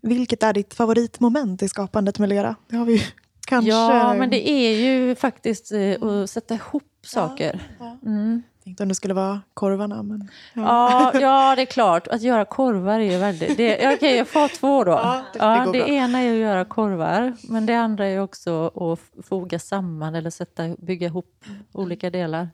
Vilket 0.00 0.42
är 0.42 0.52
ditt 0.52 0.74
favoritmoment 0.74 1.62
i 1.62 1.68
skapandet 1.68 2.18
med 2.18 2.28
lera? 2.28 2.56
Det 2.68 2.76
har 2.76 2.84
vi 2.84 3.02
kanske... 3.46 3.70
Ja, 3.70 4.14
men 4.14 4.30
det 4.30 4.48
är 4.48 4.76
ju 4.76 5.14
faktiskt 5.14 5.72
att 6.00 6.30
sätta 6.30 6.54
ihop 6.54 6.84
saker. 7.02 7.60
Mm. 8.06 8.42
Tänkte 8.68 8.82
om 8.82 8.88
det 8.88 8.94
skulle 8.94 9.14
vara 9.14 9.40
korvarna. 9.54 10.02
Men... 10.02 10.28
Ja, 10.54 11.12
ja, 11.20 11.56
det 11.56 11.62
är 11.62 11.66
klart. 11.66 12.08
Att 12.08 12.22
göra 12.22 12.44
korvar 12.44 13.00
är 13.00 13.12
ju 13.12 13.18
väldigt... 13.18 13.56
Det, 13.56 13.78
ja, 13.78 13.94
okej, 13.94 14.16
jag 14.16 14.28
får 14.28 14.48
två 14.48 14.84
då. 14.84 14.90
Ja, 14.90 15.24
det- 15.32 15.38
Ja, 15.38 15.72
det 15.72 15.88
ena 15.90 16.18
är 16.18 16.32
att 16.32 16.38
göra 16.38 16.64
korvar, 16.64 17.36
men 17.48 17.66
det 17.66 17.74
andra 17.74 18.06
är 18.06 18.20
också 18.20 18.66
att 18.66 19.26
foga 19.26 19.58
samman 19.58 20.14
eller 20.14 20.30
sätta, 20.30 20.76
bygga 20.78 21.06
ihop 21.06 21.44
olika 21.72 22.10
delar. 22.10 22.48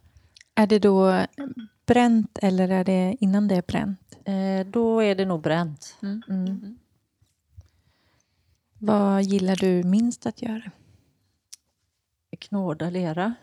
Är 0.54 0.66
det 0.66 0.78
då 0.78 1.20
bränt 1.86 2.38
eller 2.42 2.68
är 2.68 2.84
det 2.84 3.16
innan 3.20 3.48
det 3.48 3.54
är 3.54 3.62
bränt? 3.66 4.18
Eh, 4.24 4.66
då 4.66 5.00
är 5.02 5.14
det 5.14 5.24
nog 5.24 5.40
bränt. 5.42 5.96
Mm. 6.02 6.22
Mm. 6.28 6.78
Vad 8.78 9.22
gillar 9.22 9.56
du 9.56 9.82
minst 9.84 10.26
att 10.26 10.42
göra? 10.42 10.70
Knåda 12.38 12.90
lera. 12.90 13.34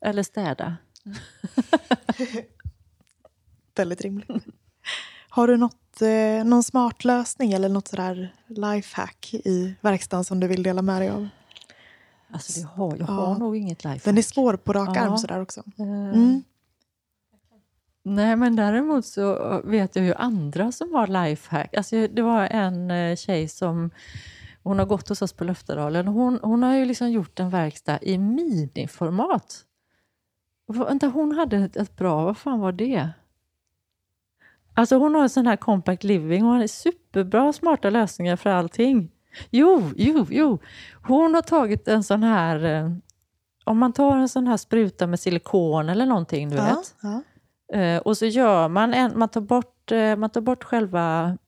Eller 0.00 0.22
städa. 0.22 0.76
Väldigt 3.76 4.00
rimligt. 4.00 4.28
Har 5.28 5.46
du 5.48 5.56
något, 5.56 6.02
eh, 6.02 6.44
någon 6.44 6.62
smart 6.62 7.04
lösning 7.04 7.52
eller 7.52 7.68
något 7.68 7.88
sådär 7.88 8.34
lifehack 8.48 9.34
i 9.34 9.74
verkstaden 9.80 10.24
som 10.24 10.40
du 10.40 10.46
vill 10.48 10.62
dela 10.62 10.82
med 10.82 11.02
dig 11.02 11.08
av? 11.10 11.28
Alltså, 12.30 12.60
det 12.60 12.66
har, 12.66 12.90
jag 12.96 13.08
Ja. 13.08 13.12
har 13.12 13.38
nog 13.38 13.56
inget 13.56 13.84
life. 13.84 14.10
Den 14.10 14.18
är 14.18 14.22
svår 14.22 14.56
på 14.56 14.72
rak 14.72 14.96
Ja. 14.96 15.00
arm 15.00 15.18
sådär 15.18 15.40
också. 15.42 15.62
Eh, 15.78 15.84
Mm. 16.14 16.42
Nej, 18.02 18.36
men 18.36 18.56
däremot 18.56 19.06
så 19.06 19.60
vet 19.64 19.96
jag 19.96 20.04
ju 20.04 20.14
andra 20.14 20.72
som 20.72 20.94
har 20.94 21.06
lifehack. 21.06 21.74
Alltså, 21.76 22.08
det 22.08 22.22
var 22.22 22.46
en 22.46 22.90
eh, 22.90 23.16
tjej 23.16 23.48
som 23.48 23.90
hon 24.62 24.78
har 24.78 24.86
gått 24.86 25.08
hos 25.08 25.22
oss 25.22 25.32
på 25.32 25.44
Löftedalen. 25.44 26.08
Hon, 26.08 26.38
hon 26.42 26.62
har 26.62 26.74
ju 26.74 26.84
liksom 26.84 27.10
gjort 27.10 27.40
en 27.40 27.50
verkstad 27.50 27.98
i 28.02 28.18
miniformat. 28.18 29.64
Vänta, 30.68 31.06
hon 31.06 31.32
hade 31.32 31.56
ett, 31.56 31.76
ett 31.76 31.96
bra, 31.96 32.24
vad 32.24 32.36
fan 32.36 32.60
var 32.60 32.72
det? 32.72 33.08
Alltså 34.74 34.96
hon 34.96 35.14
har 35.14 35.22
en 35.22 35.28
sån 35.28 35.46
här 35.46 35.56
compact 35.56 36.04
living 36.04 36.44
och 36.44 36.50
har 36.52 36.66
superbra 36.66 37.52
smarta 37.52 37.90
lösningar 37.90 38.36
för 38.36 38.50
allting. 38.50 39.10
Jo, 39.50 39.90
jo, 39.96 40.26
jo. 40.30 40.58
Hon 41.06 41.34
har 41.34 41.42
tagit 41.42 41.88
en 41.88 42.02
sån 42.04 42.22
här, 42.22 42.64
eh, 42.64 42.90
om 43.64 43.78
man 43.78 43.92
tar 43.92 44.16
en 44.16 44.28
sån 44.28 44.46
här 44.46 44.56
spruta 44.56 45.06
med 45.06 45.20
silikon 45.20 45.88
eller 45.88 46.06
någonting, 46.06 46.48
du 46.50 46.56
Ja, 46.56 46.64
vet. 46.64 46.94
ja. 47.02 47.22
Eh, 47.78 47.98
och 47.98 48.16
så 48.16 48.26
gör 48.26 48.68
man 48.68 48.94
en, 48.94 49.18
man 49.18 49.28
tar 49.28 49.40
bort, 49.40 49.92
eh, 49.92 50.16
man 50.16 50.30
tar 50.30 50.40
bort 50.40 50.64
själva 50.64 51.38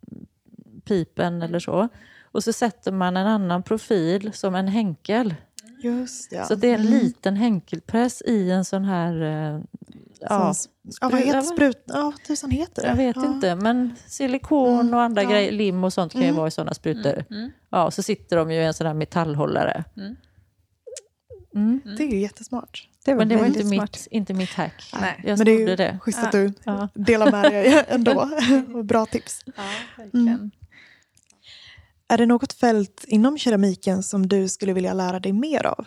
pipen 0.85 1.43
eller 1.43 1.59
så. 1.59 1.89
Och 2.33 2.45
så 2.45 2.53
sätter 2.53 2.93
man 2.93 3.17
en 3.17 3.27
annan 3.27 3.63
profil 3.63 4.33
som 4.33 4.55
en 4.55 4.69
henkel. 4.69 5.35
Just 5.83 6.33
ja. 6.33 6.45
Så 6.45 6.55
det 6.55 6.69
är 6.69 6.75
en 6.75 6.81
Mm. 6.87 6.93
liten 6.93 7.37
henkelpress 7.37 8.23
i 8.23 8.51
en 8.51 8.65
sån 8.65 8.85
här... 8.85 9.23
Eh, 9.23 9.61
ja, 10.21 10.55
Sån- 10.55 10.73
ja, 11.01 11.09
vad 11.09 11.21
heter 11.21 11.41
sprut? 11.43 11.83
Ja, 11.87 12.03
vad 12.03 12.23
tusan 12.25 12.51
heter 12.51 12.83
det? 12.83 12.89
jag 12.89 12.97
vet 12.97 13.17
ja. 13.17 13.27
inte, 13.27 13.55
men 13.55 13.95
silikon 14.07 14.81
Mm, 14.81 14.95
och 14.95 15.01
andra 15.03 15.23
ja. 15.23 15.31
grejer, 15.31 15.53
lim 15.53 15.85
och 15.85 15.93
sånt 15.93 16.13
kan 16.13 16.21
ju 16.21 16.27
Mm. 16.27 16.37
vara 16.37 16.49
i 16.49 16.51
såna 16.51 16.75
sprutor. 16.75 17.25
Ja, 17.71 17.85
och 17.85 17.95
så 17.95 18.03
sitter 18.03 18.37
de 18.37 18.51
ju 18.51 18.61
i 18.61 18.65
en 18.65 18.75
sån 18.75 18.87
här 18.87 18.95
metallhållare. 18.95 19.85
Mm. 19.97 20.17
Mm. 21.55 21.81
Det 21.97 22.03
är 22.05 22.09
ju 22.11 22.19
jättesmart. 22.21 22.89
Det 23.05 23.15
Men 23.15 23.29
det 23.29 23.37
var 23.37 23.47
inte 23.47 23.63
smart. 23.63 23.71
mitt, 23.93 24.09
inte 24.11 24.35
mitt 24.35 24.51
hack. 24.51 24.93
Nej. 25.01 25.21
Jag 25.25 25.39
Men 25.39 25.45
det 25.45 25.53
är 25.53 25.69
ju 25.69 25.77
det. 25.77 25.99
schysst 26.03 26.19
att 26.25 26.33
du 26.33 26.53
Ja. 26.65 26.89
delar 26.95 27.31
med 27.31 27.43
dig 27.53 27.85
ändå. 27.89 28.31
Bra 28.85 29.07
tips. 29.07 29.43
Ja, 29.47 29.53
verkligen. 29.99 30.51
Är 32.11 32.19
det 32.19 32.27
något 32.27 32.53
fält 32.53 33.05
inom 33.09 33.39
keramiken 33.39 34.03
som 34.03 34.29
du 34.29 34.49
skulle 34.49 34.73
vilja 34.73 34.95
lära 34.95 35.21
dig 35.21 35.33
mer 35.33 35.67
av? 35.67 35.87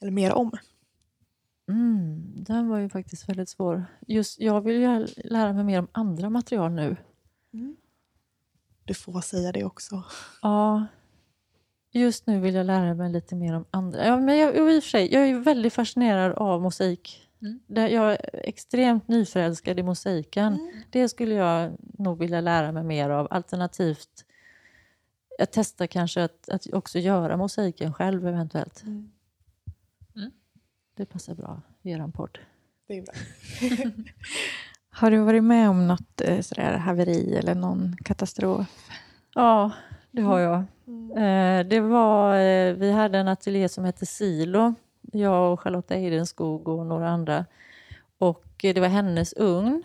Eller 0.00 0.10
mer 0.10 0.32
om? 0.32 0.50
Mm, 1.68 2.44
den 2.44 2.68
var 2.68 2.78
ju 2.78 2.88
faktiskt 2.88 3.28
väldigt 3.28 3.48
svår. 3.48 3.86
Just, 4.06 4.40
jag 4.40 4.60
vill 4.60 4.76
ju 4.76 5.06
lära 5.24 5.52
mig 5.52 5.64
mer 5.64 5.78
om 5.78 5.88
andra 5.92 6.30
material 6.30 6.72
nu. 6.72 6.96
Du 8.84 8.94
får 8.94 9.20
säga 9.20 9.52
det 9.52 9.64
också. 9.64 10.02
Ja, 10.42 10.86
just 11.90 12.26
nu 12.26 12.40
vill 12.40 12.54
jag 12.54 12.66
lära 12.66 12.94
mig 12.94 13.12
lite 13.12 13.36
mer 13.36 13.54
om 13.54 13.64
andra. 13.70 14.06
Ja, 14.06 14.20
men 14.20 14.38
jag, 14.38 14.48
och 14.48 14.70
i 14.70 14.78
och 14.78 14.82
för 14.82 14.90
sig, 14.90 15.14
jag 15.14 15.28
är 15.28 15.38
väldigt 15.38 15.72
fascinerad 15.72 16.32
av 16.32 16.62
mosaik. 16.62 17.28
Mm. 17.42 17.92
Jag 17.92 18.12
är 18.12 18.18
extremt 18.32 19.08
nyförälskad 19.08 19.78
i 19.78 19.82
mosaiken. 19.82 20.82
Det 20.90 21.08
skulle 21.08 21.34
jag 21.34 21.72
nog 21.98 22.18
vilja 22.18 22.40
lära 22.40 22.72
mig 22.72 22.84
mer 22.84 23.10
av. 23.10 23.28
Alternativt, 23.30 24.24
jag 25.40 25.50
testar 25.50 25.86
kanske 25.86 26.24
att, 26.24 26.48
att 26.48 26.72
också 26.72 26.98
göra 26.98 27.36
mosaiken 27.36 27.94
själv 27.94 28.28
eventuellt. 28.28 28.82
Mm. 28.82 29.10
Det 30.96 31.06
passar 31.06 31.34
bra 31.34 31.62
i 31.82 31.90
er 31.90 32.08
podd. 32.08 32.38
Det 32.86 32.98
är 32.98 33.02
bra. 33.02 33.14
Har 34.90 35.10
du 35.10 35.18
varit 35.18 35.44
med 35.44 35.70
om 35.70 35.86
något 35.86 36.20
eh, 36.20 36.40
sådär 36.40 36.76
haveri 36.76 37.36
eller 37.36 37.54
någon 37.54 37.96
katastrof? 38.04 38.90
Ja, 39.34 39.70
det 40.10 40.22
har 40.22 40.38
jag. 40.38 40.58
Eh, 41.16 41.66
det 41.66 41.80
var, 41.80 42.38
eh, 42.38 42.74
vi 42.74 42.92
hade 42.92 43.18
en 43.18 43.28
ateljé 43.28 43.68
som 43.68 43.84
hette 43.84 44.06
Silo, 44.06 44.74
jag 45.00 45.52
och 45.52 45.60
Charlotta 45.60 45.94
Eidenskog 45.94 46.68
och 46.68 46.86
några 46.86 47.08
andra. 47.08 47.46
Och 48.18 48.44
det 48.60 48.80
var 48.80 48.88
hennes 48.88 49.34
ugn. 49.36 49.84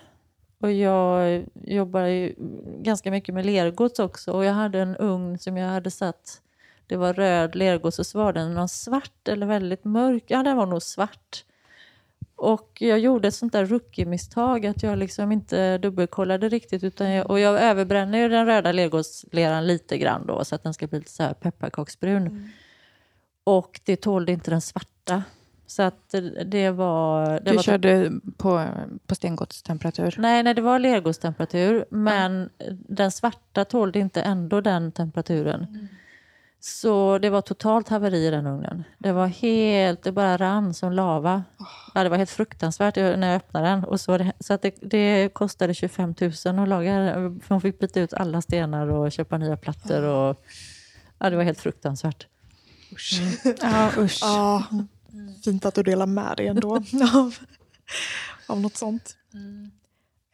Och 0.65 0.71
jag 0.71 1.45
jobbar 1.63 2.01
ju 2.01 2.35
ganska 2.81 3.11
mycket 3.11 3.35
med 3.35 3.45
lergods 3.45 3.99
också. 3.99 4.31
Och 4.31 4.45
jag 4.45 4.53
hade 4.53 4.79
en 4.79 4.95
ugn 4.95 5.37
som 5.37 5.57
jag 5.57 5.69
hade 5.69 5.91
satt, 5.91 6.41
det 6.87 6.95
var 6.95 7.13
röd 7.13 7.55
lergods 7.55 7.99
och 7.99 8.05
så 8.05 8.17
var 8.17 8.33
den 8.33 8.53
någon 8.53 8.69
svart 8.69 9.27
eller 9.27 9.45
väldigt 9.45 9.83
mörk. 9.83 10.23
Ja, 10.27 10.43
den 10.43 10.57
var 10.57 10.65
nog 10.65 10.81
svart. 10.81 11.43
Och 12.35 12.77
jag 12.79 12.99
gjorde 12.99 13.27
ett 13.27 13.35
sånt 13.35 13.53
där 13.53 13.65
rookie-misstag 13.65 14.65
att 14.65 14.83
jag 14.83 14.97
liksom 14.97 15.31
inte 15.31 15.77
dubbelkollade 15.77 16.49
riktigt. 16.49 16.83
Utan 16.83 17.11
jag, 17.11 17.29
och 17.29 17.39
jag 17.39 17.61
överbränner 17.61 18.17
ju 18.17 18.29
den 18.29 18.45
röda 18.45 18.71
lergodsleran 18.71 19.67
lite 19.67 19.97
grann 19.97 20.25
då 20.25 20.45
så 20.45 20.55
att 20.55 20.63
den 20.63 20.73
ska 20.73 20.87
bli 20.87 20.99
lite 20.99 21.11
så 21.11 21.23
här 21.23 21.33
pepparkaksbrun. 21.33 22.51
Och 23.43 23.79
det 23.83 23.95
tålde 23.95 24.31
inte 24.31 24.51
den 24.51 24.61
svarta. 24.61 25.23
Så 25.67 25.83
att 25.83 26.15
det 26.45 26.71
var... 26.71 27.29
Det 27.29 27.39
du 27.49 27.55
var 27.55 27.63
körde 27.63 28.11
på, 28.37 28.67
på 29.07 29.15
stengodstemperatur? 29.15 30.15
Nej, 30.17 30.43
nej, 30.43 30.53
det 30.53 30.61
var 30.61 30.79
lergodstemperatur. 30.79 31.85
Men 31.89 32.49
den 32.87 33.11
svarta 33.11 33.65
tålde 33.65 33.99
inte 33.99 34.21
ändå 34.21 34.61
den 34.61 34.91
temperaturen. 34.91 35.89
Så 36.59 37.17
det 37.17 37.29
var 37.29 37.41
totalt 37.41 37.89
haveri 37.89 38.27
i 38.27 38.29
den 38.29 38.47
ugnen. 38.47 38.83
Det 38.97 39.11
var 39.11 39.27
helt, 39.27 40.03
det 40.03 40.11
bara 40.11 40.37
rann 40.37 40.73
som 40.73 40.91
lava. 40.91 41.43
Ja, 41.93 42.03
det 42.03 42.09
var 42.09 42.17
helt 42.17 42.29
fruktansvärt 42.29 42.95
när 42.95 43.27
jag 43.27 43.35
öppnade 43.35 43.67
den. 43.67 43.83
Och 43.83 44.01
så 44.01 44.17
det, 44.17 44.31
så 44.39 44.53
att 44.53 44.61
det, 44.61 44.75
det 44.81 45.33
kostade 45.33 45.73
25 45.73 46.15
000 46.21 46.31
att 46.59 46.69
laga. 46.69 46.93
För 47.43 47.49
hon 47.49 47.61
fick 47.61 47.79
byta 47.79 47.99
ut 47.99 48.13
alla 48.13 48.41
stenar 48.41 48.87
och 48.87 49.11
köpa 49.11 49.37
nya 49.37 49.57
plattor. 49.57 50.03
Och, 50.03 50.45
ja, 51.19 51.29
det 51.29 51.35
var 51.35 51.43
helt 51.43 51.59
fruktansvärt. 51.59 52.27
Usch. 52.91 53.21
Ja, 53.61 53.91
usch. 53.97 54.21
Ja, 55.15 55.33
fint 55.43 55.65
att 55.65 55.75
du 55.75 55.83
delar 55.83 56.05
med 56.05 56.37
dig 56.37 56.47
ändå 56.47 56.75
av, 57.15 57.35
av 58.47 58.61
något 58.61 58.75
sånt. 58.77 59.17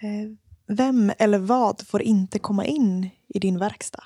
Eh, 0.02 0.32
Vem 0.74 1.12
eller 1.18 1.40
vad 1.40 1.88
får 1.88 2.02
inte 2.02 2.40
komma 2.40 2.66
in 2.66 3.10
i 3.28 3.40
din 3.40 3.60
verkstad? 3.60 4.04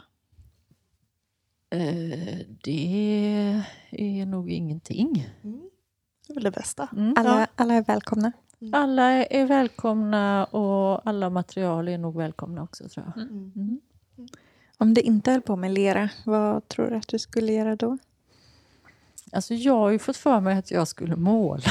Eh, 1.69 2.39
det 2.63 3.63
är 3.91 4.25
nog 4.25 4.51
ingenting. 4.51 5.29
Det 6.27 6.31
är 6.31 6.33
väl 6.33 6.43
det 6.43 6.51
bästa. 6.51 6.89
Mm. 6.91 7.13
Alla, 7.17 7.47
alla 7.55 7.73
är 7.73 7.83
välkomna. 7.83 8.31
Alla 8.71 9.11
är 9.25 9.45
välkomna 9.45 10.45
och 10.45 11.07
alla 11.07 11.29
material 11.29 11.87
är 11.87 11.97
nog 11.97 12.17
välkomna 12.17 12.63
också 12.63 12.89
tror 12.89 13.05
jag. 13.15 13.23
Mm. 13.23 13.79
Om 14.77 14.93
du 14.93 15.01
inte 15.01 15.31
höll 15.31 15.41
på 15.41 15.55
med 15.55 15.71
lera, 15.71 16.09
vad 16.25 16.67
tror 16.67 16.89
du 16.89 16.95
att 16.95 17.07
du 17.07 17.19
skulle 17.19 17.53
göra 17.53 17.75
då? 17.75 17.97
Alltså 19.35 19.53
jag 19.53 19.77
har 19.77 19.89
ju 19.89 19.99
fått 19.99 20.17
för 20.17 20.39
mig 20.39 20.57
att 20.57 20.71
jag 20.71 20.87
skulle 20.87 21.15
måla. 21.15 21.63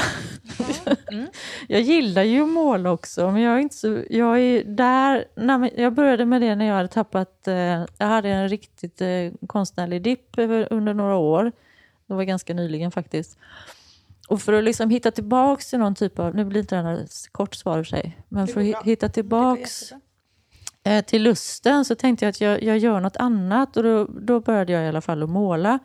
jag 1.67 1.81
gillar 1.81 2.23
ju 2.23 2.41
att 2.41 2.49
måla 2.49 2.91
också, 2.91 3.31
men 3.31 3.41
jag 3.41 3.55
är 3.55 3.59
inte 3.59 3.75
så... 3.75 4.03
Jag, 4.09 4.39
är 4.39 4.63
där, 4.63 5.25
när 5.35 5.79
jag 5.79 5.93
började 5.93 6.25
med 6.25 6.41
det 6.41 6.55
när 6.55 6.65
jag 6.65 6.75
hade 6.75 6.87
tappat... 6.87 7.47
Eh, 7.47 7.85
jag 7.97 8.07
hade 8.07 8.29
en 8.29 8.49
riktigt 8.49 9.01
eh, 9.01 9.07
konstnärlig 9.47 10.01
dipp 10.01 10.37
under 10.69 10.93
några 10.93 11.15
år. 11.15 11.51
Det 12.07 12.13
var 12.13 12.23
ganska 12.23 12.53
nyligen 12.53 12.91
faktiskt. 12.91 13.37
Och 14.27 14.41
för 14.41 14.53
att 14.53 14.63
liksom 14.63 14.89
hitta 14.89 15.11
tillbaks 15.11 15.69
till 15.69 15.79
någon 15.79 15.95
typ 15.95 16.19
av... 16.19 16.35
Nu 16.35 16.45
blir 16.45 16.61
inte 16.61 16.75
det 16.75 16.81
här 16.81 17.05
kort 17.31 17.55
svar 17.55 17.77
för 17.77 17.83
sig. 17.83 18.17
Men 18.29 18.47
för 18.47 18.59
att 18.61 18.65
hi- 18.65 18.83
hitta 18.83 19.09
tillbaks 19.09 19.93
eh, 20.83 21.05
till 21.05 21.23
lusten 21.23 21.85
så 21.85 21.95
tänkte 21.95 22.25
jag 22.25 22.29
att 22.29 22.41
jag, 22.41 22.63
jag 22.63 22.77
gör 22.77 22.99
något 22.99 23.17
annat. 23.17 23.77
Och 23.77 23.83
då, 23.83 24.05
då 24.05 24.39
började 24.39 24.73
jag 24.73 24.85
i 24.85 24.87
alla 24.87 25.01
fall 25.01 25.23
att 25.23 25.29
måla. 25.29 25.79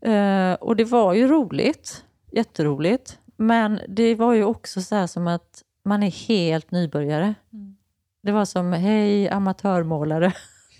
Eh, 0.00 0.52
och 0.52 0.76
det 0.76 0.84
var 0.84 1.14
ju 1.14 1.28
roligt, 1.28 2.04
jätteroligt. 2.32 3.18
Men 3.36 3.80
det 3.88 4.14
var 4.14 4.32
ju 4.32 4.44
också 4.44 4.82
så 4.82 4.94
här 4.94 5.06
som 5.06 5.26
att 5.26 5.62
man 5.84 6.02
är 6.02 6.10
helt 6.10 6.70
nybörjare. 6.70 7.34
Det 8.22 8.32
var 8.32 8.44
som, 8.44 8.72
hej 8.72 9.28
amatörmålare. 9.28 10.32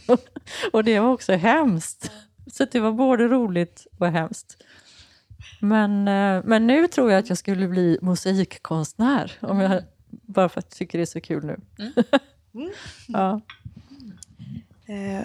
och 0.73 0.85
det 0.85 1.01
var 1.01 1.09
också 1.09 1.33
hemskt. 1.33 2.11
Så 2.47 2.65
det 2.65 2.81
var 2.81 2.93
både 2.93 3.29
roligt 3.29 3.87
och 3.99 4.07
hemskt. 4.07 4.63
Men, 5.61 6.09
eh, 6.09 6.43
men 6.45 6.67
nu 6.67 6.89
tror 6.89 7.11
jag 7.11 7.19
att 7.19 7.29
jag 7.29 7.39
skulle 7.39 7.69
bli 7.69 7.99
musikkonstnär. 8.03 9.33
Om 9.41 9.61
jag, 9.61 9.83
bara 10.11 10.49
för 10.49 10.59
att 10.59 10.67
jag 10.71 10.79
tycker 10.79 10.99
det 10.99 11.05
är 11.05 11.07
så 11.07 11.21
kul 11.21 11.45
nu. 11.45 11.61
ja. 13.09 13.41
Eh, 14.87 15.23
Ja, 15.23 15.25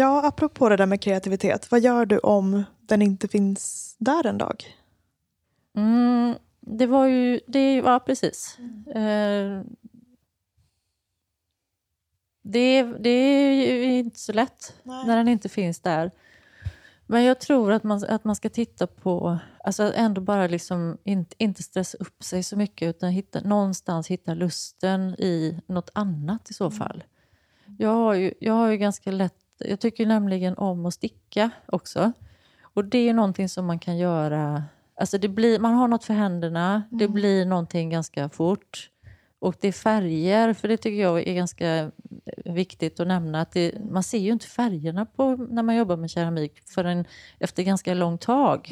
apropå 0.00 0.68
det 0.68 0.76
där 0.76 0.86
med 0.86 1.00
kreativitet. 1.00 1.70
Vad 1.70 1.80
gör 1.80 2.06
du 2.06 2.18
om 2.18 2.64
den 2.80 3.02
inte 3.02 3.28
finns 3.28 3.96
där 3.98 4.26
en 4.26 4.38
dag? 4.38 4.64
Mm, 5.76 6.34
det 6.60 6.86
var 6.86 7.06
ju, 7.06 7.40
det, 7.46 7.74
ja 7.74 8.00
precis. 8.00 8.58
Eh, 8.94 9.62
det, 12.42 12.82
det 12.82 13.10
är 13.10 13.64
ju 13.64 13.98
inte 13.98 14.18
så 14.18 14.32
lätt 14.32 14.74
Nej. 14.82 15.06
när 15.06 15.16
den 15.16 15.28
inte 15.28 15.48
finns 15.48 15.80
där. 15.80 16.10
Men 17.06 17.24
jag 17.24 17.40
tror 17.40 17.72
att 17.72 17.82
man, 17.84 18.04
att 18.08 18.24
man 18.24 18.36
ska 18.36 18.48
titta 18.48 18.86
på, 18.86 19.38
alltså 19.64 19.92
ändå 19.94 20.20
bara 20.20 20.46
liksom 20.46 20.98
inte, 21.04 21.36
inte 21.38 21.62
stressa 21.62 21.98
upp 22.00 22.24
sig 22.24 22.42
så 22.42 22.56
mycket 22.56 22.88
utan 22.88 23.10
hitta, 23.10 23.40
någonstans 23.40 24.08
hitta 24.08 24.34
lusten 24.34 25.14
i 25.18 25.60
något 25.66 25.90
annat 25.94 26.50
i 26.50 26.54
så 26.54 26.70
fall. 26.70 27.04
Jag 27.78 27.94
har 27.94 28.14
ju, 28.14 28.34
jag 28.40 28.54
har 28.54 28.70
ju 28.70 28.76
ganska 28.76 29.10
lätt, 29.10 29.34
jag 29.58 29.80
tycker 29.80 30.06
nämligen 30.06 30.54
om 30.58 30.86
att 30.86 30.94
sticka 30.94 31.50
också. 31.66 32.12
Och 32.62 32.84
det 32.84 33.08
är 33.08 33.14
någonting 33.14 33.48
som 33.48 33.66
man 33.66 33.78
kan 33.78 33.98
göra, 33.98 34.64
alltså 35.00 35.18
det 35.18 35.28
blir, 35.28 35.58
man 35.58 35.74
har 35.74 35.88
något 35.88 36.04
för 36.04 36.14
händerna, 36.14 36.82
det 36.90 37.08
blir 37.08 37.46
någonting 37.46 37.90
ganska 37.90 38.28
fort. 38.28 38.90
Och 39.38 39.56
det 39.60 39.68
är 39.68 39.72
färger, 39.72 40.52
för 40.52 40.68
det 40.68 40.76
tycker 40.76 41.02
jag 41.02 41.28
är 41.28 41.34
ganska 41.34 41.90
viktigt 42.44 43.00
att 43.00 43.06
nämna. 43.06 43.40
Att 43.40 43.52
det, 43.52 43.72
man 43.90 44.02
ser 44.02 44.18
ju 44.18 44.32
inte 44.32 44.46
färgerna 44.46 45.06
på, 45.06 45.36
när 45.36 45.62
man 45.62 45.76
jobbar 45.76 45.96
med 45.96 46.10
keramik 46.10 46.52
förrän 46.66 47.04
efter 47.38 47.62
ganska 47.62 47.94
långt 47.94 48.20
tag. 48.20 48.68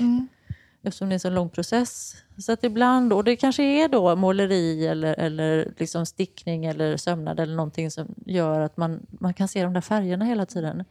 Eftersom 0.85 1.09
det 1.09 1.13
är 1.13 1.15
en 1.15 1.21
så 1.21 1.31
lång 1.31 1.49
process. 1.49 2.17
Så 2.39 2.53
att 2.53 2.65
ibland, 2.65 3.13
och 3.13 3.25
det 3.25 3.37
kanske 3.37 3.63
är 3.63 3.89
då 3.89 4.17
måleri 4.17 4.87
eller, 4.87 5.15
eller 5.15 5.75
liksom 5.79 6.07
stickning 6.07 6.65
eller 6.65 6.97
sömnad 6.97 7.41
eller 7.41 7.57
någonting 7.57 7.91
som 7.91 8.15
gör 8.27 8.61
att 8.61 8.77
man, 8.77 9.07
man 9.11 9.35
kan 9.35 9.49
se 9.49 9.63
de 9.63 9.73
där 9.73 9.81
färgerna 9.81 10.25
hela 10.25 10.47
tiden. 10.47 10.85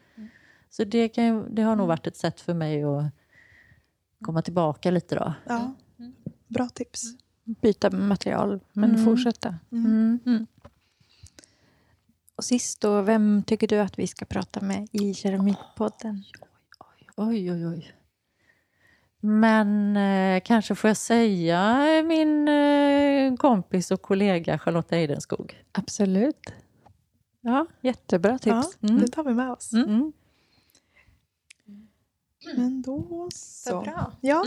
Så 0.70 0.84
det, 0.84 1.10
kan, 1.10 1.56
det 1.56 1.62
har 1.62 1.76
nog 1.76 1.88
varit 1.88 2.08
ett 2.08 2.18
sätt 2.18 2.42
för 2.42 2.54
mig 2.54 2.84
att 2.84 3.04
komma 4.26 4.42
tillbaka 4.42 4.92
lite 4.92 5.16
då. 5.16 5.34
Ja. 5.48 5.74
Bra 6.48 6.70
tips. 6.70 7.04
Byta 7.44 7.90
material, 7.90 8.60
men 8.74 8.90
Mm. 8.92 9.06
fortsätta. 9.06 9.56
Mm. 9.72 10.48
Och 12.36 12.44
sist 12.44 12.82
då, 12.82 13.02
vem 13.02 13.44
tycker 13.44 13.68
du 13.68 13.80
att 13.80 14.00
vi 14.00 14.08
ska 14.08 14.26
prata 14.26 14.62
med 14.62 14.88
i 14.92 15.14
Keramikpodden? 15.14 16.24
Oj, 17.16 17.52
oj, 17.52 17.68
oj. 17.68 17.94
Men 19.22 19.98
eh, 19.98 20.42
kanske 20.46 20.76
får 20.76 20.88
jag 20.90 20.98
säga 20.98 21.78
min 22.06 22.48
eh, 22.48 23.36
kompis 23.36 23.92
och 23.92 24.02
kollega 24.02 24.60
Charlotta 24.60 24.96
Eidenskog. 24.96 25.64
Absolut. 25.72 26.54
Ja. 27.42 27.66
Jättebra 27.82 28.40
tips. 28.40 28.78
Ja, 28.80 28.88
Mm. 28.90 29.02
Det 29.02 29.08
tar 29.08 29.24
vi 29.24 29.34
med 29.34 29.52
oss. 29.52 29.74
Mm. 29.74 30.14
Men 32.56 32.82
då 32.82 33.30
så. 33.34 33.82
bra. 33.82 34.12
Ja, 34.22 34.46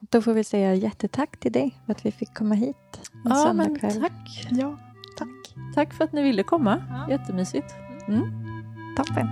Då 0.00 0.22
får 0.22 0.32
vi 0.34 0.44
säga 0.44 0.74
jättetack 0.74 1.40
till 1.40 1.52
dig 1.52 1.78
för 1.86 1.92
att 1.92 2.06
vi 2.06 2.12
fick 2.12 2.34
komma 2.34 2.54
hit 2.54 2.76
en 3.12 3.20
Ja, 3.24 3.52
men 3.52 3.66
söndagkväll. 3.66 4.00
tack. 4.00 4.48
ja, 4.50 4.78
tack. 5.18 5.28
Tack 5.74 5.94
för 5.94 6.04
att 6.04 6.12
ni 6.12 6.22
ville 6.22 6.42
komma. 6.42 7.06
Jättemysigt. 7.10 7.74
Mm. 8.08 8.22
Toppen. 8.96 9.26